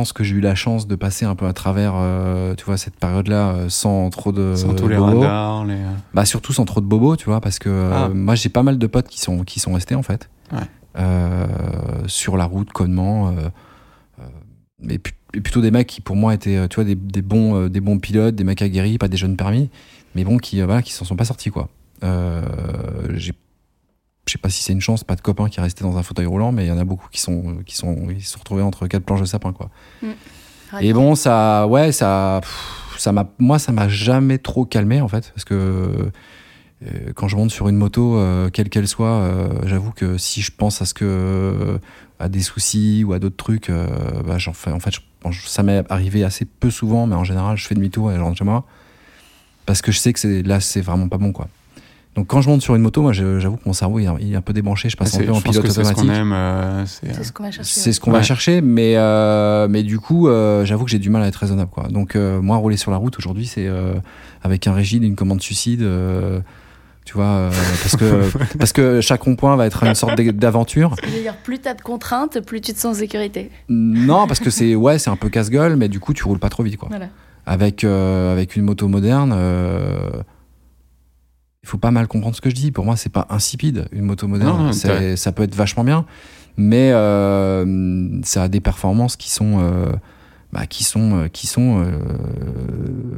pense 0.00 0.12
que 0.14 0.24
j'ai 0.24 0.34
eu 0.36 0.40
la 0.40 0.54
chance 0.54 0.86
de 0.86 0.96
passer 0.96 1.24
un 1.26 1.34
peu 1.34 1.46
à 1.46 1.52
travers, 1.52 1.94
tu 2.56 2.64
vois, 2.64 2.76
cette 2.78 2.96
période-là 2.96 3.68
sans 3.68 4.08
trop 4.10 4.32
de 4.32 4.54
Sans 4.56 4.74
tous 4.74 4.88
les 4.88 4.96
bobos. 4.96 5.20
radars, 5.20 5.64
les... 5.66 5.76
Bah 6.14 6.24
surtout 6.24 6.52
sans 6.54 6.64
trop 6.64 6.80
de 6.80 6.86
bobos, 6.86 7.16
tu 7.16 7.26
vois, 7.26 7.40
parce 7.40 7.58
que 7.58 7.68
euh, 7.68 7.90
Ah. 7.92 8.08
moi 8.08 8.34
j'ai 8.34 8.48
pas 8.48 8.62
mal 8.62 8.78
de 8.78 8.86
potes 8.86 9.08
qui 9.08 9.20
sont 9.20 9.44
qui 9.44 9.60
sont 9.60 9.72
restés 9.74 9.94
en 9.94 10.02
fait 10.02 10.30
Ouais. 10.52 10.58
Euh, 10.98 11.46
sur 12.06 12.36
la 12.36 12.44
route 12.46 12.72
connement, 12.72 13.28
euh, 13.28 13.32
euh, 14.20 14.22
mais 14.80 14.98
plutôt 14.98 15.60
des 15.60 15.70
mecs 15.70 15.86
qui 15.86 16.00
pour 16.00 16.16
moi 16.16 16.34
étaient, 16.34 16.56
euh, 16.56 16.66
tu 16.66 16.76
vois, 16.76 16.84
des, 16.84 16.94
des 16.96 17.22
bons 17.22 17.54
euh, 17.54 17.68
des 17.68 17.80
bons 17.80 17.98
pilotes, 17.98 18.34
des 18.34 18.42
mecs 18.44 18.62
aguerris, 18.62 18.98
pas 18.98 19.08
des 19.08 19.16
jeunes 19.16 19.36
permis, 19.36 19.70
mais 20.14 20.24
bon 20.24 20.38
qui 20.38 20.60
euh, 20.60 20.66
voilà 20.66 20.82
qui 20.82 20.92
s'en 20.92 21.04
sont 21.04 21.16
pas 21.16 21.24
sortis 21.26 21.50
quoi. 21.50 21.68
Euh, 22.02 22.42
j'ai 23.14 23.32
je 24.26 24.32
sais 24.32 24.38
pas 24.38 24.48
si 24.50 24.62
c'est 24.62 24.72
une 24.72 24.80
chance, 24.80 25.02
pas 25.04 25.16
de 25.16 25.20
copains 25.20 25.48
qui 25.48 25.60
restaient 25.60 25.82
dans 25.84 25.96
un 25.96 26.02
fauteuil 26.02 26.26
roulant, 26.26 26.52
mais 26.52 26.64
il 26.64 26.68
y 26.68 26.72
en 26.72 26.78
a 26.78 26.84
beaucoup 26.84 27.08
qui 27.10 27.20
sont 27.20 27.58
qui 27.66 27.76
sont 27.76 28.08
ils 28.10 28.22
se 28.22 28.32
sont 28.32 28.38
retrouvés 28.38 28.62
entre 28.62 28.86
quatre 28.86 29.04
planches 29.04 29.20
de 29.20 29.24
sapin 29.26 29.52
quoi. 29.52 29.70
Et 30.82 30.92
bon, 30.92 31.14
ça, 31.16 31.66
ouais, 31.66 31.90
ça, 31.90 32.38
pff, 32.42 32.94
ça 32.98 33.10
m'a, 33.10 33.28
moi, 33.40 33.58
ça 33.58 33.72
m'a 33.72 33.88
jamais 33.88 34.38
trop 34.38 34.64
calmé 34.64 35.00
en 35.00 35.08
fait, 35.08 35.32
parce 35.34 35.44
que 35.44 35.54
euh, 36.86 37.12
quand 37.14 37.26
je 37.28 37.36
monte 37.36 37.50
sur 37.50 37.68
une 37.68 37.76
moto, 37.76 38.16
euh, 38.16 38.50
quelle 38.50 38.68
qu'elle 38.68 38.86
soit, 38.86 39.08
euh, 39.08 39.48
j'avoue 39.64 39.90
que 39.90 40.16
si 40.16 40.42
je 40.42 40.52
pense 40.56 40.80
à 40.80 40.84
ce 40.86 40.94
que, 40.94 41.78
à 42.20 42.28
des 42.28 42.40
soucis 42.40 43.02
ou 43.04 43.12
à 43.14 43.18
d'autres 43.18 43.36
trucs, 43.36 43.70
bah, 44.26 44.38
j'en 44.38 44.52
fais, 44.52 44.70
en 44.70 44.78
fait, 44.80 44.92
je- 45.30 45.40
ça 45.48 45.62
m'est 45.64 45.82
arrivé 45.90 46.22
assez 46.24 46.44
peu 46.44 46.70
souvent, 46.70 47.06
mais 47.06 47.16
en 47.16 47.24
général, 47.24 47.56
je 47.56 47.66
fais 47.66 47.74
demi-tour 47.74 48.12
et 48.12 48.16
je 48.16 48.20
rentre 48.20 48.38
chez 48.38 48.44
moi, 48.44 48.64
parce 49.66 49.82
que 49.82 49.90
je 49.92 49.98
sais 49.98 50.12
que 50.12 50.20
c'est, 50.20 50.42
là, 50.42 50.60
c'est 50.60 50.80
vraiment 50.82 51.08
pas 51.08 51.18
bon, 51.18 51.32
quoi. 51.32 51.48
Donc 52.20 52.26
quand 52.26 52.42
je 52.42 52.50
monte 52.50 52.60
sur 52.60 52.74
une 52.74 52.82
moto, 52.82 53.00
moi, 53.00 53.14
j'avoue 53.14 53.56
que 53.56 53.62
mon 53.64 53.72
cerveau 53.72 53.98
il 53.98 54.04
est, 54.04 54.36
un 54.36 54.42
peu 54.42 54.52
débranché, 54.52 54.90
je 54.90 54.96
passe 54.98 55.14
un 55.14 55.20
peu 55.24 55.32
en 55.32 55.40
pilote 55.40 55.62
que 55.64 55.70
c'est 55.70 55.82
ce 55.84 55.92
qu'on 55.94 56.00
automatique. 56.02 56.20
aime. 56.20 56.32
euh, 56.34 56.84
c'est- 56.84 57.14
C'est 57.14 57.24
ce 57.24 57.32
qu'on 57.32 57.44
va 57.44 57.50
chercher. 57.50 57.80
C'est 57.80 57.92
ce 57.94 57.98
qu'on 58.00 58.10
va 58.10 58.18
Ouais. 58.18 58.24
chercher, 58.24 58.60
mais, 58.60 58.92
euh, 58.96 59.68
mais 59.70 59.82
du 59.82 59.98
coup, 59.98 60.28
euh, 60.28 60.66
j'avoue 60.66 60.84
que 60.84 60.90
j'ai 60.90 60.98
du 60.98 61.08
mal 61.08 61.22
à 61.22 61.28
être 61.28 61.36
raisonnable. 61.36 61.70
Quoi. 61.70 61.88
Donc, 61.88 62.16
euh, 62.16 62.42
moi, 62.42 62.58
rouler 62.58 62.76
sur 62.76 62.90
la 62.90 62.98
route 62.98 63.16
aujourd'hui, 63.18 63.46
c'est 63.46 63.66
euh, 63.66 63.94
avec 64.42 64.66
un 64.66 64.74
rigide, 64.74 65.02
une 65.02 65.16
commande 65.16 65.40
suicide. 65.40 65.80
euh, 65.80 66.40
tu 67.06 67.14
vois, 67.14 67.24
euh, 67.24 67.50
parce, 67.82 67.96
que, 67.96 68.30
parce 68.58 68.72
que 68.74 69.00
chaque 69.00 69.22
rond-point 69.22 69.56
va 69.56 69.64
être 69.66 69.82
une 69.84 69.94
sorte 69.94 70.20
d'aventure. 70.20 70.94
Plus 71.42 71.58
t'as 71.58 71.72
de 71.72 71.80
contraintes, 71.80 72.40
plus 72.40 72.60
tu 72.60 72.74
te 72.74 72.78
sens 72.78 72.96
en 72.96 73.00
sécurité. 73.00 73.50
Non, 73.70 74.26
parce 74.26 74.40
que 74.40 74.50
c'est 74.50 74.74
ouais, 74.74 74.98
c'est 74.98 75.08
un 75.08 75.16
peu 75.16 75.30
casse-gueule, 75.30 75.76
mais 75.76 75.88
du 75.88 75.98
coup, 76.00 76.12
tu 76.12 76.22
roules 76.24 76.38
pas 76.38 76.50
trop 76.50 76.62
vite. 76.62 76.76
Quoi. 76.76 76.88
Voilà. 76.90 77.06
Avec, 77.46 77.82
euh, 77.82 78.30
avec 78.34 78.54
une 78.56 78.62
moto 78.64 78.86
moderne, 78.88 79.32
euh, 79.34 80.10
il 81.62 81.68
faut 81.68 81.78
pas 81.78 81.90
mal 81.90 82.08
comprendre 82.08 82.34
ce 82.34 82.40
que 82.40 82.50
je 82.50 82.54
dis. 82.54 82.70
Pour 82.72 82.84
moi, 82.84 82.96
c'est 82.96 83.10
pas 83.12 83.26
insipide, 83.30 83.86
une 83.92 84.04
moto 84.04 84.26
moderne. 84.26 84.56
Non, 84.66 84.72
C'est- 84.72 85.16
ça 85.16 85.32
peut 85.32 85.42
être 85.42 85.54
vachement 85.54 85.84
bien, 85.84 86.06
mais 86.56 86.90
euh, 86.92 88.20
ça 88.22 88.44
a 88.44 88.48
des 88.48 88.60
performances 88.60 89.16
qui 89.16 89.30
sont, 89.30 89.58
euh, 89.60 89.92
bah, 90.52 90.66
qui 90.66 90.84
sont, 90.84 91.18
euh, 91.18 91.28
qui 91.28 91.46
sont 91.46 91.82
euh, 91.84 91.92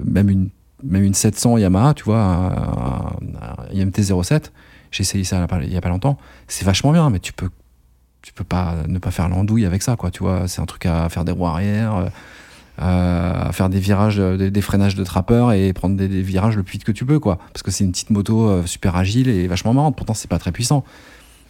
même 0.05 0.29
une 0.29 0.49
même 0.85 1.05
une 1.05 1.15
700 1.15 1.59
Yamaha, 1.59 1.95
tu 1.95 2.03
vois, 2.03 2.19
un, 2.19 2.49
un- 2.51 3.13
un 3.41 3.73
IMT 3.73 4.03
07. 4.03 4.53
J'ai 4.91 5.03
essayé 5.03 5.23
ça 5.23 5.47
il 5.63 5.73
y 5.73 5.77
a 5.77 5.81
pas 5.81 5.89
longtemps. 5.89 6.19
C'est 6.49 6.65
vachement 6.65 6.91
bien, 6.91 7.09
mais 7.09 7.21
tu 7.21 7.33
peux 7.33 7.49
tu 8.21 8.33
peux 8.33 8.43
pas 8.45 8.75
ne 8.89 8.99
pas 8.99 9.13
faire 9.13 9.29
l'andouille 9.29 9.65
avec 9.65 9.83
ça, 9.83 9.95
quoi. 9.95 10.11
Tu 10.11 10.25
vois, 10.25 10.49
c'est 10.49 10.61
un 10.61 10.65
truc 10.67 10.87
à 10.87 11.09
faire 11.09 11.25
des 11.25 11.31
roues 11.33 11.47
arrière. 11.47 12.09
Euh, 12.81 13.49
à 13.49 13.53
faire 13.53 13.69
des 13.69 13.81
virages, 13.81 14.19
euh, 14.19 14.51
des, 14.51 14.61
freinages 14.63 14.95
de 14.95 15.05
trappeur 15.05 15.53
et 15.53 15.75
prendre 15.75 15.95
des, 15.95 16.09
virages 16.23 16.57
le 16.57 16.63
plus 16.63 16.73
vite 16.73 16.85
que 16.85 16.93
tu 16.93 17.05
peux, 17.05 17.19
quoi. 17.19 17.37
Parce 17.53 17.63
que 17.63 17.71
c'est 17.71 17.85
une 17.85 17.93
petite 17.93 18.09
moto 18.09 18.49
euh, 18.49 18.65
super 18.65 18.97
agile 18.97 19.29
et 19.29 19.47
vachement 19.47 19.75
marrante. 19.75 19.95
Pourtant, 19.95 20.15
c'est 20.15 20.29
pas 20.29 20.39
très 20.39 20.53
puissant. 20.53 20.83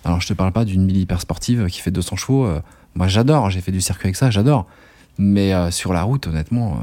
Alors, 0.04 0.20
je 0.20 0.26
te 0.26 0.32
parle 0.32 0.50
pas 0.50 0.64
d'une 0.64 0.84
mille 0.84 0.96
hyper 0.96 1.20
sportive 1.20 1.66
qui 1.66 1.80
fait 1.80 1.92
200 1.92 2.16
chevaux. 2.16 2.48
moi, 2.96 3.06
j'adore. 3.06 3.50
J'ai 3.50 3.60
fait 3.60 3.70
du 3.70 3.80
circuit 3.80 4.08
avec 4.08 4.16
ça, 4.16 4.32
j'adore. 4.32 4.66
Mais 5.16 5.52
sur 5.70 5.92
la 5.92 6.02
route, 6.02 6.26
honnêtement, 6.26 6.82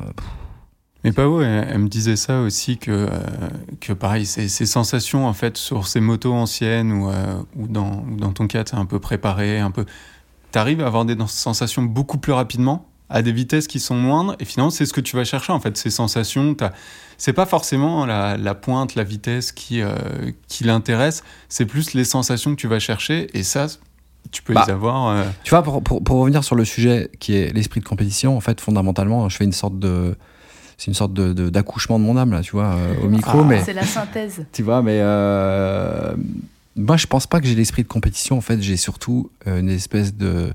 Mais 1.04 1.12
Pao, 1.12 1.42
elle, 1.42 1.68
elle 1.70 1.80
me 1.80 1.90
disait 1.90 2.16
ça 2.16 2.40
aussi 2.40 2.78
que, 2.78 3.10
que 3.82 3.92
pareil, 3.92 4.26
ces, 4.26 4.48
sensations 4.48 5.28
en 5.28 5.34
fait 5.34 5.58
sur 5.58 5.86
ces 5.86 6.00
motos 6.00 6.34
anciennes 6.34 6.94
ou, 6.94 7.12
ou 7.58 7.68
dans, 7.68 8.06
dans 8.18 8.32
ton 8.32 8.48
cas, 8.48 8.64
t'es 8.64 8.76
un 8.76 8.86
peu 8.86 9.00
préparé, 9.00 9.60
un 9.60 9.72
peu. 9.72 9.86
T'arrives 10.52 10.82
à 10.82 10.88
avoir 10.88 11.04
des 11.04 11.18
sensations 11.28 11.84
beaucoup 11.84 12.20
plus 12.20 12.32
rapidement, 12.32 12.90
à 13.10 13.22
des 13.22 13.32
vitesses 13.32 13.68
qui 13.68 13.80
sont 13.80 13.96
moindres, 13.96 14.36
et 14.40 14.46
finalement, 14.46 14.70
c'est 14.70 14.86
ce 14.86 14.94
que 14.94 15.02
tu 15.02 15.16
vas 15.16 15.24
chercher 15.24 15.52
en 15.54 15.60
fait, 15.60 15.76
ces 15.78 15.90
sensations. 15.90 16.56
C'est 17.18 17.34
pas 17.34 17.46
forcément 17.46 18.06
la, 18.06 18.38
la 18.38 18.56
pointe, 18.56 18.96
la 18.96 19.04
vitesse 19.04 19.52
qui, 19.52 19.82
euh, 19.82 19.94
qui 20.48 20.64
l'intéresse, 20.64 21.24
c'est 21.50 21.66
plus 21.66 21.94
les 21.94 22.04
sensations 22.06 22.52
que 22.52 22.56
tu 22.62 22.68
vas 22.68 22.80
chercher, 22.80 23.28
et 23.34 23.44
ça, 23.44 23.68
tu 24.32 24.42
peux 24.44 24.54
Bah, 24.54 24.64
les 24.68 24.72
avoir. 24.74 25.08
euh, 25.10 25.24
Tu 25.44 25.50
vois, 25.50 25.64
pour, 25.64 25.82
pour, 25.84 26.04
pour 26.04 26.18
revenir 26.20 26.44
sur 26.44 26.56
le 26.56 26.64
sujet 26.66 27.10
qui 27.20 27.36
est 27.36 27.52
l'esprit 27.54 27.80
de 27.82 27.86
compétition, 27.86 28.38
en 28.38 28.42
fait, 28.42 28.62
fondamentalement, 28.62 29.28
je 29.28 29.36
fais 29.38 29.44
une 29.46 29.54
sorte 29.54 29.80
de. 29.80 30.16
C'est 30.78 30.88
une 30.88 30.94
sorte 30.94 31.12
de- 31.14 31.34
de- 31.34 31.50
d'accouchement 31.50 32.00
de, 32.00 32.06
mon 32.06 32.16
âme, 32.16 32.32
là, 32.32 32.40
tu 32.42 32.52
vois, 32.52 32.74
euh, 32.76 32.94
au 33.04 33.10
micro, 33.10 33.40
Ah. 33.42 33.44
mais. 33.44 33.64
C'est 33.66 33.74
la 33.74 33.84
synthèse. 33.86 34.46
Tu 34.54 34.64
vois, 34.64 34.82
mais 34.82 35.00
euh, 35.02 36.14
moi, 36.78 36.96
je 36.96 37.06
pense 37.08 37.28
pas 37.28 37.42
que 37.42 37.48
j'ai 37.48 37.56
l'esprit 37.56 37.84
de 37.84 37.88
compétition. 37.90 38.38
En 38.38 38.42
fait, 38.42 38.62
j'ai 38.62 38.78
surtout 38.78 39.30
une 39.46 39.68
espèce 39.70 40.16
de, 40.16 40.54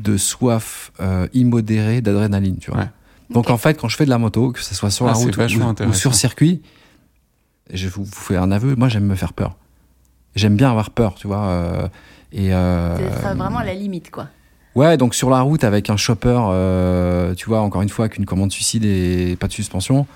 de 0.00 0.16
soif 0.16 0.92
euh, 1.00 1.28
immodérée 1.32 2.00
d'adrénaline, 2.00 2.58
tu 2.58 2.70
vois. 2.70 2.80
Ouais. 2.80 2.90
Donc, 3.30 3.50
en 3.50 3.56
fait, 3.58 3.78
quand 3.80 3.88
je 3.88 3.96
fais 3.96 4.04
de 4.04 4.10
la 4.10 4.18
moto, 4.18 4.50
que 4.50 4.60
ce 4.60 4.74
soit 4.74 4.90
sur 4.90 5.06
Ah, 5.06 5.10
la 5.10 5.14
c'est 5.14 5.24
route 5.36 5.80
ou, 5.86 5.92
sur 5.92 6.14
circuit, 6.14 6.62
je 7.72 7.88
vous, 7.88 8.04
vous 8.04 8.12
fais 8.12 8.36
un 8.36 8.50
aveu, 8.50 8.74
moi, 8.76 8.88
j'aime 8.88 9.04
me 9.06 9.14
faire 9.14 9.32
peur. 9.32 9.56
J'aime 10.34 10.56
bien 10.56 10.70
avoir 10.70 10.90
peur, 10.90 11.14
tu 11.14 11.26
vois. 11.26 11.44
euh, 11.46 11.88
et 12.32 12.52
euh, 12.52 12.96
C'est 12.96 13.02
d'être 13.04 13.36
vraiment 13.38 13.58
à 13.58 13.64
la 13.64 13.74
limite, 13.74 14.10
quoi. 14.10 14.28
Ouais, 14.76 14.96
donc 14.96 15.14
sur 15.14 15.30
la 15.30 15.40
route 15.40 15.64
avec 15.64 15.90
un 15.90 15.96
chopper, 15.96 16.40
euh, 16.50 17.34
tu 17.34 17.46
vois, 17.46 17.60
encore 17.60 17.82
une 17.82 17.88
fois, 17.88 18.04
avec 18.06 18.18
une 18.18 18.26
commande 18.26 18.52
suicide 18.52 18.84
et 18.84 19.36
pas 19.38 19.48
de 19.48 19.52
suspension. 19.52 20.06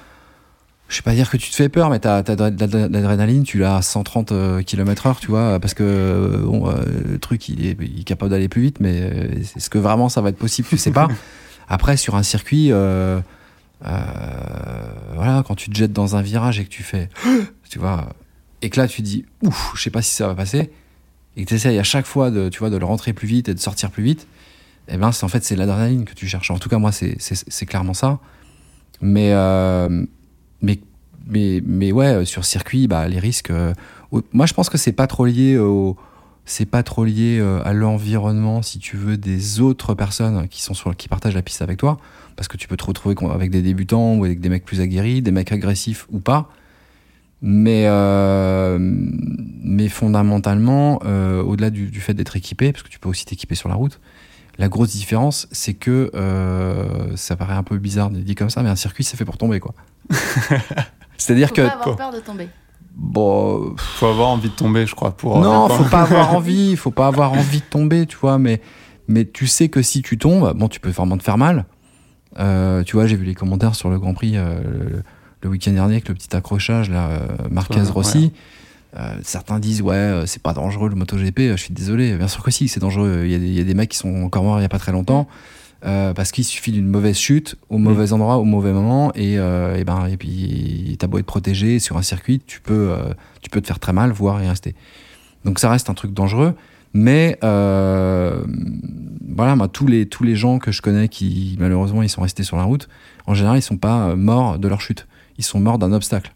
Je 0.88 0.96
sais 0.96 1.02
pas 1.02 1.14
dire 1.14 1.30
que 1.30 1.36
tu 1.36 1.50
te 1.50 1.56
fais 1.56 1.68
peur, 1.68 1.88
mais 1.90 1.98
t'as 1.98 2.22
de 2.22 2.78
l'adrénaline, 2.92 3.42
tu 3.42 3.58
l'as 3.58 3.76
à 3.76 3.82
130 3.82 4.64
km/h, 4.64 5.18
tu 5.18 5.28
vois, 5.28 5.58
parce 5.58 5.74
que 5.74 5.82
euh, 5.82 6.38
bon, 6.44 6.68
euh, 6.68 6.84
le 7.08 7.18
truc, 7.18 7.48
il 7.48 7.66
est, 7.66 7.76
il 7.80 8.00
est 8.00 8.04
capable 8.04 8.30
d'aller 8.30 8.48
plus 8.48 8.62
vite, 8.62 8.80
mais 8.80 9.00
euh, 9.00 9.40
est-ce 9.56 9.70
que 9.70 9.78
vraiment 9.78 10.08
ça 10.08 10.20
va 10.20 10.28
être 10.28 10.36
possible? 10.36 10.68
Tu 10.68 10.76
sais 10.76 10.92
pas. 10.92 11.08
Après, 11.68 11.96
sur 11.96 12.14
un 12.16 12.22
circuit, 12.22 12.70
euh, 12.70 13.20
euh, 13.86 13.90
voilà, 15.14 15.42
quand 15.46 15.54
tu 15.54 15.70
te 15.70 15.76
jettes 15.76 15.92
dans 15.92 16.16
un 16.16 16.22
virage 16.22 16.60
et 16.60 16.64
que 16.64 16.70
tu 16.70 16.82
fais, 16.82 17.08
tu 17.68 17.78
vois, 17.78 18.10
et 18.62 18.70
que 18.70 18.80
là 18.80 18.86
tu 18.86 19.02
dis, 19.02 19.24
ouf, 19.42 19.72
je 19.74 19.82
sais 19.82 19.90
pas 19.90 20.02
si 20.02 20.14
ça 20.14 20.26
va 20.26 20.34
passer, 20.34 20.70
et 21.36 21.44
que 21.44 21.48
tu 21.48 21.54
essayes 21.54 21.78
à 21.78 21.84
chaque 21.84 22.06
fois 22.06 22.30
de, 22.30 22.48
tu 22.48 22.58
vois, 22.58 22.70
de 22.70 22.76
le 22.76 22.84
rentrer 22.84 23.12
plus 23.12 23.28
vite 23.28 23.48
et 23.48 23.54
de 23.54 23.58
sortir 23.60 23.90
plus 23.90 24.02
vite, 24.02 24.26
eh 24.88 24.96
ben, 24.96 25.08
en 25.08 25.28
fait 25.28 25.44
c'est 25.44 25.56
l'adrénaline 25.56 26.04
que 26.04 26.14
tu 26.14 26.28
cherches. 26.28 26.50
En 26.50 26.58
tout 26.58 26.68
cas, 26.68 26.78
moi, 26.78 26.92
c'est 26.92 27.66
clairement 27.66 27.94
ça. 27.94 28.18
Mais, 29.00 29.32
euh, 29.32 30.04
mais, 30.64 30.80
mais, 31.26 31.62
mais 31.64 31.92
ouais, 31.92 32.24
sur 32.24 32.44
circuit, 32.44 32.88
bah, 32.88 33.08
les 33.08 33.18
risques. 33.18 33.50
euh, 33.50 33.72
moi, 34.32 34.46
je 34.46 34.54
pense 34.54 34.68
que 34.68 34.78
c'est 34.78 34.92
pas 34.92 35.06
trop 35.06 35.26
lié 35.26 35.58
au. 35.58 35.96
C'est 36.46 36.66
pas 36.66 36.82
trop 36.82 37.04
lié 37.06 37.38
euh, 37.40 37.62
à 37.64 37.72
l'environnement, 37.72 38.60
si 38.60 38.78
tu 38.78 38.98
veux, 38.98 39.16
des 39.16 39.60
autres 39.60 39.94
personnes 39.94 40.46
qui 40.48 40.60
sont 40.60 40.74
sur, 40.74 40.94
qui 40.94 41.08
partagent 41.08 41.34
la 41.34 41.40
piste 41.40 41.62
avec 41.62 41.78
toi, 41.78 41.96
parce 42.36 42.48
que 42.48 42.58
tu 42.58 42.68
peux 42.68 42.76
te 42.76 42.84
retrouver 42.84 43.14
avec 43.32 43.50
des 43.50 43.62
débutants 43.62 44.16
ou 44.16 44.24
avec 44.26 44.40
des 44.40 44.50
mecs 44.50 44.66
plus 44.66 44.82
aguerris, 44.82 45.22
des 45.22 45.30
mecs 45.30 45.52
agressifs 45.52 46.06
ou 46.10 46.20
pas. 46.20 46.50
Mais, 47.46 47.84
euh, 47.86 48.78
mais 48.80 49.88
fondamentalement, 49.88 51.00
euh, 51.04 51.42
au-delà 51.42 51.68
du, 51.68 52.00
fait 52.00 52.14
d'être 52.14 52.36
équipé, 52.36 52.72
parce 52.72 52.82
que 52.82 52.88
tu 52.88 52.98
peux 52.98 53.10
aussi 53.10 53.26
t'équiper 53.26 53.54
sur 53.54 53.68
la 53.68 53.74
route, 53.74 54.00
la 54.56 54.68
grosse 54.68 54.92
différence, 54.92 55.46
c'est 55.52 55.74
que 55.74 56.10
euh, 56.14 57.14
ça 57.16 57.36
paraît 57.36 57.54
un 57.54 57.62
peu 57.62 57.76
bizarre 57.76 58.08
de 58.10 58.20
dit 58.20 58.34
comme 58.34 58.48
ça, 58.48 58.62
mais 58.62 58.70
un 58.70 58.76
circuit, 58.76 59.04
c'est 59.04 59.18
fait 59.18 59.26
pour 59.26 59.36
tomber, 59.36 59.60
quoi. 59.60 59.74
C'est-à-dire 61.16 61.48
Faut 61.48 61.54
que 61.54 61.62
pas 61.62 61.72
avoir 61.72 61.96
peur 61.96 62.12
de 62.12 62.20
tomber. 62.20 62.48
bon, 62.94 63.74
faut 63.76 64.06
avoir 64.06 64.28
envie 64.28 64.48
de 64.48 64.54
tomber, 64.54 64.86
je 64.86 64.94
crois, 64.94 65.12
pour. 65.16 65.38
non, 65.40 65.66
euh, 65.70 65.74
faut 65.74 65.84
pas 65.84 66.02
avoir 66.02 66.34
envie, 66.34 66.76
faut 66.76 66.90
pas 66.90 67.06
avoir 67.06 67.32
envie 67.40 67.60
de 67.60 67.64
tomber, 67.64 68.06
tu 68.06 68.16
vois, 68.16 68.38
mais, 68.38 68.60
mais 69.08 69.24
tu 69.24 69.46
sais 69.46 69.68
que 69.68 69.82
si 69.82 70.02
tu 70.02 70.18
tombes, 70.18 70.52
bon, 70.56 70.68
tu 70.68 70.80
peux 70.80 70.90
vraiment 70.90 71.16
te 71.16 71.22
faire 71.22 71.38
mal. 71.38 71.66
Euh, 72.38 72.82
tu 72.82 72.96
vois, 72.96 73.06
j'ai 73.06 73.16
vu 73.16 73.24
les 73.24 73.34
commentaires 73.34 73.74
sur 73.74 73.90
le 73.90 73.98
Grand 73.98 74.12
Prix 74.14 74.36
euh, 74.36 74.60
le, 74.62 75.02
le 75.42 75.48
week-end 75.48 75.72
dernier 75.72 75.94
avec 75.94 76.08
le 76.08 76.14
petit 76.14 76.34
accrochage, 76.34 76.90
là, 76.90 77.08
euh, 77.08 77.26
Marquez 77.50 77.80
Ouais, 77.80 77.88
Rossi. 77.88 78.32
Euh, 78.96 79.16
certains 79.22 79.58
disent, 79.58 79.82
ouais, 79.82 79.94
euh, 79.94 80.26
c'est 80.26 80.42
pas 80.42 80.52
dangereux 80.52 80.88
le 80.88 80.94
MotoGP. 80.94 81.38
Je 81.52 81.56
suis 81.56 81.74
désolé, 81.74 82.16
bien 82.16 82.28
sûr 82.28 82.42
que 82.42 82.50
si, 82.50 82.68
c'est 82.68 82.80
dangereux. 82.80 83.22
Il 83.24 83.30
y, 83.30 83.34
a 83.34 83.38
des, 83.38 83.46
il 83.46 83.54
y 83.54 83.60
a 83.60 83.64
des 83.64 83.74
mecs 83.74 83.90
qui 83.90 83.98
sont 83.98 84.22
encore 84.24 84.44
morts 84.44 84.58
il 84.60 84.62
y 84.62 84.66
a 84.66 84.68
pas 84.68 84.78
très 84.78 84.92
longtemps. 84.92 85.26
Euh, 85.84 86.12
parce 86.14 86.32
qu'il 86.32 86.44
suffit 86.44 86.72
d'une 86.72 86.86
mauvaise 86.86 87.16
chute 87.16 87.56
au 87.68 87.78
mauvais 87.78 88.12
endroit 88.12 88.36
au 88.38 88.44
mauvais 88.44 88.72
moment 88.72 89.12
et, 89.14 89.38
euh, 89.38 89.76
et 89.76 89.84
ben 89.84 90.06
et 90.06 90.16
puis 90.16 90.96
t'as 90.98 91.06
beau 91.06 91.18
être 91.18 91.26
protégé 91.26 91.78
sur 91.78 91.96
un 91.96 92.02
circuit 92.02 92.40
tu 92.46 92.60
peux 92.60 92.90
euh, 92.90 93.12
tu 93.42 93.50
peux 93.50 93.60
te 93.60 93.66
faire 93.66 93.78
très 93.78 93.92
mal 93.92 94.10
voire 94.12 94.42
y 94.42 94.48
rester. 94.48 94.74
Donc 95.44 95.58
ça 95.58 95.70
reste 95.70 95.90
un 95.90 95.94
truc 95.94 96.12
dangereux 96.12 96.54
mais 96.94 97.38
euh, 97.44 98.44
voilà 99.36 99.56
moi 99.56 99.68
tous 99.68 99.86
les 99.86 100.06
tous 100.06 100.24
les 100.24 100.36
gens 100.36 100.58
que 100.58 100.72
je 100.72 100.80
connais 100.80 101.08
qui 101.08 101.56
malheureusement 101.58 102.02
ils 102.02 102.08
sont 102.08 102.22
restés 102.22 102.44
sur 102.44 102.56
la 102.56 102.62
route 102.62 102.88
en 103.26 103.34
général 103.34 103.58
ils 103.58 103.62
sont 103.62 103.76
pas 103.76 104.14
morts 104.14 104.58
de 104.58 104.68
leur 104.68 104.80
chute. 104.80 105.06
Ils 105.38 105.44
sont 105.44 105.60
morts 105.60 105.78
d'un 105.78 105.92
obstacle 105.92 106.32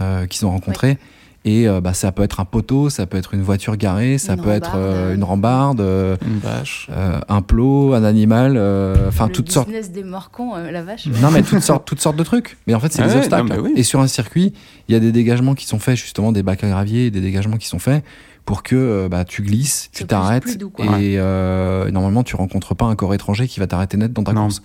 euh, 0.00 0.26
qu'ils 0.26 0.46
ont 0.46 0.50
rencontré 0.50 0.98
Et 1.44 1.68
euh, 1.68 1.80
bah, 1.80 1.92
ça 1.92 2.12
peut 2.12 2.22
être 2.22 2.38
un 2.38 2.44
poteau, 2.44 2.88
ça 2.88 3.04
peut 3.06 3.16
être 3.18 3.34
une 3.34 3.42
voiture 3.42 3.76
garée, 3.76 4.16
ça 4.18 4.34
Une 4.34 4.42
peut 4.42 4.50
être 4.50 4.70
rambarde. 4.70 4.82
euh, 4.94 5.14
une 5.16 5.24
rambarde, 5.24 5.80
euh, 5.80 6.16
Une 6.24 6.38
vache. 6.38 6.88
euh, 6.92 7.18
un 7.28 7.42
plot, 7.42 7.94
un 7.94 8.04
animal, 8.04 8.54
euh, 8.56 9.08
enfin 9.08 9.26
le 9.26 9.32
toutes 9.32 9.50
sortes. 9.50 9.66
business 9.66 9.90
des 9.90 10.04
morcons, 10.04 10.54
euh, 10.54 10.70
la 10.70 10.82
vache. 10.84 11.06
Non, 11.20 11.32
mais 11.32 11.42
toutes 11.42 11.62
sortes, 11.62 11.84
toutes 11.84 12.00
sortes 12.00 12.14
de 12.16 12.22
trucs. 12.22 12.58
Mais 12.68 12.74
en 12.74 12.80
fait, 12.80 12.92
c'est 12.92 13.02
Ah 13.02 13.06
des 13.08 13.12
ouais, 13.14 13.18
obstacles. 13.18 13.48
non, 13.48 13.54
mais 13.56 13.60
oui. 13.60 13.72
Et 13.74 13.82
sur 13.82 13.98
un 14.00 14.06
circuit, 14.06 14.52
il 14.88 14.92
y 14.92 14.96
a 14.96 15.00
des 15.00 15.10
dégagements 15.10 15.54
qui 15.54 15.66
sont 15.66 15.80
faits, 15.80 15.96
justement, 15.96 16.30
des 16.30 16.44
bacs 16.44 16.62
à 16.62 16.68
gravier, 16.68 17.10
des 17.10 17.20
dégagements 17.20 17.56
qui 17.56 17.66
sont 17.66 17.80
faits 17.80 18.04
pour 18.44 18.62
que 18.62 18.76
euh, 18.76 19.08
bah, 19.08 19.24
tu 19.24 19.42
glisses, 19.42 19.88
tu 19.92 20.04
t'arrêtes. 20.04 20.46
Et 20.48 21.16
euh, 21.18 21.90
normalement, 21.90 22.22
tu 22.22 22.36
rencontres 22.36 22.76
pas 22.76 22.84
un 22.86 22.94
corps 22.94 23.14
étranger 23.14 23.48
qui 23.48 23.58
va 23.58 23.66
t'arrêter 23.66 23.96
net 23.96 24.12
dans 24.12 24.22
ta 24.22 24.32
Non. 24.32 24.42
course. 24.42 24.62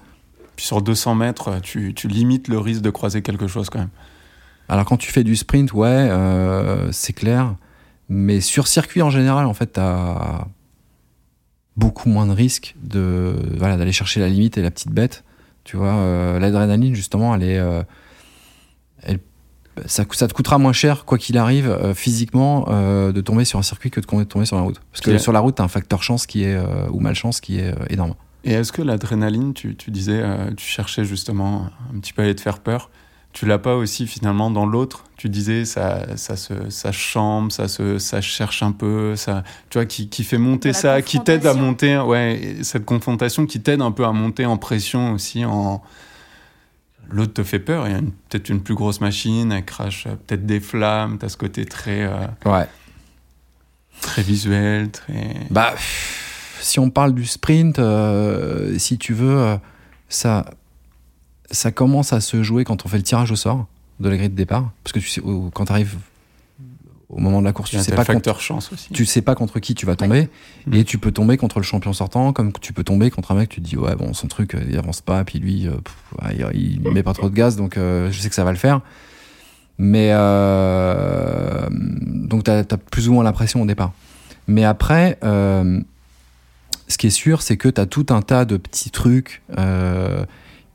Puis 0.55 0.65
sur 0.67 0.83
200 0.83 1.15
mètres, 1.15 1.59
tu, 1.63 1.93
tu 1.95 2.07
limites 2.07 2.47
le 2.47 2.59
risque 2.59 2.81
de 2.81 2.89
croiser 2.91 3.21
quelque 3.23 3.47
chose 3.47 3.69
quand 3.71 3.79
même. 3.79 3.89
Alors, 4.69 4.85
quand 4.85 4.97
tu 4.97 5.11
fais 5.11 5.23
du 5.23 5.35
sprint, 5.35 5.71
ouais, 5.73 5.87
euh, 5.87 6.91
c'est 6.91 7.13
clair. 7.13 7.55
Mais 8.09 8.41
sur 8.41 8.67
circuit 8.67 9.01
en 9.01 9.09
général, 9.09 9.45
en 9.45 9.53
fait, 9.53 9.73
tu 9.73 9.79
as 9.79 10.47
beaucoup 11.75 12.09
moins 12.09 12.25
de 12.25 12.31
risques 12.31 12.75
de 12.81 13.35
voilà 13.55 13.77
d'aller 13.77 13.91
chercher 13.91 14.19
la 14.19 14.29
limite 14.29 14.57
et 14.57 14.61
la 14.61 14.71
petite 14.71 14.91
bête. 14.91 15.23
Tu 15.63 15.77
vois, 15.77 15.95
euh, 15.95 16.39
l'adrénaline 16.39 16.95
justement, 16.95 17.35
elle 17.35 17.43
est, 17.43 17.59
euh, 17.59 17.83
elle, 19.03 19.19
ça, 19.85 20.05
ça 20.11 20.27
te 20.27 20.33
coûtera 20.33 20.57
moins 20.57 20.73
cher 20.73 21.05
quoi 21.05 21.17
qu'il 21.17 21.37
arrive 21.37 21.93
physiquement 21.93 22.65
de 22.65 23.21
tomber 23.21 23.45
sur 23.45 23.59
un 23.59 23.63
circuit 23.63 23.91
que 23.91 23.99
de 23.99 24.23
tomber 24.23 24.45
sur 24.45 24.55
la 24.55 24.63
route. 24.63 24.81
Parce 24.91 25.01
que 25.01 25.17
sur 25.17 25.31
la 25.31 25.39
route, 25.39 25.55
t'as 25.55 25.63
un 25.63 25.69
facteur 25.69 26.01
chance 26.01 26.25
qui 26.25 26.43
est 26.43 26.57
ou 26.89 26.99
malchance 26.99 27.41
qui 27.41 27.59
est 27.59 27.75
énorme. 27.89 28.15
Et 28.43 28.53
est-ce 28.53 28.71
que 28.71 28.81
l'adrénaline, 28.81 29.53
tu, 29.53 29.75
tu 29.75 29.91
disais, 29.91 30.23
tu 30.55 30.65
cherchais 30.65 31.03
justement 31.03 31.69
un 31.93 31.99
petit 31.99 32.13
peu 32.13 32.23
à 32.23 32.25
aller 32.25 32.35
te 32.35 32.41
faire 32.41 32.59
peur, 32.59 32.89
tu 33.37 33.45
l'as 33.45 33.59
pas 33.59 33.75
aussi 33.75 34.07
finalement 34.07 34.49
dans 34.49 34.65
l'autre? 34.65 35.03
Tu 35.15 35.29
disais, 35.29 35.63
ça, 35.63 36.17
ça, 36.17 36.35
se, 36.35 36.71
ça 36.71 36.91
chambre, 36.91 37.51
ça, 37.51 37.67
se, 37.67 37.99
ça 37.99 38.19
cherche 38.19 38.63
un 38.63 38.71
peu, 38.71 39.15
ça, 39.15 39.43
tu 39.69 39.77
vois, 39.77 39.85
qui, 39.85 40.09
qui 40.09 40.23
fait 40.23 40.39
monter 40.39 40.73
ça, 40.73 41.03
qui 41.03 41.19
t'aide 41.19 41.45
à 41.45 41.53
monter, 41.53 41.99
ouais, 41.99 42.39
et 42.41 42.63
cette 42.63 42.85
confrontation 42.85 43.45
qui 43.45 43.61
t'aide 43.61 43.81
un 43.81 43.91
peu 43.91 44.05
à 44.05 44.11
monter 44.11 44.47
en 44.47 44.57
pression 44.57 45.11
aussi. 45.11 45.45
En... 45.45 45.83
L'autre 47.09 47.33
te 47.33 47.43
fait 47.43 47.59
peur, 47.59 47.87
il 47.87 47.93
y 47.93 47.95
a 47.95 47.99
peut-être 48.29 48.49
une 48.49 48.61
plus 48.61 48.73
grosse 48.73 49.01
machine, 49.01 49.51
elle 49.51 49.65
crache 49.65 50.05
peut-être 50.25 50.47
des 50.47 50.59
flammes, 50.59 51.19
t'as 51.19 51.29
ce 51.29 51.37
côté 51.37 51.65
très, 51.65 52.01
euh, 52.05 52.25
Ouais. 52.43 52.67
très 54.01 54.23
visuel, 54.23 54.89
très. 54.89 55.35
Bah, 55.51 55.75
si 56.59 56.79
on 56.79 56.89
parle 56.89 57.13
du 57.13 57.25
sprint, 57.27 57.77
euh, 57.77 58.77
si 58.79 58.97
tu 58.97 59.13
veux, 59.13 59.37
euh, 59.37 59.57
ça, 60.09 60.45
ça 61.51 61.71
commence 61.71 62.13
à 62.13 62.21
se 62.21 62.43
jouer 62.43 62.63
quand 62.63 62.85
on 62.85 62.89
fait 62.89 62.97
le 62.97 63.03
tirage 63.03 63.31
au 63.31 63.35
sort 63.35 63.65
de 63.99 64.09
la 64.09 64.17
grille 64.17 64.29
de 64.29 64.35
départ. 64.35 64.71
Parce 64.83 64.93
que 64.93 64.99
tu 64.99 65.09
sais, 65.09 65.21
quand 65.53 65.65
tu 65.65 65.71
arrives 65.71 65.97
au 67.09 67.19
moment 67.19 67.39
de 67.39 67.45
la 67.45 67.53
course, 67.53 67.69
tu 67.69 67.79
sais, 67.79 67.95
pas 67.95 68.03
contre, 68.03 68.39
chance 68.41 68.71
aussi. 68.73 68.91
tu 68.91 69.05
sais 69.05 69.21
pas 69.21 69.33
contre 69.33 69.59
qui 69.59 69.75
tu 69.75 69.85
vas 69.85 69.95
tomber. 69.95 70.27
Mm. 70.65 70.73
Et 70.73 70.83
tu 70.83 70.97
peux 70.97 71.11
tomber 71.11 71.37
contre 71.37 71.59
le 71.59 71.63
champion 71.63 71.93
sortant, 71.93 72.33
comme 72.33 72.51
tu 72.51 72.73
peux 72.73 72.83
tomber 72.83 73.09
contre 73.09 73.31
un 73.31 73.35
mec, 73.35 73.49
tu 73.49 73.61
te 73.61 73.65
dis, 73.65 73.77
ouais, 73.77 73.95
bon, 73.95 74.13
son 74.13 74.27
truc, 74.27 74.55
euh, 74.55 74.65
il 74.67 74.77
avance 74.77 74.99
pas, 74.99 75.23
puis 75.23 75.39
lui, 75.39 75.67
euh, 75.67 75.71
pff, 75.71 76.53
il, 76.53 76.81
il 76.85 76.91
met 76.91 77.03
pas 77.03 77.13
trop 77.13 77.29
de 77.29 77.35
gaz, 77.35 77.55
donc 77.55 77.77
euh, 77.77 78.11
je 78.11 78.19
sais 78.19 78.27
que 78.27 78.35
ça 78.35 78.43
va 78.43 78.51
le 78.51 78.57
faire. 78.57 78.81
Mais 79.77 80.09
euh, 80.11 81.67
donc 81.69 82.43
tu 82.43 82.51
as, 82.51 82.63
plus 82.63 83.09
ou 83.09 83.13
moins 83.13 83.23
l'impression 83.23 83.61
au 83.61 83.65
départ. 83.65 83.93
Mais 84.47 84.63
après, 84.63 85.17
euh, 85.23 85.79
ce 86.87 86.97
qui 86.97 87.07
est 87.07 87.11
sûr, 87.11 87.41
c'est 87.41 87.57
que 87.57 87.69
tu 87.69 87.79
as 87.79 87.85
tout 87.85 88.07
un 88.09 88.21
tas 88.21 88.45
de 88.45 88.57
petits 88.57 88.89
trucs 88.89 89.43
euh, 89.57 90.25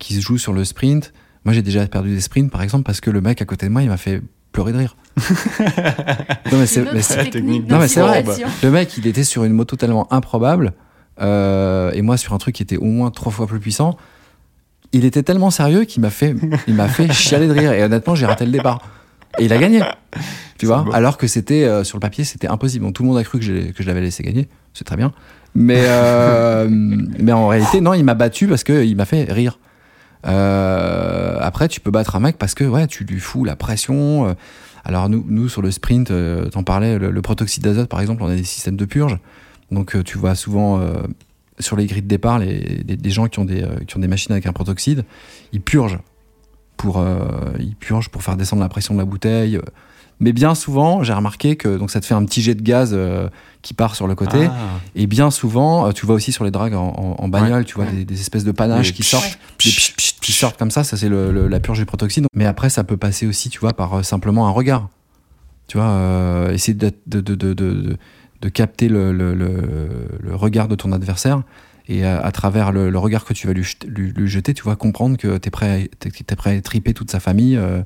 qui 0.03 0.15
se 0.15 0.21
jouent 0.21 0.39
sur 0.39 0.53
le 0.53 0.65
sprint. 0.65 1.13
Moi, 1.45 1.55
j'ai 1.55 1.63
déjà 1.63 1.87
perdu 1.87 2.15
des 2.15 2.21
sprints, 2.21 2.51
par 2.51 2.63
exemple, 2.63 2.85
parce 2.85 3.01
que 3.01 3.11
le 3.11 3.21
mec 3.21 3.41
à 3.41 3.45
côté 3.45 3.67
de 3.67 3.71
moi, 3.73 3.83
il 3.83 3.89
m'a 3.89 3.97
fait 3.97 4.21
pleurer 4.53 4.73
de 4.73 4.79
rire. 4.79 4.97
non, 6.53 6.59
mais 6.59 6.67
c'est, 6.67 6.81
Une 6.81 6.87
autre 6.87 6.95
mais 6.95 7.03
c'est- 7.03 7.15
technique 7.17 7.33
technique 7.33 7.71
Non, 7.71 7.79
mais 7.79 7.89
c'est 7.89 8.01
vrai. 8.01 8.25
le 8.63 8.71
mec, 8.71 8.97
il 8.99 9.07
était 9.07 9.25
sur 9.25 9.45
une 9.45 9.53
moto 9.53 9.77
tellement 9.77 10.13
improbable, 10.13 10.73
euh, 11.21 11.91
et 11.93 12.03
moi 12.03 12.17
sur 12.17 12.33
un 12.33 12.39
truc 12.39 12.55
qui 12.57 12.63
était 12.63 12.77
au 12.77 12.85
moins 12.85 13.11
trois 13.11 13.33
fois 13.33 13.47
plus 13.47 13.61
puissant. 13.61 13.97
Il 14.93 15.05
était 15.05 15.23
tellement 15.23 15.51
sérieux 15.51 15.85
qu'il 15.85 16.03
m'a 16.03 16.11
fait, 16.11 16.35
il 16.67 16.75
m'a 16.75 16.89
fait 16.89 17.11
chialer 17.13 17.47
de 17.47 17.53
rire. 17.53 17.73
Et 17.73 17.83
honnêtement, 17.83 18.15
j'ai 18.15 18.27
raté 18.27 18.45
le 18.45 18.51
départ. 18.53 18.81
Et 19.39 19.47
il 19.47 19.53
a 19.53 19.59
gagné. 19.59 19.81
Tu 20.59 20.67
vois, 20.67 20.85
alors 20.93 21.17
que 21.17 21.27
c'était 21.27 21.65
euh, 21.65 21.83
sur 21.85 21.97
le 21.97 22.01
papier, 22.01 22.25
c'était 22.25 22.47
impossible. 22.49 22.85
Donc, 22.85 22.95
tout 22.95 23.03
le 23.03 23.09
monde 23.09 23.17
a 23.19 23.25
cru 23.25 23.39
que 23.39 23.45
je 23.45 23.83
l'avais 23.87 24.03
laissé 24.03 24.23
gagner. 24.23 24.49
C'est 24.75 24.85
très 24.85 24.97
bien. 24.97 25.13
Mais, 25.55 25.83
euh, 25.87 26.67
mais 26.71 27.33
en 27.33 27.49
réalité, 27.49 27.81
non, 27.81 27.95
il 27.95 28.05
m'a 28.05 28.15
battu 28.15 28.47
parce 28.47 28.65
qu'il 28.65 28.95
m'a 28.97 29.07
fait 29.07 29.25
rire. 29.33 29.59
Euh, 30.27 31.37
après, 31.41 31.69
tu 31.69 31.81
peux 31.81 31.91
battre 31.91 32.17
un 32.17 32.21
mec 32.21 32.39
parce 32.39 32.55
que 32.55 32.65
ouais, 32.65 32.87
tu 32.87 33.05
lui 33.05 33.21
fous 33.21 33.45
la 33.45 33.57
pression. 33.57 34.29
euh, 34.29 34.35
alors 34.85 35.09
nous, 35.09 35.25
nous 35.29 35.49
sur 35.49 35.63
le 35.63 35.71
sprint, 35.71 36.11
euh, 36.11 36.49
t'en 36.49 36.65
parlais, 36.65 36.99
le, 36.99 37.23
protoxyde 37.23 37.63
d'azote 37.63 37.89
par 37.89 38.01
exemple, 38.01 38.23
on 38.23 38.29
a 38.29 38.35
des 38.35 38.45
systèmes 38.45 38.77
de 38.77 38.85
purge. 38.85 39.19
Donc 39.71 39.97
euh, 39.97 40.03
tu 40.03 40.19
vois 40.19 40.35
souvent 40.35 40.81
sur 41.59 41.77
les 41.77 41.87
grilles 41.87 42.03
de 42.03 42.09
départ 42.09 42.39
les, 42.39 42.83
des 42.83 43.11
gens 43.11 43.29
qui 43.29 43.39
ont 43.39 43.45
des, 43.45 43.65
qui 43.87 43.97
ont 43.97 44.01
des 44.01 44.09
machines 44.09 44.33
avec 44.33 44.47
un 44.47 44.53
protoxyde, 44.53 45.05
ils 45.53 45.61
purgent 45.61 46.01
pour 46.77 47.05
ils 47.61 47.77
purgent 47.77 48.09
pour 48.09 48.23
faire 48.23 48.37
descendre 48.37 48.63
la 48.63 48.69
pression 48.69 48.95
de 48.95 48.99
la 48.99 49.05
bouteille. 49.05 49.61
Mais 50.21 50.33
bien 50.33 50.55
souvent, 50.55 51.03
j'ai 51.03 51.13
remarqué 51.13 51.57
que 51.57 51.77
donc 51.77 51.91
ça 51.91 52.01
te 52.01 52.07
fait 52.07 52.15
un 52.15 52.25
petit 52.25 52.43
jet 52.43 52.55
de 52.55 52.63
gaz 52.63 52.91
euh, 52.93 53.29
qui 53.63 53.75
part 53.75 53.97
sur 53.97 54.07
le 54.07 54.15
côté. 54.15 54.47
Ah. 54.51 54.55
Et 54.95 55.07
bien 55.09 55.31
souvent, 55.33 55.87
euh, 55.89 55.93
tu 55.93 56.07
vois 56.07 56.15
aussi 56.15 56.31
sur 56.33 56.45
les 56.45 56.51
dragues 56.53 56.75
en, 56.75 56.89
en- 56.97 57.17
en 57.25 57.29
bagnole, 57.29 57.59
Ouais. 57.61 57.65
tu 57.65 57.75
vois 57.75 57.87
des, 57.87 58.05
des 58.05 58.21
espèces 58.21 58.45
de 58.45 58.53
panaches 58.53 58.89
Les 58.89 58.93
qui 58.93 59.03
psh, 59.03 59.09
sortent, 59.11 59.39
des 59.65 59.71
psh, 59.71 59.95
qui 60.21 60.33
sortent 60.33 60.57
comme 60.59 60.71
ça. 60.71 60.85
Ça 60.85 60.97
c'est 60.97 61.09
le- 61.09 61.33
le- 61.33 61.49
la 61.49 61.59
purge 61.61 61.79
du 61.79 61.87
protoxyde. 61.87 62.27
Mais 62.37 62.47
après, 62.47 62.71
ça 62.71 62.85
peut 62.85 62.97
passer 62.97 63.27
aussi, 63.27 63.49
tu 63.51 63.59
vois, 63.59 63.73
par 63.73 63.95
euh, 63.95 64.03
simplement 64.03 64.47
un 64.47 64.51
regard. 64.51 64.89
Tu 65.67 65.77
vois, 65.79 65.87
euh, 65.89 66.53
essayer 66.53 66.75
de, 66.75 66.93
de, 67.07 67.21
de, 67.21 67.35
de, 67.55 68.49
capter 68.49 68.89
le, 68.89 69.13
le, 69.13 69.35
regard 70.37 70.69
de 70.69 70.75
ton 70.75 70.93
adversaire 70.93 71.43
et 71.89 72.05
à, 72.05 72.21
à 72.21 72.31
travers 72.33 72.73
le, 72.73 72.91
le 72.91 72.99
regard 72.99 73.25
que 73.25 73.33
tu 73.33 73.47
vas 73.47 73.53
lui, 73.55 73.65
lui, 73.87 74.13
lui 74.13 74.29
jeter, 74.29 74.55
tu 74.55 74.65
vas 74.65 74.77
comprendre 74.77 75.17
que 75.17 75.39
tu 75.39 75.49
es 75.49 75.51
prêt, 75.51 75.85
à- 75.85 75.97
t'es- 75.99 76.11
t'es 76.11 76.37
prêt 76.37 76.57
à 76.57 76.61
triper 76.61 76.93
toute 76.95 77.11
sa 77.11 77.21
famille, 77.21 77.57
euh, 77.57 77.63
euh, 77.63 77.83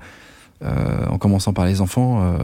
en 0.64 1.18
commençant 1.18 1.52
par 1.52 1.64
les 1.66 1.80
enfants. 1.80 2.22
euh, 2.22 2.38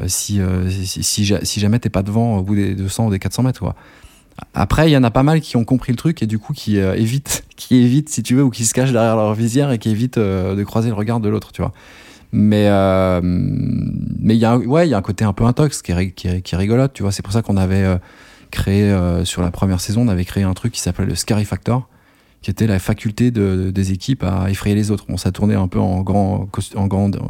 euh, 0.00 0.04
si, 0.08 0.40
euh, 0.40 0.68
si, 0.70 1.04
si, 1.04 1.24
ja- 1.24 1.44
si 1.44 1.60
jamais 1.60 1.78
t'es 1.78 1.88
pas 1.88 2.02
devant 2.02 2.38
au 2.38 2.42
bout 2.42 2.56
des 2.56 2.74
200 2.74 3.06
ou 3.06 3.10
des 3.10 3.20
400 3.20 3.44
mètres. 3.44 3.60
Quoi. 3.60 3.76
Après, 4.52 4.88
il 4.90 4.92
y 4.92 4.96
en 4.96 5.04
a 5.04 5.10
pas 5.12 5.22
mal 5.22 5.40
qui 5.40 5.56
ont 5.56 5.64
compris 5.64 5.92
le 5.92 5.96
truc 5.96 6.20
et 6.20 6.26
du 6.26 6.40
coup 6.40 6.52
qui 6.52 6.80
euh, 6.80 6.94
évitent, 6.96 7.44
qui 7.56 7.76
évitent, 7.76 8.08
si 8.08 8.22
tu 8.24 8.34
veux, 8.34 8.42
ou 8.42 8.50
qui 8.50 8.64
se 8.64 8.74
cachent 8.74 8.90
derrière 8.92 9.14
leur 9.14 9.34
visière 9.34 9.70
et 9.70 9.78
qui 9.78 9.90
évitent 9.90 10.18
euh, 10.18 10.56
de 10.56 10.64
croiser 10.64 10.88
le 10.88 10.94
regard 10.94 11.20
de 11.20 11.28
l'autre, 11.28 11.52
tu 11.52 11.62
vois. 11.62 11.72
Mais 12.32 12.66
euh, 12.68 13.20
mais 13.22 14.34
il 14.34 14.40
y 14.40 14.44
a 14.44 14.56
ouais, 14.58 14.88
y 14.88 14.94
a 14.94 14.96
un 14.98 15.02
côté 15.02 15.24
un 15.24 15.32
peu 15.32 15.44
intox 15.44 15.80
qui 15.82 15.92
est, 15.92 16.10
qui 16.10 16.26
est, 16.26 16.42
qui 16.42 16.56
est 16.56 16.58
rigolote, 16.58 16.92
tu 16.92 17.04
vois. 17.04 17.12
C'est 17.12 17.22
pour 17.22 17.32
ça 17.32 17.42
qu'on 17.42 17.56
avait 17.56 17.84
euh, 17.84 17.96
créé 18.50 18.82
euh, 18.90 19.24
sur 19.24 19.42
la 19.42 19.52
première 19.52 19.80
saison, 19.80 20.02
on 20.02 20.08
avait 20.08 20.24
créé 20.24 20.42
un 20.42 20.54
truc 20.54 20.72
qui 20.72 20.80
s'appelait 20.80 21.06
le 21.06 21.14
Scary 21.14 21.44
Factor, 21.44 21.88
qui 22.44 22.50
était 22.50 22.66
la 22.66 22.78
faculté 22.78 23.30
de, 23.30 23.70
des 23.70 23.92
équipes 23.92 24.22
à 24.22 24.50
effrayer 24.50 24.76
les 24.76 24.90
autres. 24.90 25.06
Bon, 25.08 25.16
ça 25.16 25.32
tournait 25.32 25.54
un 25.54 25.66
peu 25.66 25.78
en 25.78 26.02
grand, 26.02 26.46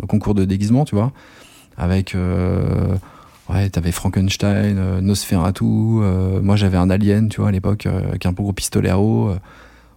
concours 0.08 0.34
de 0.34 0.44
déguisement, 0.44 0.84
tu 0.84 0.96
vois, 0.96 1.12
avec 1.76 2.16
euh, 2.16 2.96
ouais, 3.48 3.70
t'avais 3.70 3.92
Frankenstein, 3.92 4.76
euh, 4.76 5.00
Nosferatu, 5.00 5.64
euh, 5.64 6.42
moi 6.42 6.56
j'avais 6.56 6.78
un 6.78 6.90
alien, 6.90 7.28
tu 7.28 7.40
vois, 7.40 7.50
à 7.50 7.52
l'époque, 7.52 7.86
euh, 7.86 8.08
avec 8.08 8.26
un 8.26 8.32
gros 8.32 8.52
pistolet 8.52 8.90
à 8.90 8.98
eau. 8.98 9.30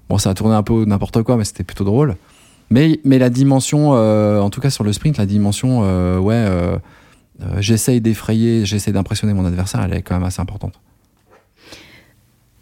Bon, 0.07 0.19
ça 0.19 0.29
a 0.29 0.33
tourné 0.35 0.53
un 0.53 0.61
peu 0.61 0.85
n'importe 0.85 1.23
quoi, 1.23 1.35
mais 1.35 1.45
c'était 1.45 1.63
plutôt 1.63 1.83
drôle. 1.83 2.15
Mais, 2.69 2.99
mais 3.03 3.17
la 3.17 3.31
dimension, 3.31 3.95
euh, 3.95 4.39
en 4.39 4.51
tout 4.51 4.61
cas 4.61 4.69
sur 4.69 4.83
le 4.83 4.93
sprint, 4.93 5.17
la 5.17 5.25
dimension, 5.25 5.79
ouais, 6.19 6.45
j'essaye 7.57 8.01
d'effrayer, 8.01 8.67
j'essaye 8.67 8.93
d'impressionner 8.93 9.33
mon 9.33 9.45
adversaire, 9.45 9.81
elle 9.83 9.95
est 9.95 10.03
quand 10.03 10.13
même 10.13 10.25
assez 10.25 10.41
importante. 10.41 10.79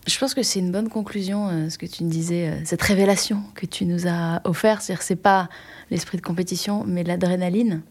Je 0.08 0.18
pense 0.20 0.34
que 0.36 0.44
c'est 0.44 0.60
une 0.60 0.72
bonne 0.72 0.90
conclusion, 0.90 1.50
euh, 1.50 1.70
ce 1.70 1.78
que 1.78 1.86
tu 1.88 2.04
nous 2.04 2.10
disais, 2.12 2.50
euh, 2.50 2.62
cette 2.64 2.82
révélation 2.82 3.42
que 3.56 3.66
tu 3.66 3.86
nous 3.86 4.08
as 4.08 4.40
offert. 4.44 4.82
C'est-à-dire 4.82 5.00
que 5.00 5.06
c'est 5.06 5.16
pas 5.16 5.50
l'esprit 5.90 6.18
de 6.18 6.22
compétition, 6.22 6.84
mais 6.86 7.04
l'adrénaline 7.04 7.82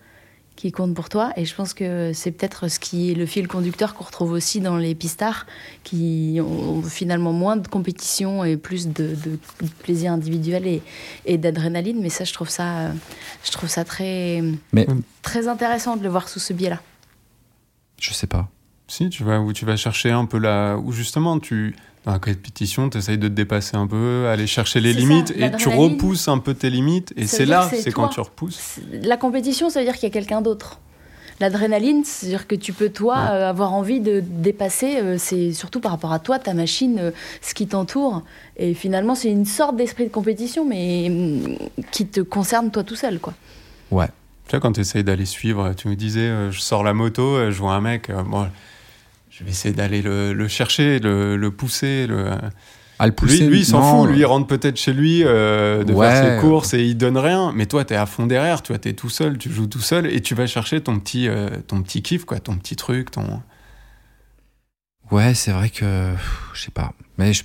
qui 0.55 0.71
compte 0.71 0.95
pour 0.95 1.09
toi. 1.09 1.33
Et 1.37 1.45
je 1.45 1.53
pense 1.53 1.75
que 1.75 2.13
c'est 2.15 2.31
peut-être 2.31 2.69
ce 2.69 2.79
qui 2.79 3.11
est 3.11 3.15
le 3.15 3.27
fil 3.27 3.49
conducteur 3.49 3.95
qu'on 3.95 4.05
retrouve 4.05 4.31
aussi 4.31 4.61
dans 4.61 4.77
les 4.77 4.95
pistards, 4.95 5.47
qui 5.83 6.39
ont 6.41 6.81
finalement 6.83 7.33
moins 7.33 7.57
de 7.57 7.67
compétition 7.67 8.45
et 8.45 8.57
plus 8.57 8.87
de, 8.87 9.17
de 9.25 9.39
plaisir 9.83 10.13
individuel 10.13 10.69
et, 10.69 10.83
et 11.27 11.37
d'adrénaline. 11.39 11.99
Mais 12.01 12.11
ça, 12.11 12.23
je 12.23 12.33
trouve 12.33 12.49
ça, 12.49 12.93
je 13.45 13.51
trouve 13.51 13.69
ça 13.69 13.85
très, 13.85 14.41
Mais- 14.73 14.87
très 15.23 15.49
intéressant 15.49 15.97
de 15.97 16.05
le 16.05 16.09
voir 16.09 16.29
sous 16.29 16.39
ce 16.39 16.53
biais-là. 16.53 16.81
Je 18.01 18.13
sais 18.13 18.29
pas. 18.29 18.49
Si, 18.87 19.11
tu 19.11 19.25
vas, 19.25 19.41
où 19.41 19.53
tu 19.53 19.65
vas 19.65 19.77
chercher 19.77 20.13
un 20.13 20.27
peu 20.27 20.39
la. 20.39 20.77
Où 20.79 20.93
justement, 20.93 21.41
tu. 21.41 21.75
Dans 22.05 22.13
la 22.13 22.19
compétition, 22.19 22.91
tu 22.91 22.99
essayes 22.99 23.17
de 23.19 23.29
te 23.29 23.33
dépasser 23.33 23.77
un 23.77 23.87
peu, 23.87 24.27
aller 24.29 24.47
chercher 24.47 24.81
les 24.81 24.93
limites, 24.93 25.29
ça, 25.29 25.47
et 25.47 25.51
tu 25.57 25.69
repousses 25.69 26.29
un 26.29 26.39
peu 26.39 26.53
tes 26.53 26.69
limites, 26.69 27.13
et 27.17 27.27
c'est 27.27 27.47
là, 27.47 27.67
que 27.71 27.77
c'est 27.77 27.93
quand 27.93 28.09
tu 28.09 28.21
repousses. 28.21 28.79
La 29.03 29.17
compétition, 29.17 29.71
ça 29.71 29.81
veut 29.81 29.87
dire 29.87 29.95
qu'il 29.95 30.05
y 30.05 30.13
a 30.13 30.13
quelqu'un 30.13 30.43
d'autre. 30.43 30.81
L'adrénaline, 31.41 32.05
c'est-à-dire 32.05 32.47
que 32.47 32.55
tu 32.55 32.73
peux, 32.73 32.91
toi, 32.91 33.15
Ouais. 33.17 33.31
euh, 33.31 33.49
avoir 33.51 33.73
envie 33.73 33.99
de 34.01 34.21
dépasser, 34.25 34.99
euh, 34.99 35.17
c'est 35.19 35.53
surtout 35.53 35.81
par 35.81 35.91
rapport 35.91 36.13
à 36.13 36.21
toi, 36.21 36.39
ta 36.39 36.55
machine, 36.55 36.97
euh, 37.01 37.11
ce 37.43 37.55
qui 37.55 37.67
t'entoure. 37.67 38.23
Et 38.57 38.73
finalement, 38.73 39.17
c'est 39.17 39.31
une 39.31 39.45
sorte 39.47 39.75
d'esprit 39.77 40.05
de 40.05 40.11
compétition, 40.11 40.65
mais 40.65 41.09
hum, 41.11 41.57
qui 41.91 42.07
te 42.07 42.21
concerne 42.21 42.71
toi 42.71 42.85
tout 42.85 42.95
seul, 42.97 43.19
quoi. 43.19 43.35
Ouais. 43.91 44.07
Tu 44.47 44.51
vois, 44.51 44.61
quand 44.61 44.73
tu 44.73 44.81
essayes 44.81 45.03
d'aller 45.03 45.25
suivre, 45.25 45.73
tu 45.75 45.89
me 45.89 45.97
disais, 45.97 46.21
euh, 46.21 46.51
je 46.53 46.61
sors 46.61 46.85
la 46.85 46.93
moto, 46.95 47.23
euh, 47.35 47.51
je 47.51 47.59
vois 47.59 47.73
un 47.75 47.81
mec, 47.81 48.11
euh, 48.11 48.23
moi, 48.23 48.49
je 49.37 49.43
vais 49.45 49.51
essayer 49.51 49.75
d'aller 49.75 50.01
le, 50.03 50.33
le 50.33 50.49
chercher, 50.49 50.99
le, 51.01 51.37
le 51.37 51.51
pousser. 51.51 52.07
Le... 52.07 52.31
À 53.01 53.07
le 53.07 53.13
pousser, 53.13 53.39
Lui, 53.41 53.47
lui, 53.49 53.59
il 53.61 53.65
s'en 53.67 53.83
fout, 53.83 54.09
lui, 54.09 54.21
il 54.21 54.25
rentre 54.25 54.47
peut-être 54.47 54.77
chez 54.77 54.93
lui 54.93 55.23
euh, 55.25 55.83
de 55.83 55.93
Ouais. 55.93 56.09
faire 56.09 56.37
ses 56.37 56.41
courses 56.41 56.75
et 56.75 56.85
il 56.85 56.97
donne 56.97 57.19
rien. 57.19 57.53
Mais 57.53 57.67
toi, 57.67 57.85
t'es 57.85 57.97
à 57.97 58.07
fond 58.07 58.27
derrière, 58.27 58.63
tu 58.63 58.71
vois, 58.73 58.79
t'es 58.79 58.93
tout 58.93 59.09
seul, 59.11 59.37
tu 59.37 59.51
joues 59.51 59.67
tout 59.67 59.81
seul 59.81 60.07
et 60.07 60.21
tu 60.21 60.37
vas 60.37 60.47
chercher 60.47 60.81
ton 60.81 61.01
petit, 61.01 61.27
euh, 61.29 61.49
ton 61.67 61.83
petit 61.83 62.03
kiff, 62.03 62.25
quoi, 62.25 62.39
ton 62.39 62.57
petit 62.57 62.77
truc, 62.77 63.11
ton. 63.11 63.43
Ouais, 65.11 65.35
c'est 65.35 65.51
vrai 65.51 65.71
que. 65.71 66.13
Je 66.55 66.63
sais 66.63 66.71
pas. 66.71 66.93
Mais 67.19 67.33
je- 67.33 67.43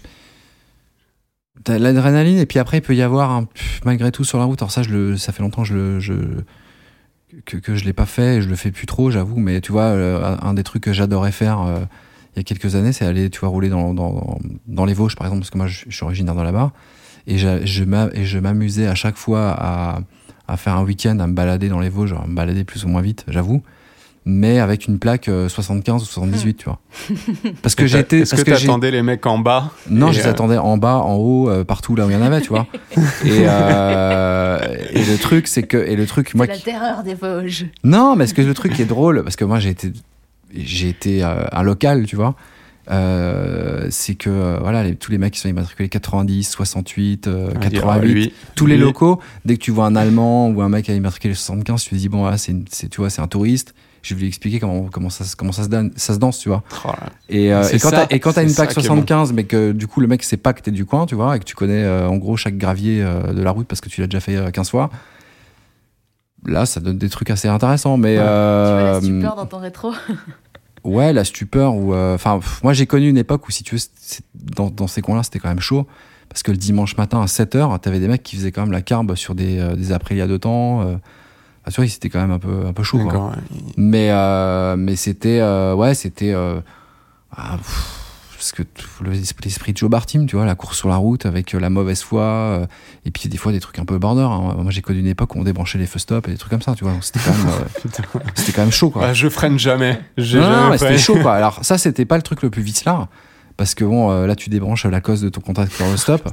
t'as 1.63 1.79
l'adrénaline, 1.79 2.37
et 2.37 2.45
puis 2.45 2.59
après, 2.59 2.77
il 2.77 2.81
peut 2.81 2.95
y 2.95 3.01
avoir, 3.01 3.31
un- 3.31 3.47
malgré 3.83 4.11
tout, 4.11 4.23
sur 4.23 4.37
la 4.37 4.45
route. 4.45 4.61
Alors, 4.61 4.71
ça, 4.71 4.83
je 4.83 4.89
le, 4.91 5.17
ça 5.17 5.31
fait 5.33 5.41
longtemps 5.41 5.63
que 5.63 5.67
je 5.67 5.73
le. 5.73 5.99
je- 5.99 6.13
que, 7.45 7.57
que 7.57 7.75
je 7.75 7.85
l'ai 7.85 7.93
pas 7.93 8.05
fait, 8.05 8.37
et 8.37 8.41
je 8.41 8.49
le 8.49 8.55
fais 8.55 8.71
plus 8.71 8.85
trop, 8.85 9.11
j'avoue. 9.11 9.39
Mais 9.39 9.61
tu 9.61 9.71
vois, 9.71 9.83
euh, 9.83 10.35
un 10.41 10.53
des 10.53 10.63
trucs 10.63 10.83
que 10.83 10.93
j'adorais 10.93 11.31
faire 11.31 11.61
euh, 11.61 11.79
il 12.35 12.39
y 12.39 12.41
a 12.41 12.43
quelques 12.43 12.75
années, 12.75 12.93
c'est 12.93 13.05
aller, 13.05 13.29
tu 13.29 13.39
vois, 13.39 13.49
rouler 13.49 13.69
dans, 13.69 13.93
dans, 13.93 14.37
dans 14.67 14.85
les 14.85 14.93
Vosges, 14.93 15.15
par 15.15 15.27
exemple, 15.27 15.41
parce 15.41 15.49
que 15.49 15.57
moi, 15.57 15.67
je, 15.67 15.85
suis 15.89 16.03
originaire 16.03 16.35
j'a- 17.37 17.63
je 17.65 17.83
m'a- 17.83 18.09
et 18.13 18.25
je 18.25 18.39
m'amusais 18.39 18.87
à 18.87 18.95
chaque 18.95 19.17
fois 19.17 19.51
à, 19.57 19.99
à 20.47 20.57
faire 20.57 20.75
un 20.75 20.83
week-end, 20.83 21.19
à 21.19 21.27
me 21.27 21.33
balader 21.33 21.69
dans 21.69 21.79
les 21.79 21.89
Vosges, 21.89 22.13
à 22.13 22.25
me 22.27 22.35
balader 22.35 22.63
plus 22.63 22.85
ou 22.85 22.87
moins 22.87 23.01
vite, 23.01 23.25
j'avoue. 23.27 23.61
Mais 24.31 24.59
avec 24.59 24.85
une 24.87 24.99
plaque 24.99 25.27
euh, 25.27 25.49
75 25.49 26.03
ou 26.03 26.05
78, 26.05 26.53
tu 26.57 26.65
vois. 26.65 26.79
Parce 27.63 27.73
que 27.73 27.87
j'étais. 27.87 28.19
Est-ce 28.19 28.31
parce 28.31 28.43
que 28.43 28.51
que 28.51 28.85
les 28.87 29.01
mecs 29.01 29.25
en 29.25 29.39
bas 29.39 29.71
non, 29.89 30.11
je 30.11 30.19
les 30.19 30.27
euh, 30.27 30.29
attendais 30.29 30.57
en 30.57 30.77
bas, 30.77 30.97
en 30.97 31.15
haut, 31.15 31.49
euh, 31.49 31.63
partout 31.63 31.95
là 31.95 32.05
où 32.05 32.09
il 32.09 32.13
y 32.13 32.15
en 32.15 32.21
avait, 32.21 32.41
tu 32.41 32.49
vois. 32.49 32.67
et, 33.25 33.45
euh, 33.47 34.59
et 34.91 35.03
le 35.03 35.17
truc, 35.17 35.47
c'est 35.47 35.63
que 35.63 35.77
et 35.77 35.95
le 35.95 36.05
truc, 36.05 36.35
moi, 36.35 36.45
C'est 36.45 36.51
la 36.51 36.57
qui- 36.57 36.63
terreur 36.63 37.03
des 37.03 37.15
Vosges. 37.15 37.65
non, 37.83 38.15
mais 38.15 38.27
ce 38.27 38.33
que 38.35 38.41
le 38.41 38.53
truc 38.53 38.73
qui 38.73 38.81
est 38.83 38.85
drôle, 38.85 39.23
parce 39.23 39.35
que 39.35 39.45
moi 39.45 39.59
j'ai 39.59 39.69
été, 39.69 39.91
j'ai 40.55 40.89
été 40.89 41.23
euh, 41.23 41.45
un 41.51 41.63
local, 41.63 42.05
tu 42.05 42.15
vois. 42.15 42.35
euh, 42.91 43.87
c'est 43.89 44.15
que 44.15 44.29
euh, 44.29 44.57
voilà 44.61 44.83
les- 44.83 44.95
tous 44.95 45.11
les 45.11 45.17
mecs 45.17 45.33
qui 45.33 45.39
sont 45.39 45.49
immatriculés 45.49 45.89
90, 45.89 46.43
68, 46.49 47.27
euh, 47.27 47.49
on 47.55 47.59
va 47.59 47.69
dire, 47.69 47.81
88, 47.81 48.13
lui, 48.13 48.33
tous 48.55 48.65
les 48.65 48.77
locaux, 48.77 49.19
dès 49.45 49.57
que 49.57 49.61
tu 49.61 49.71
vois 49.71 49.85
un 49.85 49.95
Allemand 49.95 50.49
ou 50.49 50.61
un 50.61 50.69
mec 50.69 50.85
qui 50.85 50.91
a 50.91 50.95
immatriculé 50.95 51.33
75, 51.33 51.83
tu 51.83 51.89
te 51.91 51.95
dis 51.95 52.09
bon 52.09 52.19
voilà, 52.19 52.37
c'est, 52.37 52.51
une- 52.51 52.65
c'est- 52.69 52.89
tu 52.89 52.97
vois 53.01 53.09
c'est 53.09 53.21
un 53.21 53.27
touriste. 53.27 53.73
Je 54.01 54.13
vais 54.15 54.21
lui 54.21 54.27
expliquer 54.27 54.59
comment 54.59 54.83
comment 54.91 55.09
ça 55.09 55.23
se- 55.25 55.35
comment 55.35 55.51
ça 55.51 55.63
se 55.63 55.69
donne, 55.69 55.91
ça 55.95 56.13
se 56.13 56.19
danse, 56.19 56.39
tu 56.39 56.49
vois. 56.49 56.63
Oh. 56.85 56.89
Et, 57.27 57.53
euh, 57.53 57.63
et 57.69 57.79
quand 57.79 57.89
ça, 57.89 58.05
t'as 58.07 58.15
et 58.15 58.19
quand 58.19 58.31
t'as 58.33 58.47
c'est 58.47 58.61
une 58.61 58.65
bon. 58.67 58.73
75, 58.73 59.33
mais 59.33 59.43
que 59.43 59.71
du 59.73 59.87
coup 59.87 59.99
le 60.01 60.07
mec 60.07 60.23
sait 60.23 60.37
pas 60.37 60.53
que 60.53 60.61
t'es 60.61 60.71
du 60.71 60.85
coin, 60.85 61.05
tu 61.05 61.15
vois, 61.15 61.35
et 61.35 61.39
que 61.39 61.43
tu 61.45 61.55
connais 61.55 61.83
euh, 61.83 62.07
en 62.07 62.15
gros 62.17 62.37
chaque 62.37 62.57
gravier 62.57 63.01
euh, 63.03 63.33
de 63.33 63.41
la 63.41 63.51
route 63.51 63.67
parce 63.67 63.81
que 63.81 63.89
tu 63.89 63.99
l'as 64.01 64.07
déjà 64.07 64.19
fait 64.21 64.35
euh, 64.37 64.51
15 64.51 64.69
fois. 64.69 64.89
Là, 66.45 66.65
ça 66.65 66.79
donne 66.79 66.97
des 66.97 67.09
trucs 67.09 67.29
assez 67.29 67.47
intéressants, 67.49 67.97
mais 67.97 68.17
Ouais. 68.17 68.23
Tu 68.23 68.29
vois 68.29 68.81
la 68.83 69.01
stupeur 69.01 69.35
dans 69.35 69.45
ton 69.45 69.59
rétro? 69.59 69.91
ouais, 70.85 71.11
la 71.11 71.25
stupeur 71.25 71.75
ou 71.75 71.93
euh, 71.93 72.15
enfin, 72.15 72.39
pff, 72.39 72.63
moi 72.63 72.71
j'ai 72.73 72.85
connu 72.85 73.09
une 73.09 73.17
époque 73.17 73.47
où 73.47 73.51
si 73.51 73.63
tu 73.63 73.75
veux, 73.75 73.81
dans, 74.55 74.69
dans 74.69 74.87
ces 74.87 75.01
coins-là, 75.01 75.23
c'était 75.23 75.39
quand 75.39 75.49
même 75.49 75.59
chaud 75.59 75.85
parce 76.29 76.43
que 76.43 76.51
le 76.51 76.57
dimanche 76.57 76.95
matin 76.95 77.21
à 77.21 77.25
7h, 77.25 77.79
t'avais 77.79 77.99
des 77.99 78.07
mecs 78.07 78.23
qui 78.23 78.35
faisaient 78.37 78.51
quand 78.51 78.61
même 78.61 78.71
la 78.71 78.81
carbe 78.83 79.15
sur 79.15 79.35
des 79.35 79.59
euh, 79.59 79.75
des 79.75 79.91
Aprilia 79.91 80.27
de 80.27 80.37
temps. 80.37 80.81
Euh, 80.81 80.93
bah, 80.93 80.99
tu 81.67 81.75
vois, 81.81 81.87
c'était 81.87 82.09
quand 82.09 82.19
même 82.21 82.31
un 82.31 82.39
peu 82.39 82.65
un 82.65 82.73
peu 82.73 82.83
chaud. 82.83 82.99
quoi. 83.07 83.27
Ouais. 83.29 83.35
Mais, 83.77 84.09
euh, 84.11 84.75
mais 84.77 84.95
c'était. 84.95 85.39
euh, 85.41 85.73
ouais, 85.75 85.93
c'était. 85.93 86.31
euh, 86.33 86.59
ah, 87.35 87.57
pff, 87.57 87.95
parce 88.35 88.51
que 88.53 88.63
l'esprit 89.43 89.73
de 89.73 89.77
Joe 89.77 89.89
Bartim, 89.89 90.25
tu 90.25 90.35
vois, 90.37 90.45
la 90.45 90.55
course 90.55 90.77
sur 90.77 90.87
la 90.89 90.95
route 90.95 91.25
avec 91.25 91.51
la 91.51 91.69
mauvaise 91.69 92.01
foi. 92.01 92.67
et 93.05 93.11
puis 93.11 93.27
des 93.29 93.37
fois 93.37 93.51
des 93.51 93.59
trucs 93.59 93.77
un 93.79 93.85
peu 93.85 93.97
border. 93.99 94.21
hein. 94.21 94.55
Moi 94.57 94.71
j'ai 94.71 94.81
connu 94.81 94.99
une 94.99 95.07
époque 95.07 95.35
où 95.35 95.39
on 95.39 95.43
débranchait 95.43 95.77
les 95.77 95.85
feu 95.85 95.99
stop 95.99 96.27
et 96.27 96.31
des 96.31 96.37
trucs 96.37 96.49
comme 96.51 96.61
ça, 96.61 96.73
tu 96.73 96.85
vois. 96.85 96.93
C'était 97.01 97.19
quand, 97.19 97.31
même, 97.37 97.53
c'était 98.35 98.51
quand 98.53 98.61
même 98.61 98.71
chaud, 98.71 98.89
quoi. 98.89 99.07
Ah, 99.07 99.13
je 99.13 99.27
freine 99.27 99.59
jamais. 99.59 99.99
J'ai 100.17 100.39
Non, 100.39 100.49
non, 100.49 100.57
freiné. 100.67 100.77
c'était 100.77 100.97
chaud, 100.97 101.17
quoi. 101.21 101.33
Alors 101.35 101.59
ça, 101.63 101.77
c'était 101.77 102.05
pas 102.05 102.15
le 102.15 102.23
truc 102.23 102.41
le 102.41 102.49
plus 102.49 102.61
vicelard. 102.63 103.09
Parce 103.57 103.75
que 103.75 103.83
bon, 103.83 104.25
là, 104.25 104.35
tu 104.37 104.49
débranches 104.49 104.85
la 104.85 105.01
cause 105.01 105.21
de 105.21 105.27
ton 105.27 105.41
contact 105.41 105.73
sur 105.73 105.85
le 105.89 105.97
stop. 105.97 106.29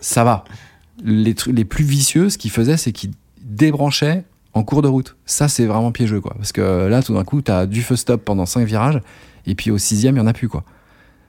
Ça 0.00 0.24
va. 0.24 0.44
Les, 1.04 1.34
les 1.46 1.64
plus 1.66 1.84
vicieux, 1.84 2.30
ce 2.30 2.38
qu'ils 2.38 2.50
faisaient, 2.50 2.76
c'est 2.78 2.92
qu'ils 2.92 3.10
débranchaient 3.50 4.24
en 4.54 4.62
cours 4.62 4.82
de 4.82 4.88
route. 4.88 5.16
Ça, 5.26 5.48
c'est 5.48 5.66
vraiment 5.66 5.92
piégeux, 5.92 6.20
quoi. 6.20 6.34
Parce 6.36 6.52
que 6.52 6.60
euh, 6.60 6.88
là, 6.88 7.02
tout 7.02 7.14
d'un 7.14 7.24
coup, 7.24 7.40
t'as 7.42 7.66
du 7.66 7.82
feu 7.82 7.96
stop 7.96 8.24
pendant 8.24 8.46
5 8.46 8.64
virages, 8.66 9.00
et 9.46 9.54
puis 9.54 9.70
au 9.70 9.78
sixième, 9.78 10.16
il 10.16 10.18
y 10.18 10.22
en 10.22 10.26
a 10.26 10.32
plus, 10.32 10.48
quoi. 10.48 10.64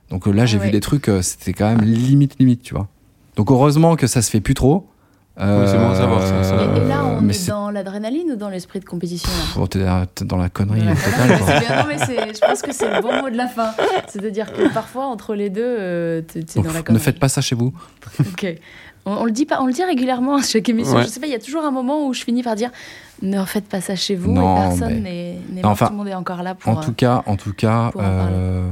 Donc 0.09 0.27
euh, 0.27 0.31
là, 0.31 0.45
j'ai 0.45 0.57
Ah 0.59 0.65
vu 0.65 0.71
des 0.71 0.79
trucs, 0.79 1.07
euh, 1.07 1.21
c'était 1.21 1.53
quand 1.53 1.69
même 1.69 1.81
limite, 1.81 2.37
limite, 2.39 2.61
tu 2.63 2.73
vois. 2.73 2.87
Donc 3.35 3.51
heureusement 3.51 3.95
que 3.95 4.07
ça 4.07 4.21
se 4.21 4.29
fait 4.29 4.41
plus 4.41 4.53
trop. 4.53 4.87
Oui, 5.37 5.45
c'est 5.65 5.77
bon 5.77 5.89
à 5.89 5.95
savoir, 5.95 6.21
ça, 6.21 6.43
ça. 6.43 6.55
Et, 6.55 6.77
et 6.77 6.87
là, 6.87 7.05
on 7.05 7.21
mais 7.21 7.33
est 7.33 7.47
dans 7.47 7.71
l'adrénaline 7.71 8.31
ou 8.33 8.35
dans 8.35 8.49
l'esprit 8.49 8.79
de 8.79 8.85
compétition 8.85 9.29
t'es 9.69 9.79
dans 10.25 10.37
la 10.37 10.49
connerie 10.49 10.81
totale, 10.81 11.39
quoi. 11.39 11.59
Bien, 11.59 11.81
non, 11.81 11.87
mais 11.87 12.33
je 12.33 12.39
pense 12.45 12.61
que 12.61 12.73
c'est 12.73 12.93
le 12.93 13.01
bon 13.01 13.21
mot 13.21 13.29
de 13.29 13.37
la 13.37 13.47
fin. 13.47 13.71
C'est-à-dire 14.07 14.51
que 14.51 14.71
parfois, 14.73 15.05
entre 15.05 15.33
les 15.33 15.49
deux, 15.49 16.23
t'es 16.27 16.41
dans 16.57 16.63
la 16.63 16.79
ne 16.79 16.81
connerie. 16.83 17.01
faites 17.03 17.19
pas 17.19 17.29
ça 17.29 17.41
chez 17.41 17.55
vous. 17.55 17.73
Ok. 18.19 18.45
On, 19.05 19.11
on 19.13 19.25
le 19.25 19.31
dit 19.31 19.45
pas, 19.45 19.61
on 19.61 19.67
le 19.67 19.73
dit 19.73 19.83
régulièrement 19.83 20.35
à 20.35 20.41
chaque 20.43 20.67
émission. 20.69 20.95
Ouais. 20.97 21.03
Je 21.03 21.07
sais 21.07 21.19
pas, 21.19 21.27
il 21.27 21.31
y 21.31 21.35
a 21.35 21.39
toujours 21.39 21.63
un 21.63 21.71
moment 21.71 22.07
où 22.07 22.13
je 22.13 22.23
finis 22.23 22.43
par 22.43 22.55
dire 22.55 22.69
ne 23.21 23.43
faites 23.45 23.65
pas 23.67 23.81
ça 23.81 23.95
chez 23.95 24.15
vous 24.15 24.31
Non, 24.31 24.55
et 24.55 24.59
personne 24.69 25.01
mais- 25.01 25.37
n'est 25.51 25.63
enfin, 25.65 25.87
tout 25.87 25.91
le 25.93 25.97
monde 25.97 26.07
est 26.07 26.13
encore 26.15 26.43
là 26.43 26.55
pour. 26.55 26.71
En 26.71 26.81
tout 26.81 26.93
cas, 26.93 27.23
en 27.25 27.35
tout 27.35 27.53
cas, 27.53 27.91
en 27.95 27.99
euh, 27.99 28.69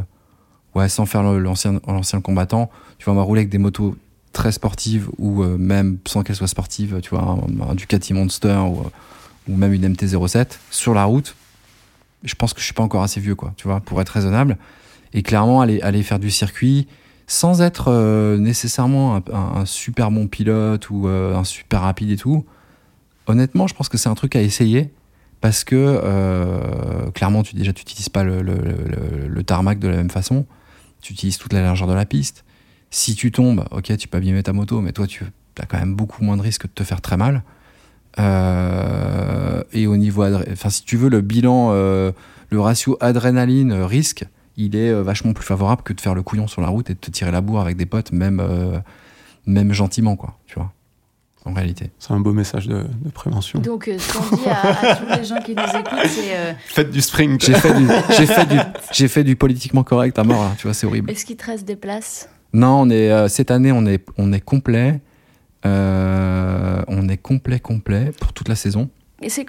ouais, 0.76 0.90
sans 0.90 1.06
faire 1.06 1.24
l'ancien 1.24 1.80
l'ancien 1.88 2.22
combattant, 2.22 2.70
tu 2.98 3.06
vois, 3.06 3.14
on 3.14 3.18
va 3.18 3.24
rouler 3.24 3.42
avec 3.42 3.50
des 3.50 3.58
motos 3.60 3.96
très 4.34 4.52
sportives 4.52 5.10
ou 5.18 5.42
euh, 5.44 5.58
même 5.58 5.98
sans 6.08 6.24
qu'elles 6.24 6.36
soient 6.36 6.48
sportives, 6.48 7.00
tu 7.02 7.10
vois, 7.12 7.22
un, 7.22 7.70
un 7.72 7.76
Ducati 7.76 8.14
Monster 8.14 8.58
ou, 8.58 8.84
ou 9.48 9.56
même 9.56 9.74
une 9.74 9.88
MT-07 9.94 10.58
sur 10.72 10.94
la 10.94 11.06
route. 11.06 11.36
Je 12.24 12.36
pense 12.36 12.54
que 12.54 12.60
je 12.60 12.66
suis 12.66 12.74
pas 12.74 12.84
encore 12.84 13.02
assez 13.02 13.20
vieux, 13.20 13.36
quoi, 13.36 13.54
tu 13.56 13.68
vois, 13.68 13.80
pour 13.80 14.02
être 14.02 14.10
raisonnable. 14.10 14.58
Et 15.14 15.24
clairement, 15.24 15.62
aller, 15.62 15.82
aller 15.82 16.04
faire 16.04 16.20
du 16.20 16.30
circuit 16.30 16.88
sans 17.30 17.62
être 17.62 17.90
euh, 17.90 18.40
nécessairement 18.40 19.22
un, 19.32 19.64
super 19.64 20.10
bon 20.10 20.28
pilote 20.28 20.90
ou 20.90 21.08
euh, 21.08 21.36
un 21.36 21.44
super 21.44 21.82
rapide 21.82 22.10
et 22.10 22.18
tout. 22.18 22.44
Honnêtement, 23.28 23.68
je 23.68 23.76
pense 23.76 23.88
que 23.88 24.00
c'est 24.00 24.10
un 24.10 24.16
truc 24.16 24.36
à 24.36 24.42
essayer 24.42 24.92
parce 25.40 25.64
que 25.64 25.76
euh, 25.76 27.12
clairement, 27.12 27.44
tu 27.44 27.56
déjà, 27.56 27.72
tu 27.72 27.82
n'utilises 27.82 28.10
pas 28.10 28.24
le, 28.24 29.44
tarmac 29.44 29.78
de 29.78 29.88
la 29.88 29.98
même 29.98 30.10
façon. 30.10 30.48
Tu 31.02 31.14
utilises 31.14 31.38
toute 31.38 31.54
la 31.54 31.62
largeur 31.62 31.88
de 31.88 31.94
la 31.94 32.08
piste. 32.08 32.46
Si 32.90 33.14
tu 33.14 33.32
tombes, 33.32 33.64
ok, 33.70 33.96
tu 33.96 34.08
peux 34.08 34.18
abîmer 34.18 34.42
ta 34.42 34.52
moto, 34.52 34.82
mais 34.82 34.92
toi, 34.92 35.06
tu 35.06 35.24
as 35.60 35.66
quand 35.68 35.78
même 35.78 35.96
beaucoup 35.96 36.24
moins 36.24 36.36
de 36.36 36.42
risques 36.42 36.66
de 36.66 36.72
te 36.74 36.84
faire 36.84 37.00
très 37.00 37.16
mal. 37.16 37.44
Et 39.72 39.86
au 39.86 39.98
niveau, 39.98 40.26
enfin, 40.52 40.72
si 40.72 40.84
tu 40.84 40.98
veux, 40.98 41.10
le 41.10 41.22
bilan, 41.22 41.72
le 41.74 42.60
ratio 42.60 42.98
adrénaline-risque, 43.00 44.26
il 44.60 44.76
est 44.76 44.90
euh, 44.90 45.02
vachement 45.02 45.34
plus 45.34 45.46
favorable 45.46 45.82
que 45.84 45.94
de 45.94 46.02
faire 46.02 46.14
le 46.14 46.22
couillon 46.22 46.48
sur 46.48 46.62
la 46.62 46.68
route 46.68 46.90
et 46.90 46.94
de 46.94 47.00
te 47.00 47.10
tirer 47.10 47.32
la 47.32 47.42
bourre 47.42 47.62
avec 47.62 47.78
des 47.78 47.86
potes, 47.86 48.12
même, 48.12 48.40
euh, 48.40 48.80
même 49.46 49.72
gentiment, 49.74 50.16
quoi, 50.16 50.38
tu 50.46 50.56
vois, 50.56 50.72
en 51.46 51.54
réalité. 51.54 51.92
C'est 51.98 52.12
un 52.12 52.20
beau 52.20 52.34
message 52.34 52.68
de, 52.68 52.84
de 52.84 53.10
prévention. 53.10 53.60
Donc, 53.60 53.88
euh, 53.88 53.98
ce 53.98 54.14
qu'on 54.14 54.36
dit 54.36 54.48
à, 54.48 54.92
à 54.92 54.96
tous 54.98 55.20
les 55.20 55.24
gens 55.24 55.40
qui 55.42 55.56
nous 55.56 55.64
écoutent, 55.64 56.08
c'est 56.08 56.36
euh, 56.36 56.54
Faites 56.66 56.92
du 56.92 57.02
sprint. 57.02 57.44
J'ai 57.44 57.54
fait, 57.54 57.74
du, 57.74 57.88
j'ai, 58.18 58.26
fait 58.26 58.46
du, 58.46 58.58
j'ai 58.92 59.08
fait 59.08 59.24
du 59.24 59.36
politiquement 59.38 59.84
correct 59.84 60.20
à 60.20 60.24
mort, 60.24 60.44
là, 60.44 60.52
tu 60.58 60.68
vois, 60.68 60.74
c'est 60.74 60.86
horrible. 60.86 61.10
est-ce 61.10 61.26
qu'il 61.26 61.38
te 61.38 61.46
reste 61.46 61.66
des 61.66 61.78
places? 61.78 62.30
Non, 62.52 62.82
on 62.82 62.90
est, 62.90 63.10
euh, 63.12 63.28
cette 63.28 63.52
année, 63.52 63.72
on 63.72 63.86
est, 63.86 64.04
on 64.18 64.34
est 64.34 64.42
complet. 64.42 65.00
Euh, 65.66 66.82
on 66.88 67.10
est 67.10 67.18
complet, 67.18 67.60
complet 67.60 68.12
pour 68.20 68.34
toute 68.34 68.48
la 68.48 68.56
saison. 68.56 68.90
Et 69.22 69.30
c'est 69.30 69.46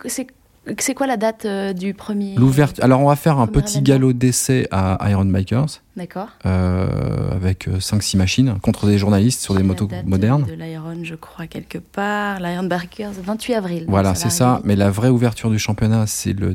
c'est- 0.78 0.94
quoi 0.94 1.06
la 1.06 1.16
date 1.16 1.44
euh, 1.46 1.72
du 1.72 1.94
premier 1.94 2.34
L'ouverture. 2.36 2.84
Alors, 2.84 3.00
on 3.00 3.08
va 3.08 3.16
faire 3.16 3.38
un 3.38 3.46
petit 3.46 3.78
événement. 3.78 3.82
galop 4.08 4.12
d'essai 4.12 4.68
à 4.70 4.98
Iron 5.10 5.24
Bikers 5.24 5.80
D'accord. 5.96 6.28
euh, 6.46 7.32
avec 7.32 7.68
5-6 7.68 8.16
machines 8.16 8.58
contre 8.60 8.86
des 8.86 8.98
journalistes 8.98 9.40
sur 9.40 9.54
des 9.54 9.60
La 9.62 9.66
motos 9.66 9.86
date 9.86 10.06
modernes. 10.06 10.44
De 10.44 10.52
l'Iron, 10.52 10.98
je 11.02 11.14
crois, 11.14 11.46
quelque 11.46 11.78
part. 11.78 12.40
L'Iron 12.40 12.64
Barkers, 12.64 13.12
28 13.24 13.54
avril. 13.54 13.84
Voilà, 13.88 14.14
c'est 14.14 14.30
ça. 14.30 14.60
Mais 14.64 14.76
la 14.76 14.90
vraie 14.90 15.08
ouverture 15.08 15.50
du 15.50 15.58
championnat, 15.58 16.06
c'est 16.06 16.32
le 16.32 16.54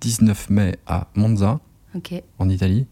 19 0.00 0.50
mai 0.50 0.76
à 0.86 1.08
Monza, 1.14 1.60
en 2.38 2.48
Italie. 2.48 2.86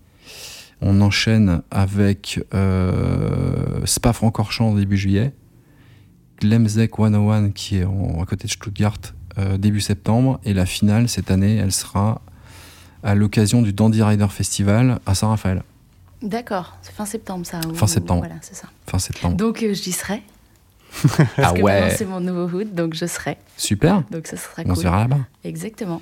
On 0.81 1.01
enchaîne 1.01 1.63
avec 1.71 2.41
euh, 2.55 3.85
Spa-Francorchamps 3.85 4.75
début 4.75 4.97
juillet, 4.97 5.33
Glemzek 6.41 6.97
101 6.97 7.51
qui 7.51 7.79
est 7.79 7.85
en- 7.85 8.21
à 8.21 8.27
côté 8.27 8.49
de 8.49 8.53
Stuttgart 8.53 8.97
euh, 9.39 9.57
début 9.57 9.81
septembre, 9.81 10.41
et 10.45 10.55
la 10.55 10.67
finale 10.67 11.09
cette 11.09 11.31
année, 11.31 11.57
elle 11.57 11.73
sera 11.73 12.21
à 13.03 13.15
l'occasion 13.15 13.63
du 13.63 13.73
Dandy 13.73 14.03
Rider 14.03 14.29
Festival 14.29 15.01
à 15.07 15.15
Saint-Raphaël, 15.15 15.63
D'accord. 16.23 16.77
C'est 16.83 16.93
fin 16.93 17.05
septembre, 17.05 17.45
ça. 17.45 17.61
Fin 17.75 17.87
septembre. 17.87 18.21
Voilà, 18.21 18.37
c'est 18.43 18.55
ça. 18.55 18.69
fin 18.87 18.99
septembre. 18.99 19.37
Donc, 19.37 19.63
euh, 19.63 19.75
j'y 19.75 19.93
serai. 19.93 20.23
Parce 21.03 21.31
Ah 21.39 21.53
que 21.53 21.61
ouais. 21.63 21.81
maintenant, 21.81 21.95
c'est 21.97 22.05
mon 22.05 22.21
nouveau 22.21 22.59
hood, 22.59 22.75
donc 22.75 22.95
je 22.95 23.07
serai. 23.07 23.39
Super. 23.57 24.03
Donc 24.11 24.27
ça 24.27 24.37
sera 24.37 24.63
On 24.63 24.69
cool. 24.69 24.77
se 24.77 24.83
verra 24.83 24.99
là-bas. 25.01 25.21
Exactement. 25.45 26.01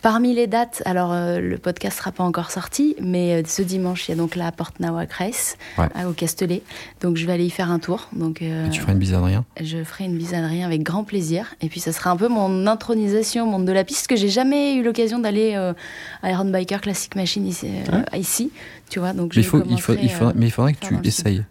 Parmi 0.00 0.34
les 0.34 0.46
dates, 0.46 0.82
alors 0.86 1.12
euh, 1.12 1.38
le 1.38 1.58
podcast 1.58 1.98
sera 1.98 2.10
pas 2.12 2.24
encore 2.24 2.50
sorti, 2.50 2.96
mais 3.00 3.34
euh, 3.34 3.42
ce 3.46 3.62
dimanche, 3.62 4.08
il 4.08 4.12
y 4.12 4.14
a 4.14 4.16
donc 4.16 4.34
la 4.34 4.50
Porte 4.50 4.80
Nawa 4.80 5.06
Cress 5.06 5.56
Ouais. 5.78 5.86
à- 5.94 6.08
au 6.08 6.12
Castellet. 6.12 6.62
Donc 7.00 7.16
je 7.16 7.26
vais 7.26 7.32
aller 7.32 7.44
y 7.46 7.50
faire 7.50 7.70
un 7.70 7.78
tour. 7.78 8.08
Donc 8.12 8.42
euh, 8.42 8.66
Et 8.66 8.70
tu 8.70 8.80
feras 8.80 8.92
une 8.92 8.98
bise 8.98 9.14
à 9.14 9.18
Adrien? 9.18 9.44
je 9.60 9.84
ferai 9.84 10.04
une 10.04 10.16
bise 10.18 10.34
à 10.34 10.38
Adrien 10.38 10.66
avec 10.66 10.82
grand 10.82 11.04
plaisir. 11.04 11.54
Et 11.60 11.68
puis 11.68 11.78
ça 11.80 11.92
sera 11.92 12.10
un 12.10 12.16
peu 12.16 12.28
mon 12.28 12.66
intronisation 12.66 13.44
au 13.46 13.50
monde 13.50 13.64
de 13.66 13.72
la 13.72 13.84
piste, 13.84 14.06
que 14.08 14.16
j'ai 14.16 14.28
jamais 14.28 14.74
eu 14.74 14.82
l'occasion 14.82 15.18
d'aller 15.20 15.52
euh, 15.54 15.72
à 16.22 16.30
Iron 16.30 16.46
Biker 16.46 16.80
Classic 16.80 17.14
Machine 17.14 17.46
ici. 17.46 17.68
euh, 17.92 18.16
ici, 18.18 18.50
tu 18.90 18.98
vois, 18.98 19.12
donc 19.12 19.32
je 19.32 19.40
il 19.40 19.46
faut, 19.46 19.62
il 19.68 19.80
faut, 19.80 19.92
il 19.94 20.08
faudra- 20.10 20.30
euh, 20.30 20.34
Mais 20.36 20.46
il 20.46 20.50
faudrait 20.50 20.72
que 20.74 20.84
tu 20.86 20.96
essayes. 21.06 21.44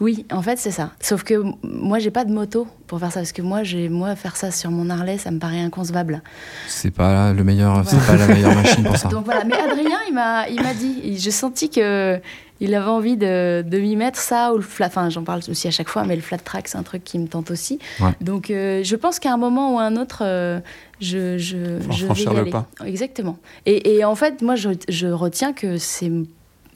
Oui, 0.00 0.26
en 0.32 0.42
fait, 0.42 0.58
c'est 0.58 0.70
ça. 0.70 0.92
Sauf 1.00 1.22
que 1.24 1.42
moi, 1.62 1.98
j'ai 1.98 2.10
pas 2.10 2.24
de 2.24 2.32
moto 2.32 2.66
pour 2.86 2.98
faire 3.00 3.12
ça. 3.12 3.20
Parce 3.20 3.32
que 3.32 3.42
moi, 3.42 3.62
j'ai, 3.62 3.88
moi, 3.88 4.14
faire 4.16 4.36
ça 4.36 4.50
sur 4.50 4.70
mon 4.70 4.88
Harley, 4.90 5.18
ça 5.18 5.30
me 5.30 5.38
paraît 5.38 5.60
inconcevable. 5.60 6.22
C'est 6.68 6.90
pas 6.90 7.32
le 7.32 7.44
meilleur, 7.44 7.82
Voilà. 7.82 7.88
c'est 7.88 8.06
pas 8.06 8.16
la 8.16 8.26
meilleure 8.26 8.54
machine 8.54 8.84
pour 8.84 8.96
ça. 8.98 9.08
Donc 9.08 9.24
voilà. 9.24 9.44
Mais 9.44 9.54
Adrien, 9.56 9.98
il 10.08 10.14
m'a, 10.14 10.48
il 10.48 10.62
m'a 10.62 10.74
dit, 10.74 11.16
j'ai 11.18 11.30
senti 11.30 11.70
que 11.70 12.20
il 12.60 12.74
avait 12.74 12.90
envie 12.90 13.16
de, 13.16 13.62
de 13.62 13.78
m'y 13.78 13.94
mettre 13.94 14.18
ça 14.18 14.52
ou 14.52 14.56
le 14.56 14.62
flat. 14.62 14.86
Enfin, 14.88 15.10
j'en 15.10 15.22
parle 15.22 15.40
aussi 15.48 15.68
à 15.68 15.70
chaque 15.70 15.88
fois, 15.88 16.02
mais 16.04 16.16
le 16.16 16.22
flat 16.22 16.38
track, 16.38 16.66
c'est 16.66 16.76
un 16.78 16.82
truc 16.82 17.04
qui 17.04 17.18
me 17.20 17.28
tente 17.28 17.52
aussi. 17.52 17.78
Ouais. 18.00 18.10
Donc, 18.20 18.50
euh, 18.50 18.82
je 18.82 18.96
pense 18.96 19.20
qu'à 19.20 19.32
un 19.32 19.36
moment 19.36 19.76
ou 19.76 19.78
à 19.78 19.82
un 19.84 19.96
autre, 19.96 20.22
euh, 20.24 20.58
je, 21.00 21.38
je, 21.38 21.78
je 21.92 22.06
vais 22.06 22.20
y 22.22 22.24
le 22.24 22.36
aller. 22.36 22.50
pas. 22.50 22.66
Exactement. 22.84 23.38
Et, 23.64 23.96
et 23.98 24.04
en 24.04 24.16
fait, 24.16 24.42
moi, 24.42 24.56
je, 24.56 24.70
je 24.88 25.06
retiens 25.06 25.52
que 25.52 25.78
c'est, 25.78 26.10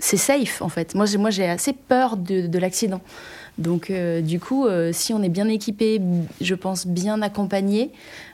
c'est 0.05 0.17
safe. 0.17 0.61
En 0.63 0.69
fait, 0.69 0.95
moi, 0.97 1.07
j'ai, 1.07 1.17
moi, 1.17 1.31
j'ai 1.31 1.49
assez 1.49 1.73
peur 1.73 2.17
de, 2.17 2.47
de 2.49 2.59
l'accident. 2.59 3.01
Donc, 3.59 3.91
euh, 3.91 4.21
du 4.23 4.41
coup, 4.41 4.67
euh, 4.67 4.91
si 4.95 5.13
on 5.13 5.23
est 5.23 5.29
bien 5.29 5.47
équipé, 5.49 6.01
je 6.41 6.55
pense 6.55 6.87
bien 6.87 7.21
accompagné, 7.23 7.93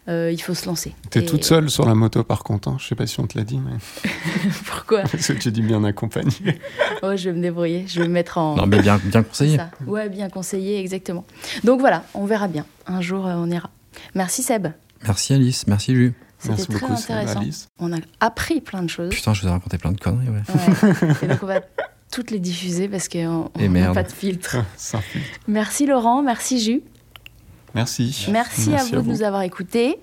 euh, 0.09 0.31
il 0.33 0.41
faut 0.41 0.55
se 0.55 0.65
lancer. 0.67 0.95
T'es 1.11 1.21
Et- 1.21 1.25
toute 1.27 1.45
seule 1.45 1.69
sur 1.71 1.85
la 1.87 1.95
moto 1.97 2.23
par 2.25 2.45
contre. 2.45 2.69
hein. 2.69 2.77
Je 2.79 2.87
sais 2.87 2.95
pas 2.95 3.07
si 3.07 3.19
on 3.21 3.27
te 3.27 3.37
l'a 3.37 3.45
dit, 3.45 3.59
mais 3.59 3.77
Pourquoi 4.67 5.01
parce 5.13 5.27
que 5.27 5.33
tu 5.35 5.51
dis 5.51 5.61
bien 5.63 5.85
accompagné. 5.85 6.33
Oh, 7.03 7.15
je 7.15 7.31
vais 7.31 7.37
me 7.37 7.43
débrouiller. 7.43 7.85
Je 7.87 8.01
vais 8.01 8.09
me 8.09 8.13
mettre 8.15 8.39
en. 8.39 8.57
Non, 8.57 8.67
mais 8.67 8.81
bien, 8.81 8.99
bien 9.05 9.23
conseillé. 9.23 9.57
Ça. 9.57 9.71
Ouais, 9.87 10.09
bien 10.09 10.29
conseillé, 10.31 10.81
exactement. 10.81 11.25
Donc 11.65 11.79
voilà, 11.81 12.05
on 12.15 12.25
verra 12.25 12.49
bien. 12.49 12.65
Un 12.87 13.01
jour, 13.01 13.25
euh, 13.27 13.35
on 13.37 13.49
ira. 13.51 13.71
Merci 14.15 14.43
Seb. 14.43 14.69
Merci 15.05 15.35
Alice, 15.35 15.67
merci 15.69 15.95
Ju. 15.95 16.15
C'était 16.39 16.51
Merci 16.55 16.67
très 16.69 16.81
beaucoup, 16.81 16.93
intéressant. 16.93 17.41
On 17.81 17.93
a 17.93 17.97
appris 18.21 18.61
plein 18.61 18.83
de 18.83 18.89
choses. 18.91 19.11
Putain, 19.11 19.35
je 19.35 19.43
vous 19.43 19.49
ai 19.49 19.51
raconté 19.51 19.77
plein 19.79 19.93
de 19.93 20.01
conneries, 20.01 20.29
ouais. 20.29 20.43
Ouais. 20.49 20.95
Et 21.23 21.27
donc 21.27 21.43
on 21.43 21.47
va 21.47 21.61
toutes 22.13 22.31
les 22.31 22.39
diffuser 22.39 22.89
parce 22.89 23.09
qu'on 23.09 23.51
n'a 23.59 23.93
pas 23.93 24.03
de 24.05 24.13
filtre. 24.13 24.57
Merci 25.47 25.87
Laurent, 25.87 26.23
merci 26.23 26.61
Jus. 26.61 26.83
Merci. 27.75 28.27
Merci, 28.31 28.75
à 28.75 28.83
vous 28.83 29.03
de 29.03 29.09
nous 29.09 29.23
avoir 29.23 29.43
écoutés. 29.43 29.99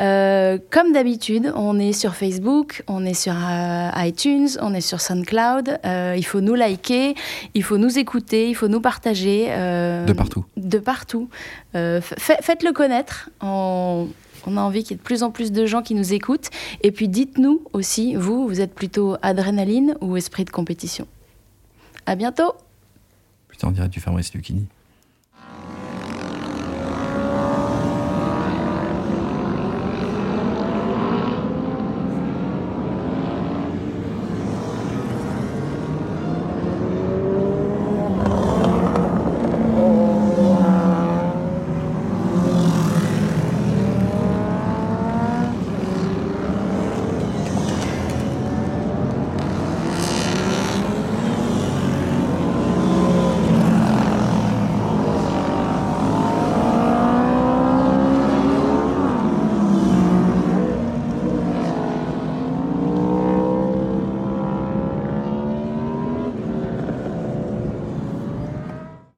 Euh, 0.00 0.58
comme 0.70 0.92
d'habitude, 0.92 1.52
on 1.54 1.78
est 1.78 1.92
sur 1.92 2.14
Facebook, 2.14 2.82
on 2.88 3.04
est 3.04 3.12
sur 3.14 3.34
euh, 3.36 3.90
iTunes, 3.98 4.48
on 4.62 4.72
est 4.72 4.80
sur 4.80 5.00
SoundCloud. 5.02 5.78
Euh, 5.84 6.14
il 6.16 6.24
faut 6.24 6.40
nous 6.40 6.54
liker, 6.54 7.14
il 7.54 7.62
faut 7.62 7.76
nous 7.76 7.98
écouter, 7.98 8.48
il 8.48 8.54
faut 8.54 8.68
nous 8.68 8.80
partager. 8.80 9.48
euh, 9.50 10.06
De 10.06 10.14
partout. 10.14 10.46
De 10.56 10.78
partout. 10.78 11.28
Euh, 11.74 12.00
fa- 12.00 12.38
Faites-le 12.40 12.72
connaître. 12.72 13.28
On, 13.42 14.08
on 14.46 14.56
a 14.56 14.60
envie 14.60 14.82
qu'il 14.82 14.92
y 14.92 14.94
ait 14.94 14.98
de 14.98 15.02
plus 15.02 15.22
en 15.22 15.30
plus 15.30 15.52
de 15.52 15.66
gens 15.66 15.82
qui 15.82 15.94
nous 15.94 16.12
écoutent. 16.12 16.50
Et 16.82 16.92
puis 16.92 17.08
dites-nous 17.08 17.62
aussi, 17.72 18.14
vous, 18.14 18.46
vous 18.46 18.60
êtes 18.60 18.74
plutôt 18.74 19.16
adrénaline 19.22 19.96
ou 20.00 20.16
esprit 20.16 20.44
de 20.44 20.50
compétition 20.50 21.06
À 22.06 22.14
bientôt 22.14 22.52
Putain, 23.48 23.68
on 23.68 23.72
dirait 23.72 23.88
du 23.88 24.00
Fabrice 24.00 24.32
Lucchini. 24.32 24.66